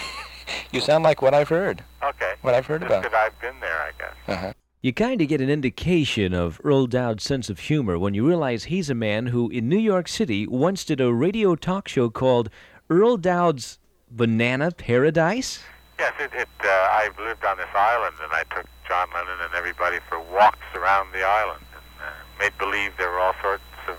You 0.73 0.81
sound 0.81 1.05
like 1.05 1.23
what 1.23 1.33
I've 1.33 1.49
heard. 1.49 1.83
Okay. 2.03 2.35
What 2.43 2.53
I've 2.55 2.67
heard 2.67 2.83
Just 2.83 2.91
about. 2.91 3.05
'cause 3.05 3.15
I've 3.15 3.41
been 3.41 3.59
there, 3.61 3.81
I 3.81 3.91
guess. 3.99 4.15
Uh-huh. 4.29 4.53
You 4.83 4.93
kind 4.93 5.21
of 5.23 5.29
get 5.29 5.41
an 5.41 5.49
indication 5.49 6.35
of 6.35 6.61
Earle 6.65 6.87
Doud's 6.87 7.25
sense 7.25 7.49
of 7.49 7.61
humor 7.61 7.99
when 7.99 8.15
you 8.15 8.27
realize 8.27 8.65
he's 8.65 8.91
a 8.91 8.95
man 8.95 9.27
who, 9.29 9.49
in 9.51 9.69
New 9.69 9.79
York 9.79 10.07
City, 10.07 10.47
once 10.47 10.85
did 10.85 11.01
a 11.01 11.13
radio 11.13 11.55
talk 11.57 11.89
show 11.89 12.11
called 12.11 12.51
Earle 12.91 13.17
Doud's 13.17 13.79
Banana 14.11 14.71
Paradise. 14.71 15.63
Yes, 15.99 16.13
it, 16.21 16.31
it 16.35 16.49
uh, 16.63 16.69
I 16.69 17.09
lived 17.19 17.45
on 17.45 17.57
this 17.57 17.73
island, 17.75 18.17
and 18.23 18.33
I 18.33 18.43
took 18.55 18.67
John 18.87 19.09
Lennon 19.15 19.39
and 19.45 19.55
everybody 19.55 19.99
for 20.09 20.21
walks 20.21 20.67
around 20.75 21.13
the 21.13 21.25
island, 21.25 21.65
and 21.73 22.07
uh, 22.07 22.11
made 22.39 22.57
believe 22.59 22.93
there 22.99 23.11
were 23.11 23.21
all 23.21 23.35
sorts 23.41 23.63
of 23.89 23.97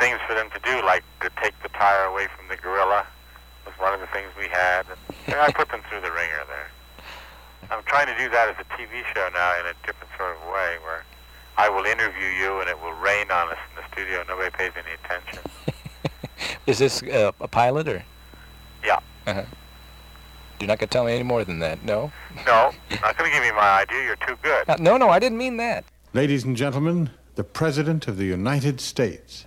things 0.00 0.18
for 0.26 0.34
them 0.34 0.50
to 0.50 0.58
do, 0.64 0.84
like 0.84 1.04
to 1.20 1.30
take 1.40 1.54
the 1.62 1.68
tire 1.68 2.04
away 2.04 2.26
from 2.36 2.48
the 2.48 2.56
gorilla 2.56 3.06
was 3.06 3.06
one 3.78 3.94
of 3.94 4.00
the 4.00 4.06
things 4.08 4.28
we 4.38 4.48
had. 4.48 4.86
And 5.26 5.36
I 5.36 5.50
put 5.52 5.68
them 5.70 5.80
through 5.88 6.00
the 6.00 6.10
ringer 6.10 6.42
there. 6.48 6.70
I'm 7.70 7.82
trying 7.84 8.06
to 8.06 8.16
do 8.18 8.28
that 8.30 8.48
as 8.48 8.56
a 8.60 8.68
TV 8.74 9.02
show 9.14 9.28
now 9.32 9.60
in 9.60 9.66
a 9.66 9.74
different 9.86 10.12
sort 10.18 10.36
of 10.36 10.42
way, 10.52 10.76
where 10.82 11.04
I 11.56 11.68
will 11.68 11.84
interview 11.84 12.26
you, 12.26 12.60
and 12.60 12.68
it 12.68 12.80
will 12.80 12.92
rain 12.92 13.30
on 13.30 13.48
us 13.48 13.58
in 13.70 13.82
the 13.82 13.88
studio. 13.92 14.24
Nobody 14.28 14.50
pays 14.50 14.72
any 14.76 14.94
attention. 15.02 15.42
Is 16.66 16.78
this 16.78 17.02
uh, 17.02 17.32
a 17.40 17.48
pilot 17.48 17.88
or? 17.88 18.04
Yeah. 18.84 19.00
Uh-huh. 19.26 19.44
You're 20.60 20.68
not 20.68 20.78
going 20.78 20.88
to 20.88 20.92
tell 20.92 21.04
me 21.04 21.12
any 21.12 21.22
more 21.22 21.44
than 21.44 21.58
that, 21.60 21.84
no? 21.84 22.12
No, 22.46 22.72
not 23.02 23.16
going 23.18 23.30
to 23.30 23.36
give 23.36 23.42
me 23.42 23.52
my 23.52 23.82
idea. 23.82 24.02
You're 24.02 24.16
too 24.16 24.36
good. 24.42 24.68
Uh, 24.68 24.76
no, 24.78 24.96
no, 24.96 25.08
I 25.08 25.18
didn't 25.18 25.38
mean 25.38 25.56
that. 25.58 25.84
Ladies 26.12 26.44
and 26.44 26.56
gentlemen, 26.56 27.10
the 27.34 27.44
President 27.44 28.06
of 28.06 28.16
the 28.16 28.24
United 28.24 28.80
States. 28.80 29.46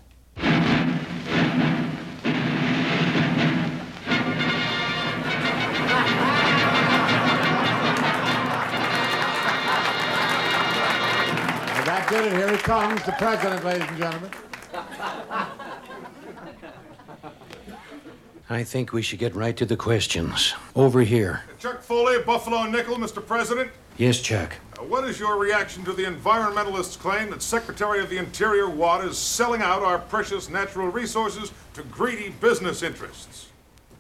Comes, 12.68 13.02
the 13.04 13.14
president, 13.14 13.64
ladies 13.64 13.88
and 13.88 13.98
gentlemen. 13.98 14.30
I 18.50 18.62
think 18.66 18.92
we 18.92 19.02
should 19.02 19.20
get 19.20 19.34
right 19.34 19.56
to 19.56 19.66
the 19.66 19.78
questions. 19.78 20.54
Over 20.76 21.00
here. 21.00 21.44
Chuck 21.60 21.82
Foley, 21.82 22.22
Buffalo 22.24 22.66
Nickel, 22.66 22.98
Mr. 22.98 23.26
President. 23.26 23.72
Yes, 23.96 24.20
Chuck. 24.20 24.52
Uh, 24.78 24.84
What 24.84 25.06
is 25.06 25.18
your 25.18 25.38
reaction 25.38 25.86
to 25.86 25.94
the 25.94 26.04
environmentalists' 26.04 27.00
claim 27.00 27.30
that 27.30 27.42
Secretary 27.42 28.02
of 28.02 28.10
the 28.10 28.18
Interior 28.18 28.70
Watt 28.70 29.02
is 29.06 29.18
selling 29.18 29.62
out 29.62 29.82
our 29.82 29.98
precious 30.00 30.50
natural 30.50 30.90
resources 30.90 31.54
to 31.74 31.84
greedy 31.84 32.32
business 32.42 32.84
interests? 32.84 33.48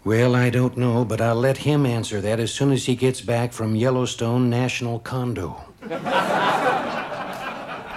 Well, 0.03 0.35
I 0.35 0.49
don't 0.49 0.75
know, 0.75 1.05
but 1.05 1.21
I'll 1.21 1.35
let 1.35 1.59
him 1.59 1.85
answer 1.85 2.19
that 2.19 2.41
as 2.41 2.53
soon 2.53 2.73
as 2.73 2.85
he 2.85 2.97
gets 2.97 3.21
back 3.21 3.53
from 3.53 3.77
Yellowstone 3.77 4.49
National 4.49 4.99
Condo. 4.99 5.61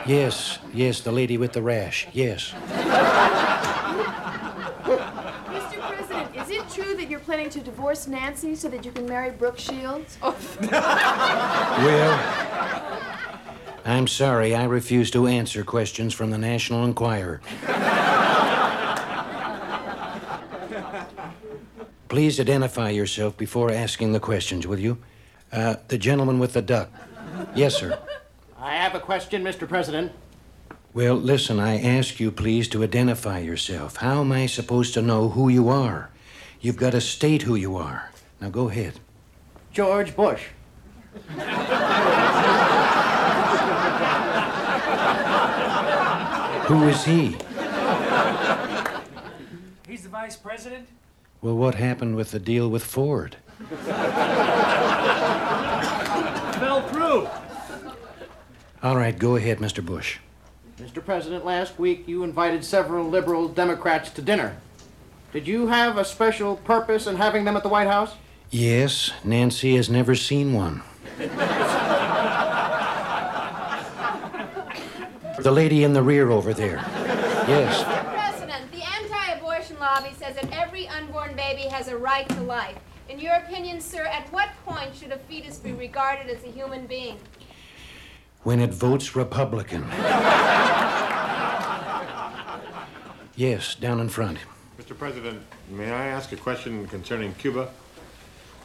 yes, 0.07 0.59
yes, 0.73 1.01
the 1.01 1.13
lady 1.13 1.37
with 1.39 1.53
the 1.53 1.63
rash. 1.63 2.07
Yes. 2.13 2.53
Mr. 5.51 5.89
President, 5.89 6.37
is 6.37 6.51
it 6.51 6.69
true 6.71 6.95
that 6.97 7.09
you're 7.09 7.21
planning 7.21 7.51
to 7.51 7.61
divorce 7.61 8.07
Nancy 8.07 8.55
so 8.55 8.69
that 8.69 8.85
you 8.85 8.93
can 8.93 9.07
marry 9.07 9.31
Brooke 9.31 9.59
Shields? 9.59 10.19
Oh. 10.23 10.37
Well, 11.81 12.19
I'm 13.87 14.07
sorry, 14.07 14.55
I 14.55 14.65
refuse 14.65 15.11
to 15.13 15.27
answer 15.27 15.65
questions 15.65 16.13
from 16.13 16.31
the 16.31 16.39
National 16.39 16.85
Enquirer. 16.85 17.41
Please 22.09 22.39
identify 22.41 22.91
yourself 22.91 23.37
before 23.39 23.71
asking 23.71 24.13
the 24.13 24.21
questions, 24.21 24.67
will 24.67 24.79
you? 24.79 24.99
Uh, 25.53 25.77
the 25.89 25.97
gentleman 25.97 26.39
with 26.39 26.53
the 26.53 26.63
duck. 26.63 26.91
Yes, 27.55 27.77
sir. 27.77 27.99
I 28.63 28.75
have 28.75 28.95
a 28.95 29.01
question, 29.01 29.43
Mr. 29.43 29.67
President. 29.67 30.13
Well, 30.93 31.15
listen, 31.15 31.59
I 31.59 31.81
ask 31.81 32.21
you 32.21 32.31
please 32.31 32.69
to 32.69 32.83
identify 32.83 33.39
yourself. 33.39 33.97
How 33.97 34.21
am 34.21 34.33
I 34.33 34.45
supposed 34.45 34.93
to 34.95 35.03
know 35.03 35.31
who 35.31 35.49
you 35.49 35.71
are? 35.71 36.11
You've 36.61 36.77
got 36.77 36.91
to 36.91 37.01
state 37.01 37.43
who 37.43 37.55
you 37.55 37.77
are. 37.77 38.11
Now 38.39 38.51
go 38.51 38.69
ahead. 38.69 39.01
George 39.73 40.15
Bush. 40.15 40.49
Who 46.67 46.87
is 46.87 47.05
he? 47.05 47.37
He's 49.89 50.03
the 50.03 50.11
vice 50.11 50.37
president? 50.37 50.87
Well, 51.41 51.57
what 51.57 51.77
happened 51.77 52.15
with 52.17 52.31
the 52.33 52.39
deal 52.39 52.69
with 52.69 52.85
Ford? 52.85 53.37
Fell 56.59 56.87
through. 56.89 57.27
All 58.83 58.97
right, 58.97 59.18
go 59.18 59.37
ahead, 59.37 59.59
Mr. 59.59 59.85
Bush. 59.85 60.18
Mr. 60.78 61.05
President, 61.05 61.45
last 61.45 61.78
week 61.78 62.09
you 62.09 62.24
invited 62.24 62.64
several 62.64 63.07
liberal 63.07 63.47
Democrats 63.47 64.09
to 64.11 64.22
dinner. 64.22 64.57
Did 65.35 65.47
you 65.47 65.66
have 65.66 65.99
a 65.99 66.05
special 66.05 66.57
purpose 66.57 67.07
in 67.07 67.16
having 67.16 67.45
them 67.45 67.57
at 67.59 67.62
the 67.62 67.68
White 67.68 67.89
House? 67.89 68.14
Yes, 68.51 69.11
Nancy 69.22 69.76
has 69.76 69.91
never 69.91 70.14
seen 70.14 70.55
one. 70.55 70.83
The 75.39 75.51
lady 75.51 75.85
in 75.85 75.93
the 75.93 76.03
rear 76.03 76.31
over 76.31 76.55
there. 76.55 76.76
Yes. 77.47 77.85
Mr. 77.85 78.14
President, 78.14 78.72
the 78.72 78.83
anti-abortion 78.83 79.78
lobby 79.78 80.14
says 80.18 80.37
that 80.37 80.51
every 80.53 80.89
unborn 80.89 81.37
baby 81.37 81.62
has 81.62 81.89
a 81.89 81.97
right 81.99 82.28
to 82.31 82.41
life. 82.41 82.78
In 83.11 83.18
your 83.18 83.35
opinion, 83.35 83.81
sir, 83.81 84.07
at 84.07 84.33
what 84.33 84.49
point 84.64 84.95
should 84.95 85.12
a 85.12 85.18
fetus 85.18 85.59
be 85.59 85.72
regarded 85.72 86.28
as 86.28 86.43
a 86.45 86.49
human 86.49 86.87
being? 86.87 87.18
When 88.43 88.61
it 88.61 88.72
votes 88.72 89.14
Republican. 89.14 89.84
Yes, 93.36 93.74
down 93.74 94.01
in 94.01 94.09
front. 94.09 94.38
Mr. 94.78 94.97
President, 94.97 95.43
may 95.70 95.91
I 95.91 96.07
ask 96.07 96.32
a 96.32 96.36
question 96.36 96.86
concerning 96.88 97.34
Cuba? 97.34 97.70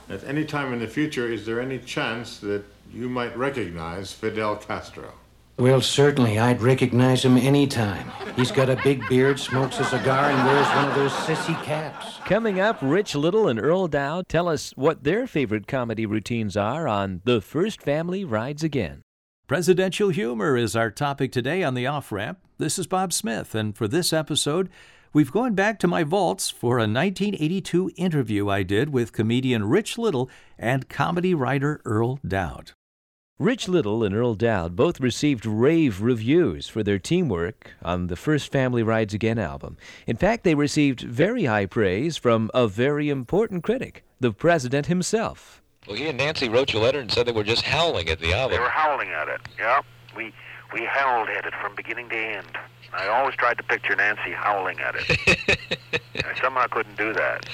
At 0.09 0.23
any 0.23 0.45
time 0.45 0.73
in 0.73 0.80
the 0.80 0.88
future, 0.88 1.32
is 1.32 1.45
there 1.45 1.59
any 1.59 1.80
chance 1.80 2.39
that 2.39 2.63
you 2.93 3.09
might 3.09 3.36
recognize 3.38 4.11
Fidel 4.11 4.57
Castro? 4.57 5.13
Well, 5.57 5.80
certainly, 5.80 6.38
I'd 6.38 6.61
recognize 6.61 7.23
him 7.23 7.38
any 7.38 7.65
time. 7.67 8.11
He's 8.36 8.51
got 8.51 8.69
a 8.69 8.76
big 8.84 9.07
beard, 9.07 9.39
smokes 9.39 9.80
a 9.80 9.86
cigar, 9.86 10.30
and 10.30 10.45
wears 10.45 10.67
one 10.67 10.89
of 10.89 10.95
those 10.95 11.13
sissy 11.13 11.55
caps. 11.63 12.17
Coming 12.26 12.59
up, 12.59 12.78
Rich 12.82 13.15
Little 13.15 13.47
and 13.47 13.57
Earle 13.57 13.88
Doud 13.88 14.28
tell 14.28 14.49
us 14.49 14.73
what 14.76 15.05
their 15.05 15.26
favorite 15.26 15.67
comedy 15.67 16.05
routines 16.05 16.57
are 16.57 16.89
on 16.89 17.21
The 17.23 17.39
First 17.39 17.82
Family 17.82 18.26
Rides 18.26 18.63
Again. 18.63 19.05
Presidential 19.48 20.10
humor 20.10 20.58
is 20.58 20.76
our 20.76 20.89
topic 20.89 21.32
today 21.32 21.62
on 21.62 21.76
the 21.76 21.86
off 21.86 22.12
ramp. 22.12 22.39
This 22.58 22.80
is 22.80 22.88
Bob 22.88 23.14
Smith, 23.14 23.54
and 23.54 23.78
for 23.78 23.88
this 23.88 24.12
episode, 24.12 24.70
we've 25.14 25.32
gone 25.32 25.54
back 25.54 25.78
to 25.80 25.88
my 25.88 26.04
vaults 26.04 26.50
for 26.50 26.78
a 26.78 26.89
1982 26.89 27.91
interview 27.96 28.50
I 28.50 28.64
did 28.64 28.89
with 28.89 29.14
comedian 29.14 29.66
Rich 29.66 30.00
Little 30.00 30.32
and 30.58 30.89
comedy 30.89 31.36
writer 31.36 31.80
Earle 31.86 32.20
Doud. 32.28 32.72
Rich 33.38 33.68
Little 33.68 34.04
and 34.04 34.16
Earle 34.16 34.34
Doud 34.34 34.76
both 34.76 35.00
received 35.00 35.46
rave 35.46 36.02
reviews 36.02 36.68
for 36.68 36.82
their 36.82 36.98
teamwork 36.98 37.76
on 37.84 38.08
the 38.08 38.16
First 38.16 38.52
Family 38.52 38.82
Rides 38.82 39.14
Again 39.14 39.38
album. 39.38 39.78
In 40.08 40.18
fact, 40.18 40.43
they 40.43 40.56
received 40.56 41.02
very 41.02 41.46
high 41.46 41.68
praise 41.68 42.18
from 42.18 42.50
a 42.56 42.68
very 42.68 43.12
important 43.12 43.64
critic, 43.64 44.04
the 44.20 44.32
president 44.32 44.88
himself. 44.88 45.62
Well, 45.88 45.96
he 45.96 46.08
and 46.08 46.18
Nancy 46.18 46.50
wrote 46.50 46.74
you 46.74 46.80
a 46.80 46.82
letter 46.82 47.00
and 47.00 47.12
said 47.12 47.26
they 47.28 47.32
were 47.32 47.44
just 47.44 47.62
howling 47.62 48.10
at 48.10 48.20
the 48.20 48.34
album. 48.34 48.58
They 48.58 48.62
were 48.62 48.70
howling 48.70 49.10
at 49.10 49.28
it. 49.28 49.42
Yeah, 49.60 49.82
we 50.16 50.34
we 50.74 50.86
howled 50.86 51.30
at 51.30 51.46
it 51.46 51.54
from 51.62 51.76
beginning 51.76 52.10
to 52.10 52.16
end. 52.16 52.58
I 52.94 53.08
always 53.08 53.36
tried 53.36 53.58
to 53.58 53.64
picture 53.64 53.96
Nancy 53.96 54.32
howling 54.32 54.80
at 54.80 54.96
it. 54.98 55.60
I 56.26 56.40
somehow 56.42 56.68
couldn't 56.68 56.98
do 56.98 57.14
that. 57.14 57.48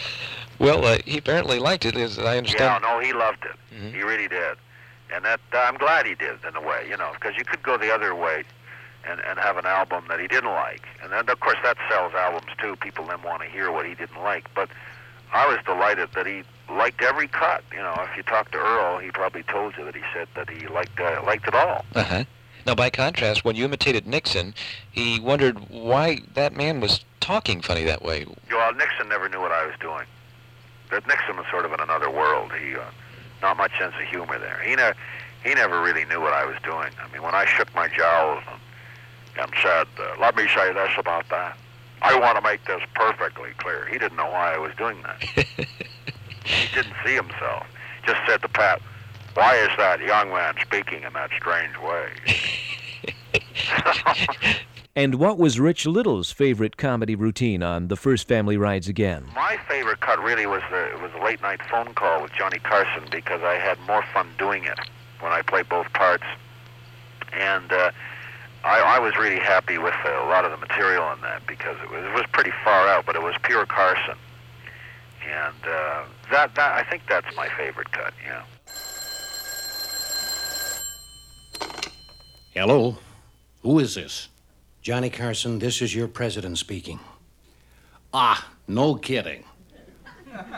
Well, 0.60 0.86
uh, 0.86 1.00
he 1.06 1.18
apparently 1.18 1.60
liked 1.60 1.86
it, 1.86 1.98
as 1.98 2.20
I 2.20 2.38
understand. 2.38 2.84
Yeah, 2.84 2.90
no, 2.90 3.00
he 3.00 3.14
loved 3.14 3.46
it. 3.46 3.94
He 3.94 4.04
really 4.04 4.28
did. 4.28 4.58
And 5.14 5.26
that 5.26 5.42
uh, 5.54 5.58
I'm 5.58 5.78
glad 5.78 6.06
he 6.06 6.16
did 6.16 6.38
in 6.48 6.56
a 6.56 6.62
way, 6.62 6.86
you 6.88 6.96
know, 6.96 7.12
because 7.14 7.36
you 7.38 7.44
could 7.44 7.64
go 7.64 7.78
the 7.78 7.94
other 7.94 8.16
way 8.16 8.44
and, 9.10 9.20
and 9.22 9.40
have 9.40 9.58
an 9.58 9.66
album 9.66 10.06
that 10.08 10.20
he 10.20 10.28
didn't 10.28 10.52
like. 10.52 10.84
And 11.04 11.12
then, 11.12 11.28
of 11.28 11.40
course, 11.40 11.58
that 11.64 11.78
sells 11.90 12.14
albums 12.14 12.52
too. 12.60 12.76
People 12.78 13.06
then 13.08 13.22
want 13.24 13.42
to 13.42 13.50
hear 13.50 13.72
what 13.72 13.86
he 13.86 13.96
didn't 13.96 14.22
like. 14.22 14.54
But 14.54 14.70
I 15.34 15.48
was 15.48 15.58
delighted 15.66 16.10
that 16.14 16.26
he 16.26 16.44
liked 16.78 17.02
every 17.02 17.28
cut. 17.28 17.64
You 17.72 17.80
know, 17.80 17.96
if 18.00 18.16
you 18.16 18.24
talk 18.24 18.52
to 18.52 18.58
Earle, 18.58 19.00
he 19.00 19.12
probably 19.12 19.44
told 19.44 19.76
you 19.78 19.86
that 19.86 19.96
he 19.96 20.02
said 20.14 20.28
that 20.36 20.50
he 20.50 20.68
liked 20.68 21.00
uh, 21.00 21.22
liked 21.26 21.48
it 21.48 21.56
all. 21.56 21.86
Uh-huh. 21.96 22.24
Now, 22.66 22.76
by 22.76 22.90
contrast, 22.90 23.44
when 23.44 23.56
you 23.56 23.66
imitated 23.66 24.06
Nixon, 24.06 24.54
he 24.92 25.20
wondered 25.20 25.58
why 25.70 26.20
that 26.36 26.56
man 26.56 26.80
was 26.80 27.04
talking 27.20 27.62
funny 27.62 27.84
that 27.86 28.04
way. 28.04 28.26
Well, 28.52 28.74
Nixon 28.74 29.10
never 29.10 29.28
knew 29.30 29.42
what 29.42 29.52
I 29.52 29.66
was 29.66 29.76
doing. 29.80 30.06
That 30.92 31.08
Nixon 31.08 31.38
was 31.38 31.46
sort 31.50 31.66
of 31.66 31.74
in 31.74 31.80
another 31.80 32.10
world. 32.10 32.52
He, 32.54 32.76
uh, 32.76 32.82
not 33.42 33.58
much 33.58 33.72
sense 33.80 33.96
of 34.00 34.08
humor 34.08 34.38
there. 34.38 34.60
He 34.64 34.76
ne- 34.76 34.94
he 35.44 35.56
never 35.56 35.82
really 35.82 36.06
knew 36.06 36.22
what 36.22 36.34
I 36.34 36.46
was 36.46 36.58
doing. 36.64 36.90
I 37.04 37.12
mean, 37.12 37.24
when 37.24 37.34
I 37.34 37.46
shook 37.46 37.74
my 37.74 37.88
jowls 37.88 38.44
and, 38.52 38.60
and 39.42 39.52
said, 39.62 39.88
uh, 39.98 40.16
"Let 40.20 40.36
me 40.36 40.48
say 40.54 40.72
this 40.74 40.92
about 40.98 41.28
that," 41.30 41.58
I 42.02 42.20
want 42.20 42.38
to 42.38 42.42
make 42.42 42.66
this 42.66 42.82
perfectly 42.94 43.52
clear. 43.58 43.88
He 43.88 43.98
didn't 43.98 44.18
know 44.18 44.30
why 44.30 44.54
I 44.54 44.58
was 44.58 44.74
doing 44.76 45.02
that. 45.04 45.48
he 46.44 46.74
didn't 46.76 46.96
see 47.06 47.14
himself. 47.14 47.68
Just 48.06 48.20
said 48.28 48.42
to 48.42 48.48
Pat, 48.50 48.82
"Why 49.34 49.56
is 49.56 49.70
that 49.78 50.00
young 50.02 50.30
man 50.30 50.56
speaking 50.62 51.04
in 51.04 51.14
that 51.14 51.32
strange 51.38 51.78
way?" 51.78 52.10
And 54.94 55.16
what 55.16 55.38
was 55.38 55.58
Rich 55.58 55.86
Little's 55.86 56.32
favorite 56.32 56.76
comedy 56.76 57.16
routine 57.16 57.64
on 57.64 57.88
The 57.88 57.96
First 57.96 58.28
Family 58.28 58.58
Rides 58.58 58.90
Again? 58.90 59.26
My 59.34 59.58
favorite 59.70 60.02
cut 60.02 60.22
really 60.22 60.46
was 60.46 60.62
the 60.70 61.00
was 61.02 61.14
the 61.14 61.24
late 61.24 61.42
night 61.42 61.62
phone 61.70 61.94
call 61.94 62.22
with 62.22 62.34
Johnny 62.34 62.60
Carson 62.60 63.04
because 63.10 63.42
I 63.42 63.54
had 63.54 63.80
more 63.88 64.04
fun 64.14 64.28
doing 64.38 64.66
it 64.66 64.78
when 65.22 65.32
I 65.32 65.44
played 65.44 65.70
both 65.70 65.92
parts, 65.94 66.26
and 67.32 67.72
uh, 67.72 67.92
I, 68.66 68.82
I 68.82 69.00
was 69.00 69.16
really 69.16 69.40
happy 69.40 69.78
with 69.78 69.94
uh, 70.04 70.10
a 70.10 70.28
lot 70.28 70.44
of 70.44 70.52
the 70.52 70.58
material 70.58 71.10
in 71.14 71.22
that 71.22 71.48
because 71.48 71.78
it 71.82 71.90
was 71.90 72.04
it 72.04 72.14
was 72.14 72.26
pretty 72.34 72.52
far 72.62 72.90
out, 72.90 73.06
but 73.06 73.16
it 73.16 73.22
was 73.22 73.36
pure 73.44 73.66
Carson, 73.66 74.18
and 75.30 75.56
uh, 75.66 76.04
that 76.32 76.54
that 76.56 76.74
I 76.74 76.90
think 76.90 77.04
that's 77.08 77.36
my 77.36 77.50
favorite 77.58 77.92
cut. 77.92 78.14
Yeah. 78.26 78.44
Hello? 82.54 82.98
Who 83.62 83.80
is 83.80 83.96
this? 83.96 84.28
Johnny 84.82 85.10
Carson, 85.10 85.60
this 85.60 85.82
is 85.82 85.96
your 85.96 86.08
president 86.08 86.58
speaking. 86.58 87.00
Ah, 88.14 88.50
no 88.68 88.96
kidding. 88.96 89.44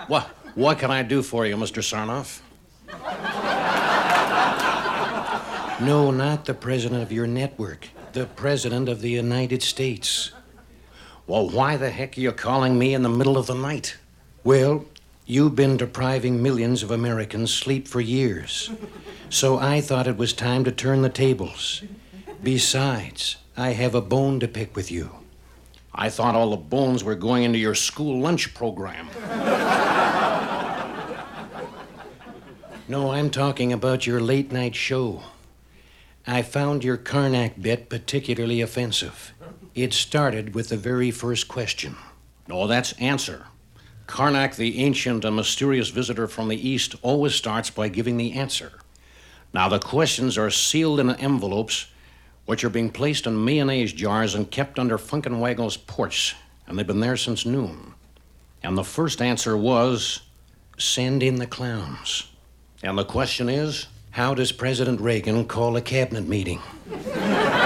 What, 0.07 0.23
what 0.55 0.79
can 0.79 0.91
I 0.91 1.03
do 1.03 1.21
for 1.21 1.45
you, 1.45 1.55
Mr. 1.55 1.83
Sarnoff? 1.83 2.41
No, 5.81 6.11
not 6.11 6.45
the 6.45 6.53
president 6.53 7.03
of 7.03 7.11
your 7.11 7.27
network. 7.27 7.89
The 8.13 8.25
president 8.25 8.89
of 8.89 9.01
the 9.01 9.09
United 9.09 9.61
States. 9.61 10.31
Well, 11.27 11.49
why 11.49 11.77
the 11.77 11.89
heck 11.89 12.17
are 12.17 12.21
you 12.21 12.31
calling 12.31 12.77
me 12.79 12.93
in 12.93 13.01
the 13.01 13.09
middle 13.09 13.37
of 13.37 13.47
the 13.47 13.55
night? 13.55 13.97
Well, 14.43 14.85
you've 15.25 15.55
been 15.55 15.77
depriving 15.77 16.43
millions 16.43 16.83
of 16.83 16.91
Americans 16.91 17.53
sleep 17.53 17.87
for 17.87 18.01
years. 18.01 18.71
So 19.29 19.57
I 19.57 19.79
thought 19.79 20.07
it 20.07 20.17
was 20.17 20.33
time 20.33 20.65
to 20.65 20.71
turn 20.71 21.01
the 21.01 21.09
tables. 21.09 21.81
Besides, 22.43 23.37
I 23.55 23.69
have 23.69 23.95
a 23.95 24.01
bone 24.01 24.41
to 24.41 24.47
pick 24.49 24.75
with 24.75 24.91
you. 24.91 25.11
I 25.95 26.09
thought 26.09 26.35
all 26.35 26.49
the 26.49 26.57
bones 26.57 27.03
were 27.05 27.15
going 27.15 27.43
into 27.43 27.57
your 27.57 27.75
school 27.75 28.19
lunch 28.19 28.53
program. 28.53 29.07
No, 32.89 33.11
I'm 33.11 33.29
talking 33.29 33.71
about 33.71 34.05
your 34.05 34.19
late 34.19 34.51
night 34.51 34.75
show. 34.75 35.23
I 36.27 36.41
found 36.41 36.83
your 36.83 36.97
Karnak 36.97 37.61
bit 37.61 37.87
particularly 37.89 38.59
offensive. 38.59 39.33
It 39.73 39.93
started 39.93 40.53
with 40.53 40.67
the 40.67 40.77
very 40.77 41.11
first 41.11 41.47
question. 41.47 41.95
No, 42.47 42.67
that's 42.67 42.91
answer. 42.93 43.45
Karnak, 44.07 44.55
the 44.55 44.79
ancient 44.79 45.25
and 45.25 45.35
mysterious 45.35 45.89
visitor 45.89 46.27
from 46.27 46.49
the 46.49 46.69
East, 46.69 46.95
always 47.01 47.35
starts 47.35 47.69
by 47.69 47.87
giving 47.87 48.17
the 48.17 48.33
answer. 48.33 48.73
Now, 49.53 49.69
the 49.69 49.79
questions 49.79 50.37
are 50.37 50.49
sealed 50.49 50.99
in 50.99 51.09
envelopes, 51.11 51.87
which 52.45 52.63
are 52.63 52.69
being 52.69 52.89
placed 52.89 53.25
in 53.25 53.45
mayonnaise 53.45 53.93
jars 53.93 54.35
and 54.35 54.49
kept 54.49 54.77
under 54.79 54.97
Funk 54.97 55.25
and 55.25 55.39
Wagnalls' 55.39 55.77
porch, 55.77 56.35
and 56.67 56.77
they've 56.77 56.87
been 56.87 56.99
there 56.99 57.17
since 57.17 57.45
noon. 57.45 57.93
And 58.61 58.77
the 58.77 58.83
first 58.83 59.21
answer 59.21 59.55
was 59.55 60.21
Send 60.77 61.21
in 61.21 61.35
the 61.35 61.45
clowns. 61.45 62.29
And 62.81 62.97
the 62.97 63.05
question 63.05 63.47
is 63.47 63.87
How 64.11 64.33
does 64.33 64.51
President 64.51 64.99
Reagan 64.99 65.45
call 65.45 65.77
a 65.77 65.81
cabinet 65.81 66.27
meeting? 66.27 66.61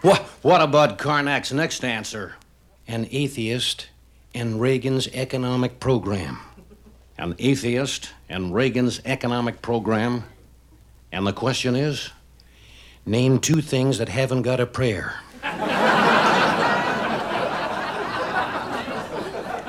What, 0.00 0.20
what 0.42 0.62
about 0.62 0.96
Karnak's 0.96 1.52
next 1.52 1.84
answer? 1.84 2.36
An 2.86 3.08
atheist 3.10 3.88
and 4.32 4.60
Reagan's 4.60 5.08
economic 5.08 5.80
program. 5.80 6.38
An 7.16 7.34
atheist 7.40 8.10
and 8.28 8.54
Reagan's 8.54 9.00
economic 9.04 9.60
program. 9.60 10.22
And 11.10 11.26
the 11.26 11.32
question 11.32 11.74
is? 11.74 12.10
Name 13.06 13.40
two 13.40 13.60
things 13.60 13.98
that 13.98 14.08
haven't 14.08 14.42
got 14.42 14.60
a 14.60 14.66
prayer. 14.66 15.18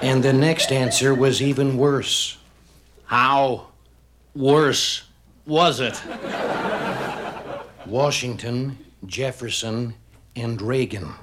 and 0.04 0.22
the 0.22 0.34
next 0.34 0.72
answer 0.72 1.16
was 1.16 1.42
even 1.42 1.76
worse. 1.76 2.38
How 3.06 3.70
worse 4.36 5.06
was 5.48 5.80
it? 5.80 6.00
Washington, 7.88 8.78
Jefferson, 9.08 9.96
and 10.36 10.62
Reagan. 10.62 11.14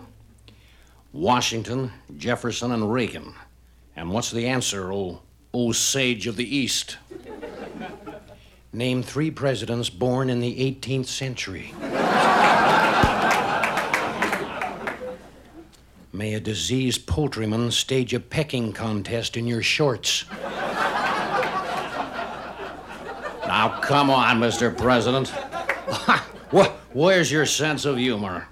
Washington, 1.12 1.92
Jefferson, 2.16 2.72
and 2.72 2.92
Reagan. 2.92 3.34
And 3.96 4.10
what's 4.10 4.30
the 4.30 4.46
answer, 4.46 4.92
oh, 4.92 5.22
oh 5.54 5.72
sage 5.72 6.26
of 6.26 6.36
the 6.36 6.56
East? 6.56 6.98
Name 8.72 9.02
three 9.02 9.30
presidents 9.30 9.88
born 9.88 10.28
in 10.28 10.40
the 10.40 10.54
18th 10.72 11.06
century. 11.06 11.72
May 16.12 16.34
a 16.34 16.40
diseased 16.40 17.06
poultryman 17.06 17.72
stage 17.72 18.12
a 18.12 18.20
pecking 18.20 18.72
contest 18.72 19.36
in 19.36 19.46
your 19.46 19.62
shorts. 19.62 20.24
Now, 23.46 23.80
come 23.80 24.10
on, 24.10 24.40
Mr. 24.40 24.76
President. 24.76 25.28
Where's 26.92 27.30
your 27.32 27.46
sense 27.46 27.84
of 27.84 27.96
humor? 27.96 28.48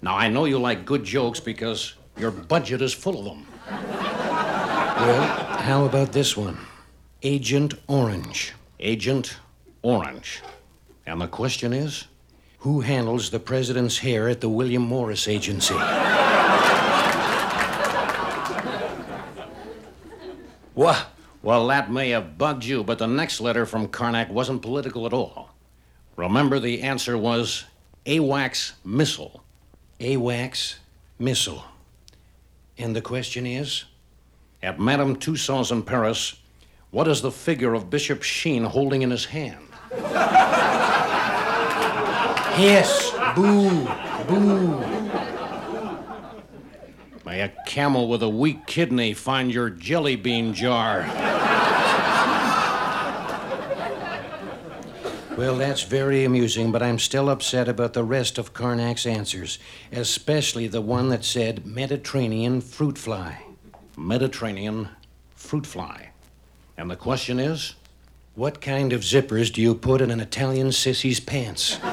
Now, 0.00 0.16
I 0.16 0.28
know 0.28 0.44
you 0.44 0.58
like 0.58 0.84
good 0.84 1.04
jokes 1.04 1.40
because 1.40 1.94
your 2.16 2.30
budget 2.30 2.82
is 2.82 2.94
full 2.94 3.18
of 3.18 3.24
them. 3.24 3.46
Well, 3.68 5.22
how 5.58 5.84
about 5.84 6.12
this 6.12 6.36
one? 6.36 6.58
Agent 7.22 7.74
Orange. 7.88 8.52
Agent 8.78 9.38
Orange. 9.82 10.42
And 11.06 11.20
the 11.20 11.26
question 11.26 11.72
is 11.72 12.06
who 12.58 12.80
handles 12.80 13.30
the 13.30 13.40
president's 13.40 13.98
hair 13.98 14.28
at 14.28 14.40
the 14.40 14.48
William 14.48 14.82
Morris 14.82 15.26
Agency? 15.28 15.74
Well, 20.74 21.06
well, 21.42 21.66
that 21.68 21.90
may 21.90 22.10
have 22.10 22.38
bugged 22.38 22.64
you, 22.64 22.84
but 22.84 22.98
the 22.98 23.06
next 23.06 23.40
letter 23.40 23.66
from 23.66 23.88
Karnak 23.88 24.30
wasn't 24.30 24.62
political 24.62 25.06
at 25.06 25.12
all. 25.12 25.50
Remember, 26.16 26.60
the 26.60 26.82
answer 26.82 27.18
was 27.18 27.64
AWACS 28.06 28.72
missile. 28.84 29.42
AWACS 30.00 30.76
missile. 31.18 31.64
And 32.76 32.94
the 32.94 33.02
question 33.02 33.46
is? 33.46 33.84
At 34.62 34.78
Madame 34.78 35.16
Tussauds 35.16 35.72
in 35.72 35.82
Paris, 35.82 36.36
what 36.90 37.08
is 37.08 37.20
the 37.20 37.32
figure 37.32 37.74
of 37.74 37.90
Bishop 37.90 38.22
Sheen 38.22 38.64
holding 38.64 39.02
in 39.02 39.10
his 39.10 39.24
hand? 39.26 39.66
Hiss! 42.54 43.10
Boo! 43.34 43.86
Boo! 44.26 44.84
May 47.24 47.40
a 47.42 47.52
camel 47.66 48.08
with 48.08 48.22
a 48.22 48.28
weak 48.28 48.66
kidney 48.66 49.12
find 49.14 49.52
your 49.52 49.68
jelly 49.68 50.16
bean 50.16 50.54
jar. 50.54 51.02
Well, 55.38 55.54
that's 55.54 55.84
very 55.84 56.24
amusing, 56.24 56.72
but 56.72 56.82
I'm 56.82 56.98
still 56.98 57.30
upset 57.30 57.68
about 57.68 57.92
the 57.92 58.02
rest 58.02 58.38
of 58.38 58.52
Karnak's 58.54 59.06
answers, 59.06 59.60
especially 59.92 60.66
the 60.66 60.80
one 60.80 61.10
that 61.10 61.24
said 61.24 61.64
Mediterranean 61.64 62.60
fruit 62.60 62.98
fly. 62.98 63.44
Mediterranean 63.96 64.88
fruit 65.36 65.64
fly. 65.64 66.08
And 66.76 66.90
the 66.90 66.96
question 66.96 67.38
is? 67.38 67.76
What 68.34 68.60
kind 68.60 68.92
of 68.92 69.02
zippers 69.02 69.52
do 69.52 69.62
you 69.62 69.76
put 69.76 70.00
in 70.00 70.10
an 70.10 70.18
Italian 70.18 70.70
sissy's 70.70 71.20
pants? 71.20 71.78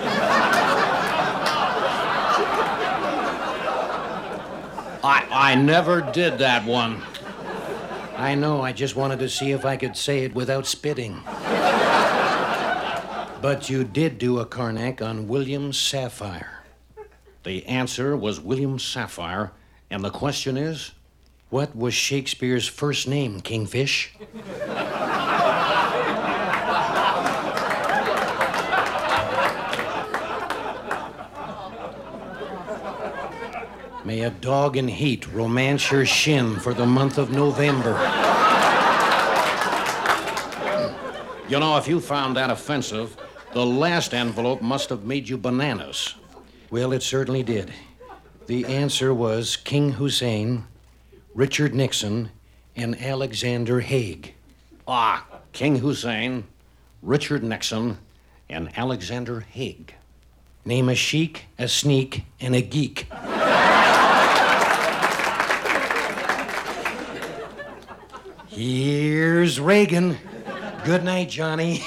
I, 5.04 5.28
I 5.30 5.54
never 5.54 6.02
did 6.02 6.40
that 6.40 6.66
one. 6.66 7.04
I 8.18 8.34
know, 8.34 8.64
I 8.64 8.72
just 8.72 8.96
wanted 8.96 9.20
to 9.20 9.30
see 9.30 9.52
if 9.52 9.66
I 9.66 9.78
could 9.78 9.96
say 9.96 10.24
it 10.24 10.34
without 10.34 10.66
spitting. 10.66 11.22
But 13.42 13.70
you 13.70 13.84
did 13.84 14.18
do 14.18 14.40
a 14.40 14.46
Karnak 14.46 15.02
on 15.02 15.28
William 15.28 15.72
Safire. 15.72 16.62
The 17.44 17.66
answer 17.66 18.18
was 18.18 18.40
William 18.40 18.78
Safire, 18.78 19.52
and 19.90 20.04
the 20.04 20.10
question 20.10 20.58
is 20.58 20.92
what 21.50 21.76
was 21.76 21.94
Shakespeare's 21.94 22.68
first 22.68 23.08
name, 23.08 23.40
Kingfish? 23.40 24.16
May 34.04 34.22
a 34.22 34.30
dog 34.30 34.78
in 34.78 34.88
heat 34.88 35.28
romance 35.34 35.92
your 35.92 36.06
shin 36.06 36.60
for 36.60 36.74
the 36.74 36.86
month 36.86 37.18
of 37.18 37.32
November. 37.32 37.94
You 41.48 41.60
know, 41.60 41.78
if 41.78 41.88
you 41.88 42.00
found 42.00 42.36
that 42.38 42.50
offensive, 42.50 43.16
the 43.56 43.66
last 43.66 44.14
envelope 44.14 44.62
must 44.62 44.90
have 44.90 45.06
made 45.06 45.30
you 45.30 45.38
bananas. 45.38 46.16
Well, 46.70 46.92
it 46.92 47.02
certainly 47.02 47.42
did. 47.42 47.72
The 48.48 48.66
answer 48.66 49.14
was 49.14 49.56
King 49.56 49.94
Hussein, 49.94 50.66
Richard 51.34 51.74
Nixon, 51.74 52.32
and 52.76 53.02
Alexander 53.02 53.80
Haig. 53.80 54.34
Ah, 54.86 55.26
King 55.54 55.78
Hussein, 55.78 56.44
Richard 57.02 57.44
Nixon, 57.44 57.98
and 58.50 58.78
Alexander 58.78 59.40
Haig. 59.40 59.96
Name 60.66 60.90
a 60.90 60.96
sheik, 60.96 61.46
a 61.58 61.70
sneak, 61.70 62.26
and 62.42 62.54
a 62.56 62.62
geek. 62.62 63.08
Here's 68.48 69.62
Reagan. 69.62 70.18
Good 70.84 71.06
night, 71.06 71.30
Johnny. 71.30 71.82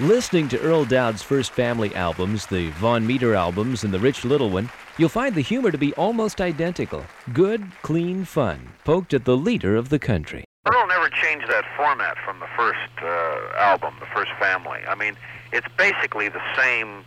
Listening 0.00 0.48
to 0.48 0.58
Earle 0.60 0.86
Doud's 0.86 1.20
first 1.22 1.50
family 1.50 1.94
albums, 1.94 2.46
the 2.46 2.70
Vaughn 2.70 3.06
Meader 3.06 3.34
albums, 3.34 3.84
and 3.84 3.92
the 3.92 3.98
Rich 3.98 4.24
Little 4.24 4.48
one, 4.48 4.70
you'll 4.96 5.10
find 5.10 5.34
the 5.34 5.42
humor 5.42 5.70
to 5.70 5.76
be 5.76 5.92
almost 5.92 6.40
identical. 6.40 7.04
Good, 7.34 7.70
clean 7.82 8.24
fun, 8.24 8.72
poked 8.86 9.12
at 9.12 9.26
the 9.26 9.36
leader 9.36 9.76
of 9.76 9.90
the 9.90 9.98
country. 9.98 10.44
Earle 10.72 10.86
never 10.86 11.10
changed 11.10 11.48
that 11.48 11.66
format 11.76 12.16
from 12.24 12.40
the 12.40 12.46
first 12.56 12.88
uh, 13.02 13.58
album, 13.58 13.92
the 14.00 14.06
first 14.06 14.30
family. 14.40 14.78
I 14.88 14.94
mean, 14.94 15.18
it's 15.52 15.66
basically 15.76 16.30
the 16.30 16.40
same 16.56 17.04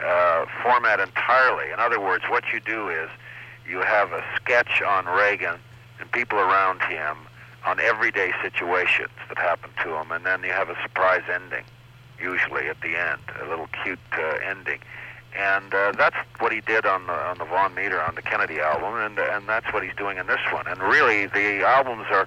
uh, 0.00 0.46
format 0.62 1.00
entirely. 1.00 1.72
In 1.72 1.80
other 1.80 1.98
words, 1.98 2.22
what 2.28 2.44
you 2.52 2.60
do 2.60 2.88
is 2.88 3.10
you 3.68 3.80
have 3.80 4.12
a 4.12 4.22
sketch 4.36 4.80
on 4.82 5.06
Reagan 5.06 5.58
and 5.98 6.12
people 6.12 6.38
around 6.38 6.80
him 6.82 7.16
on 7.64 7.80
everyday 7.80 8.30
situations 8.40 9.10
that 9.28 9.36
happen 9.36 9.70
to 9.82 9.96
him, 9.96 10.12
and 10.12 10.24
then 10.24 10.44
you 10.44 10.52
have 10.52 10.70
a 10.70 10.76
surprise 10.84 11.22
ending, 11.28 11.64
usually 12.20 12.68
at 12.68 12.80
the 12.80 12.96
end, 12.96 13.20
a 13.42 13.48
little 13.48 13.68
cute 13.82 13.98
uh, 14.12 14.38
ending. 14.44 14.80
And 15.38 15.74
uh, 15.74 15.92
that's 15.92 16.16
what 16.38 16.52
he 16.52 16.60
did 16.62 16.86
on 16.86 17.06
the 17.06 17.12
on 17.12 17.36
the 17.36 17.44
Vaughn 17.44 17.74
Meader 17.74 18.00
on 18.00 18.14
the 18.14 18.22
Kennedy 18.22 18.58
album, 18.60 18.94
and 18.94 19.18
and 19.18 19.46
that's 19.46 19.70
what 19.72 19.82
he's 19.82 19.94
doing 19.94 20.16
in 20.16 20.26
this 20.26 20.40
one. 20.50 20.66
And 20.66 20.80
really, 20.80 21.26
the 21.26 21.62
albums 21.62 22.06
are 22.10 22.26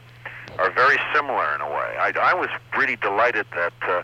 are 0.59 0.71
very 0.71 0.99
similar 1.13 1.55
in 1.55 1.61
a 1.61 1.69
way. 1.69 1.95
I, 1.97 2.13
I 2.21 2.33
was 2.33 2.49
really 2.77 2.97
delighted 2.97 3.47
that 3.55 3.73
uh, 3.87 4.03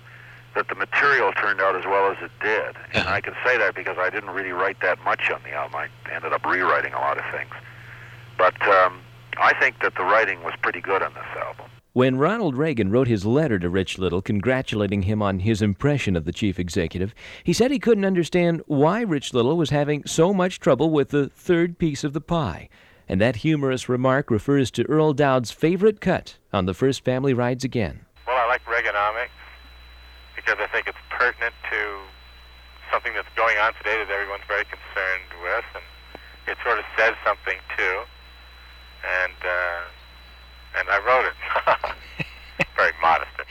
that 0.56 0.70
the 0.70 0.76
material 0.76 1.34
turned 1.34 1.62
out 1.62 1.76
as 1.76 1.86
well 1.86 2.12
as 2.12 2.18
it 2.24 2.32
did, 2.42 2.76
and 2.94 3.08
I 3.08 3.22
can 3.22 3.36
say 3.46 3.58
that 3.60 3.76
because 3.76 3.98
I 4.00 4.10
didn't 4.10 4.32
really 4.32 4.54
write 4.54 4.80
that 4.82 5.04
much 5.04 5.30
on 5.30 5.42
the 5.44 5.52
album. 5.52 5.76
I 5.76 6.14
ended 6.14 6.34
up 6.34 6.44
rewriting 6.46 6.94
a 6.94 7.00
lot 7.00 7.18
of 7.18 7.26
things, 7.32 7.54
but 8.38 8.60
um, 8.68 9.02
I 9.38 9.54
think 9.60 9.82
that 9.82 9.96
the 9.96 10.04
writing 10.04 10.42
was 10.44 10.54
pretty 10.62 10.82
good 10.82 11.04
on 11.04 11.14
this 11.14 11.44
album. 11.44 11.65
When 11.96 12.18
Ronald 12.18 12.58
Reagan 12.58 12.92
wrote 12.92 13.08
his 13.08 13.26
letter 13.26 13.58
to 13.58 13.70
Rich 13.70 13.98
Little 13.98 14.22
congratulating 14.22 15.04
him 15.04 15.22
on 15.22 15.40
his 15.40 15.62
impression 15.62 16.18
of 16.18 16.26
the 16.26 16.34
chief 16.34 16.60
executive, 16.60 17.16
he 17.42 17.54
said 17.54 17.72
he 17.72 17.80
couldn't 17.80 18.04
understand 18.04 18.62
why 18.68 19.00
Rich 19.00 19.34
Little 19.34 19.56
was 19.56 19.70
having 19.70 20.04
so 20.06 20.34
much 20.34 20.60
trouble 20.60 20.90
with 20.90 21.12
the 21.12 21.30
third 21.30 21.78
piece 21.78 22.04
of 22.04 22.12
the 22.12 22.20
pie. 22.20 22.68
And 23.08 23.22
that 23.22 23.38
humorous 23.48 23.88
remark 23.88 24.30
refers 24.30 24.72
to 24.72 24.84
Earle 24.90 25.14
Doud's 25.14 25.52
favorite 25.52 26.02
cut 26.02 26.36
on 26.52 26.66
the 26.66 26.74
first 26.74 27.06
Family 27.06 27.34
Rides 27.34 27.64
Again. 27.64 28.02
Well, 28.28 28.36
I 28.36 28.46
like 28.46 28.66
Reaganomics 28.66 29.30
because 30.36 30.58
I 30.60 30.68
think 30.74 30.88
it's 30.88 30.98
pertinent 31.12 31.56
to 31.72 32.00
something 32.92 33.14
that's 33.14 33.34
going 33.38 33.58
on 33.58 33.72
today 33.76 33.96
that 34.04 34.12
everyone's 34.12 34.44
very 34.50 34.66
concerned 34.66 35.32
with, 35.42 35.64
and 35.74 35.84
it 36.46 36.58
sort 36.62 36.78
of 36.78 36.84
says 36.98 37.16
something 37.24 37.56
too. 37.78 38.02
And 39.24 39.40
uh, 39.48 39.95
and 40.78 40.90
I 40.90 40.98
wrote 41.00 41.26
it. 41.26 41.96
very 42.76 42.92
modest 43.02 43.32
of 43.40 43.46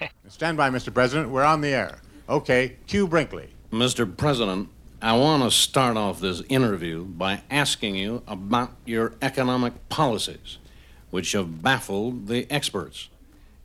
me. 0.00 0.08
Stand 0.28 0.56
by, 0.56 0.70
Mr. 0.70 0.92
President. 0.92 1.30
We're 1.30 1.44
on 1.44 1.60
the 1.60 1.68
air. 1.68 1.98
Okay, 2.28 2.76
cue 2.86 3.06
Brinkley. 3.06 3.50
Mr. 3.72 4.16
President, 4.16 4.68
I 5.00 5.16
want 5.16 5.42
to 5.42 5.50
start 5.50 5.96
off 5.96 6.20
this 6.20 6.42
interview 6.48 7.04
by 7.04 7.42
asking 7.50 7.96
you 7.96 8.22
about 8.26 8.72
your 8.84 9.14
economic 9.20 9.88
policies, 9.88 10.58
which 11.10 11.32
have 11.32 11.62
baffled 11.62 12.28
the 12.28 12.46
experts. 12.50 13.08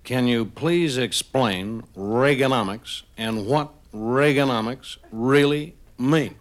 Can 0.04 0.28
you 0.28 0.45
please 0.45 0.98
explain 0.98 1.84
Reaganomics 1.95 3.04
and 3.18 3.45
what 3.45 3.72
Reaganomics 3.93 4.98
really 5.12 5.76
mean? 5.98 6.36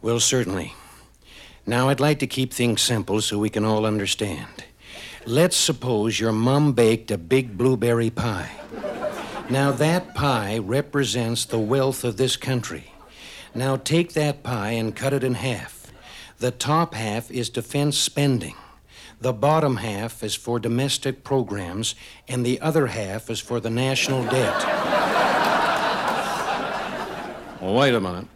Well, 0.00 0.20
certainly. 0.20 0.74
Now, 1.64 1.88
I'd 1.88 2.00
like 2.00 2.18
to 2.18 2.26
keep 2.26 2.52
things 2.52 2.82
simple 2.82 3.20
so 3.20 3.38
we 3.38 3.50
can 3.50 3.64
all 3.64 3.86
understand. 3.86 4.64
Let's 5.24 5.56
suppose 5.56 6.18
your 6.18 6.32
mom 6.32 6.72
baked 6.72 7.12
a 7.12 7.18
big 7.18 7.56
blueberry 7.56 8.10
pie. 8.10 8.50
Now, 9.48 9.70
that 9.70 10.14
pie 10.14 10.58
represents 10.58 11.44
the 11.44 11.60
wealth 11.60 12.02
of 12.02 12.16
this 12.16 12.36
country. 12.36 12.92
Now, 13.54 13.76
take 13.76 14.14
that 14.14 14.42
pie 14.42 14.70
and 14.70 14.96
cut 14.96 15.12
it 15.12 15.22
in 15.22 15.34
half. 15.34 15.92
The 16.38 16.50
top 16.50 16.94
half 16.94 17.30
is 17.30 17.48
defense 17.48 17.96
spending. 17.96 18.56
The 19.20 19.32
bottom 19.32 19.76
half 19.76 20.24
is 20.24 20.34
for 20.34 20.58
domestic 20.58 21.22
programs, 21.22 21.94
and 22.26 22.44
the 22.44 22.60
other 22.60 22.88
half 22.88 23.30
is 23.30 23.38
for 23.38 23.60
the 23.60 23.70
national 23.70 24.24
debt. 24.24 24.66
Wait 27.60 27.94
a 27.94 28.00
minute. 28.00 28.26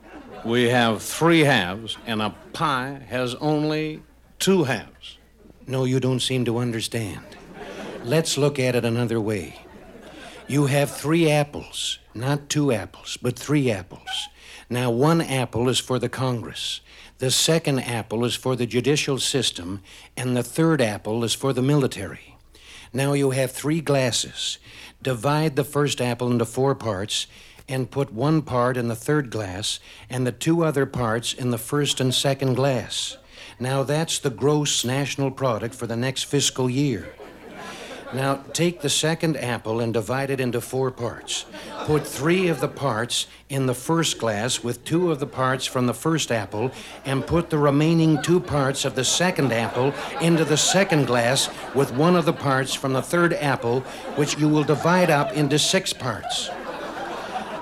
We 0.47 0.69
have 0.69 1.03
three 1.03 1.41
halves, 1.41 1.99
and 2.07 2.23
a 2.23 2.33
pie 2.53 3.01
has 3.09 3.35
only 3.35 4.05
two 4.39 4.63
halves. 4.63 5.19
No, 5.67 5.85
you 5.85 5.99
don't 5.99 6.21
seem 6.21 6.45
to 6.45 6.59
understand. 6.59 7.25
Let's 8.05 8.39
look 8.39 8.61
at 8.61 8.77
it 8.77 8.85
another 8.85 9.21
way. 9.21 9.67
You 10.47 10.67
have 10.67 10.93
three 10.93 11.29
apples, 11.29 11.99
not 12.15 12.49
two 12.49 12.71
apples, 12.71 13.19
but 13.21 13.37
three 13.37 13.73
apples. 13.73 14.29
Now, 14.71 14.89
one 14.89 15.21
apple 15.21 15.69
is 15.69 15.81
for 15.81 15.99
the 15.99 16.09
Congress, 16.09 16.81
the 17.19 17.33
second 17.33 17.81
apple 17.81 18.25
is 18.25 18.37
for 18.37 18.55
the 18.55 18.67
judicial 18.67 19.19
system, 19.19 19.83
and 20.17 20.37
the 20.37 20.45
third 20.45 20.81
apple 20.81 21.25
is 21.25 21.35
for 21.35 21.53
the 21.53 21.63
military. 21.63 22.37
Now 22.93 23.15
you 23.15 23.31
have 23.31 23.51
three 23.51 23.81
glasses. 23.81 24.59
Divide 25.03 25.57
the 25.57 25.65
first 25.65 26.01
apple 26.01 26.31
into 26.31 26.45
four 26.45 26.77
parts 26.77 27.27
and 27.69 27.91
put 27.91 28.13
one 28.13 28.43
part 28.43 28.77
in 28.77 28.89
the 28.89 28.97
third 28.97 29.31
glass 29.31 29.81
and 30.09 30.27
the 30.27 30.33
two 30.33 30.65
other 30.65 30.87
parts 30.87 31.33
in 31.33 31.51
the 31.51 31.59
first 31.59 32.01
and 32.01 32.15
second 32.15 32.55
glass. 32.55 33.17
Now 33.59 33.83
that's 33.83 34.19
the 34.19 34.31
gross 34.31 34.85
national 34.85 35.31
product 35.31 35.75
for 35.75 35.87
the 35.87 35.97
next 35.97 36.25
fiscal 36.25 36.69
year. 36.69 37.15
Now, 38.15 38.37
take 38.53 38.83
the 38.83 38.89
second 38.89 39.37
apple 39.37 39.81
and 39.81 39.93
divide 39.93 40.31
it 40.31 40.41
into 40.41 40.61
four 40.61 40.93
parts. 40.93 41.45
Put 41.87 42.07
three 42.07 42.47
of 42.47 42.61
the 42.61 42.69
parts 42.69 43.27
in 43.49 43.67
the 43.67 43.75
first 43.75 44.19
glass 44.19 44.63
with 44.63 44.85
two 44.85 45.11
of 45.11 45.19
the 45.19 45.27
parts 45.27 45.67
from 45.67 45.87
the 45.87 45.95
first 45.95 46.31
apple, 46.31 46.71
and 47.05 47.27
put 47.27 47.51
the 47.51 47.59
remaining 47.59 48.23
two 48.23 48.39
parts 48.39 48.85
of 48.85 48.95
the 48.95 49.05
second 49.05 49.53
apple 49.53 49.93
into 50.21 50.45
the 50.45 50.57
second 50.57 51.07
glass 51.07 51.51
with 51.75 51.93
one 51.93 52.15
of 52.15 52.27
the 52.27 52.33
parts 52.33 52.75
from 52.75 52.93
the 52.93 53.03
third 53.03 53.35
apple, 53.35 53.81
which 54.15 54.39
you 54.39 54.49
will 54.49 54.65
divide 54.65 55.11
up 55.11 55.33
into 55.33 55.59
six 55.59 55.93
parts. 55.93 56.49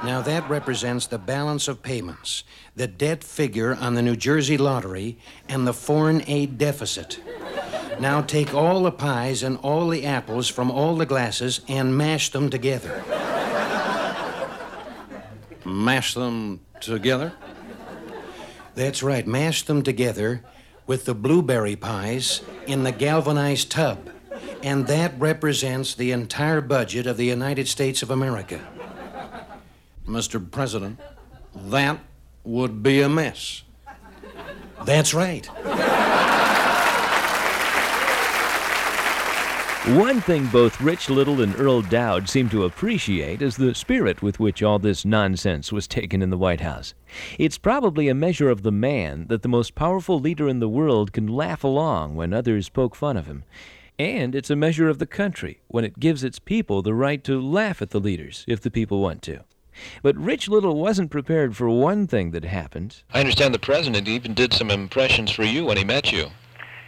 Now, 0.04 0.20
that 0.20 0.48
represents 0.50 1.06
the 1.06 1.18
balance 1.18 1.66
of 1.66 1.82
payments, 1.82 2.44
the 2.76 2.86
debt 2.86 3.24
figure 3.24 3.74
on 3.74 3.94
the 3.94 4.02
New 4.02 4.16
Jersey 4.16 4.58
lottery, 4.58 5.16
and 5.48 5.66
the 5.66 5.72
foreign 5.72 6.22
aid 6.26 6.58
deficit. 6.58 7.20
Now 7.98 8.20
take 8.20 8.52
all 8.52 8.82
the 8.82 8.92
pies 8.92 9.42
and 9.42 9.56
all 9.58 9.88
the 9.88 10.04
apples 10.04 10.48
from 10.48 10.70
all 10.70 10.96
the 10.96 11.06
glasses 11.06 11.62
and 11.68 11.96
mash 11.96 12.30
them 12.30 12.50
together. 12.50 13.02
Mash 15.64 16.12
them 16.12 16.60
together? 16.80 17.32
That's 18.74 19.02
right, 19.02 19.26
mash 19.26 19.62
them 19.62 19.82
together 19.82 20.44
with 20.86 21.06
the 21.06 21.14
blueberry 21.14 21.76
pies 21.76 22.42
in 22.66 22.82
the 22.82 22.92
galvanized 22.92 23.70
tub. 23.70 24.10
And 24.62 24.86
that 24.88 25.18
represents 25.18 25.94
the 25.94 26.12
entire 26.12 26.60
budget 26.60 27.06
of 27.06 27.16
the 27.16 27.24
United 27.24 27.68
States 27.68 28.02
of 28.02 28.10
America. 28.10 28.60
Mr. 30.06 30.50
President, 30.50 31.00
that 31.54 31.98
would 32.44 32.82
be 32.82 33.00
a 33.00 33.08
mess. 33.08 33.62
That's 34.84 35.14
right. 35.14 35.48
One 39.86 40.22
thing 40.22 40.46
both 40.46 40.80
Rich 40.80 41.10
Little 41.10 41.42
and 41.42 41.54
Earle 41.60 41.82
Doud 41.82 42.26
seem 42.26 42.48
to 42.48 42.64
appreciate 42.64 43.42
is 43.42 43.56
the 43.56 43.74
spirit 43.74 44.22
with 44.22 44.40
which 44.40 44.62
all 44.62 44.78
this 44.78 45.04
nonsense 45.04 45.72
was 45.72 45.86
taken 45.86 46.22
in 46.22 46.30
the 46.30 46.38
White 46.38 46.62
House. 46.62 46.94
It's 47.38 47.58
probably 47.58 48.08
a 48.08 48.14
measure 48.14 48.48
of 48.48 48.62
the 48.62 48.72
man 48.72 49.26
that 49.28 49.42
the 49.42 49.48
most 49.48 49.74
powerful 49.74 50.18
leader 50.18 50.48
in 50.48 50.58
the 50.58 50.70
world 50.70 51.12
can 51.12 51.26
laugh 51.26 51.62
along 51.62 52.16
when 52.16 52.32
others 52.32 52.70
poke 52.70 52.94
fun 52.94 53.18
of 53.18 53.26
him. 53.26 53.44
And 53.98 54.34
it's 54.34 54.48
a 54.48 54.56
measure 54.56 54.88
of 54.88 54.98
the 54.98 55.06
country 55.06 55.60
when 55.68 55.84
it 55.84 56.00
gives 56.00 56.24
its 56.24 56.38
people 56.38 56.80
the 56.80 56.94
right 56.94 57.22
to 57.24 57.38
laugh 57.38 57.82
at 57.82 57.90
the 57.90 58.00
leaders 58.00 58.46
if 58.48 58.62
the 58.62 58.70
people 58.70 59.02
want 59.02 59.20
to. 59.22 59.44
But 60.02 60.16
Rich 60.16 60.48
Little 60.48 60.76
wasn't 60.76 61.10
prepared 61.10 61.56
for 61.56 61.68
one 61.68 62.06
thing 62.06 62.30
that 62.32 62.44
happened. 62.44 63.02
I 63.12 63.20
understand 63.20 63.54
the 63.54 63.58
president 63.58 64.08
even 64.08 64.34
did 64.34 64.52
some 64.52 64.70
impressions 64.70 65.30
for 65.30 65.44
you 65.44 65.64
when 65.66 65.76
he 65.76 65.84
met 65.84 66.12
you. 66.12 66.28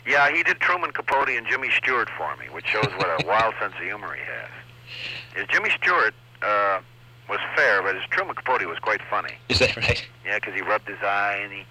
Yeah, 0.06 0.30
he 0.30 0.42
did 0.42 0.60
Truman 0.60 0.92
Capote 0.92 1.28
and 1.28 1.46
Jimmy 1.46 1.70
Stewart 1.76 2.08
for 2.16 2.36
me, 2.36 2.46
which 2.52 2.66
shows 2.66 2.88
what 2.96 3.08
a 3.22 3.26
wild 3.26 3.54
sense 3.60 3.74
of 3.74 3.82
humor 3.82 4.14
he 4.14 4.22
has. 4.22 4.50
His 5.34 5.46
Jimmy 5.48 5.70
Stewart 5.70 6.14
uh, 6.42 6.80
was 7.28 7.40
fair, 7.56 7.82
but 7.82 7.94
his 7.96 8.04
Truman 8.10 8.36
Capote 8.36 8.66
was 8.66 8.78
quite 8.78 9.00
funny. 9.10 9.34
Is 9.48 9.58
that 9.58 9.76
right? 9.76 10.06
Yeah, 10.24 10.36
because 10.36 10.54
he 10.54 10.62
rubbed 10.62 10.88
his 10.88 11.02
eye 11.02 11.40
and 11.42 11.52
he 11.52 11.64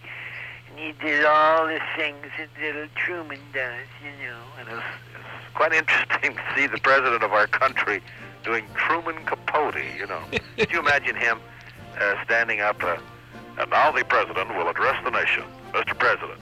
and 0.70 0.80
he 0.80 0.92
did 1.06 1.26
all 1.26 1.68
the 1.68 1.80
things 1.96 2.26
that 2.38 2.50
little 2.62 2.88
Truman 2.96 3.40
does, 3.54 3.86
you 4.04 4.12
know. 4.26 4.38
And 4.60 4.68
it 4.68 4.74
was, 4.74 4.84
it 5.14 5.18
was 5.18 5.54
quite 5.54 5.72
interesting 5.72 6.36
to 6.36 6.42
see 6.56 6.68
the 6.68 6.80
president 6.80 7.24
of 7.24 7.32
our 7.32 7.48
country 7.48 8.02
doing 8.46 8.66
Truman 8.76 9.26
Capote, 9.26 9.76
you 9.98 10.06
know. 10.08 10.22
Could 10.58 10.72
you 10.72 10.80
imagine 10.80 11.16
him 11.16 11.40
uh, 12.00 12.24
standing 12.24 12.62
up? 12.62 12.82
Uh, 12.84 12.98
And 13.58 13.70
now 13.72 13.92
the 13.92 14.04
president 14.06 14.50
will 14.56 14.68
address 14.70 15.02
the 15.04 15.10
nation. 15.12 15.44
Mr. 15.74 15.98
President. 15.98 16.40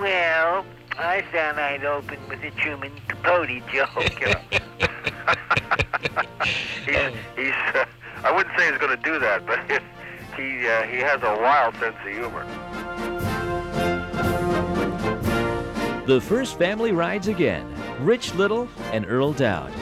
Well, 0.00 0.64
I 0.98 1.22
thought 1.32 1.58
I'd 1.58 1.84
open 1.84 2.18
with 2.28 2.42
a 2.44 2.50
Truman 2.52 2.92
Capote 3.08 3.48
joke. 3.72 4.20
You 4.20 4.26
know. 4.26 4.40
he's, 6.84 7.14
he's 7.36 7.52
uh, 7.74 7.84
I 8.24 8.32
wouldn't 8.34 8.56
say 8.58 8.70
he's 8.70 8.78
going 8.78 8.96
to 8.96 9.02
do 9.02 9.18
that, 9.18 9.46
but 9.46 9.58
he 10.36 10.66
uh, 10.68 10.82
he 10.84 10.98
has 10.98 11.22
a 11.22 11.34
wild 11.40 11.74
sense 11.76 11.96
of 12.04 12.12
humor. 12.12 12.44
The 16.06 16.20
First 16.20 16.58
Family 16.58 16.92
rides 16.92 17.26
again. 17.28 17.66
Rich 18.00 18.34
Little 18.34 18.68
and 18.92 19.06
Earle 19.06 19.32
Doud. 19.32 19.72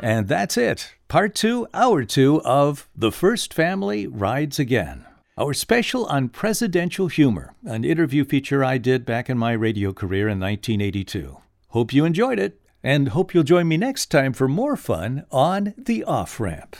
And 0.00 0.28
that's 0.28 0.56
it. 0.56 0.94
Part 1.08 1.34
two, 1.34 1.66
hour 1.74 2.04
two 2.04 2.40
of 2.42 2.88
The 2.94 3.10
First 3.10 3.52
Family 3.52 4.06
Rides 4.06 4.58
Again. 4.58 5.04
Our 5.36 5.54
special 5.54 6.04
on 6.06 6.28
presidential 6.28 7.08
humor, 7.08 7.54
an 7.64 7.84
interview 7.84 8.24
feature 8.24 8.64
I 8.64 8.78
did 8.78 9.04
back 9.04 9.30
in 9.30 9.38
my 9.38 9.52
radio 9.52 9.92
career 9.92 10.28
in 10.28 10.40
1982. 10.40 11.38
Hope 11.68 11.92
you 11.92 12.04
enjoyed 12.04 12.38
it, 12.38 12.60
and 12.82 13.08
hope 13.10 13.34
you'll 13.34 13.44
join 13.44 13.68
me 13.68 13.76
next 13.76 14.06
time 14.06 14.32
for 14.32 14.48
more 14.48 14.76
fun 14.76 15.24
on 15.30 15.74
The 15.76 16.04
Off 16.04 16.40
Ramp. 16.40 16.76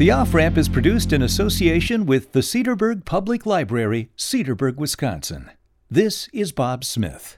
The 0.00 0.10
Off 0.10 0.32
Ramp 0.32 0.56
is 0.56 0.70
produced 0.70 1.12
in 1.12 1.20
association 1.20 2.06
with 2.06 2.32
the 2.32 2.40
Cedarburg 2.40 3.04
Public 3.04 3.44
Library, 3.44 4.08
Cedarburg, 4.16 4.76
Wisconsin. 4.76 5.50
This 5.90 6.26
is 6.32 6.52
Bob 6.52 6.84
Smith. 6.84 7.36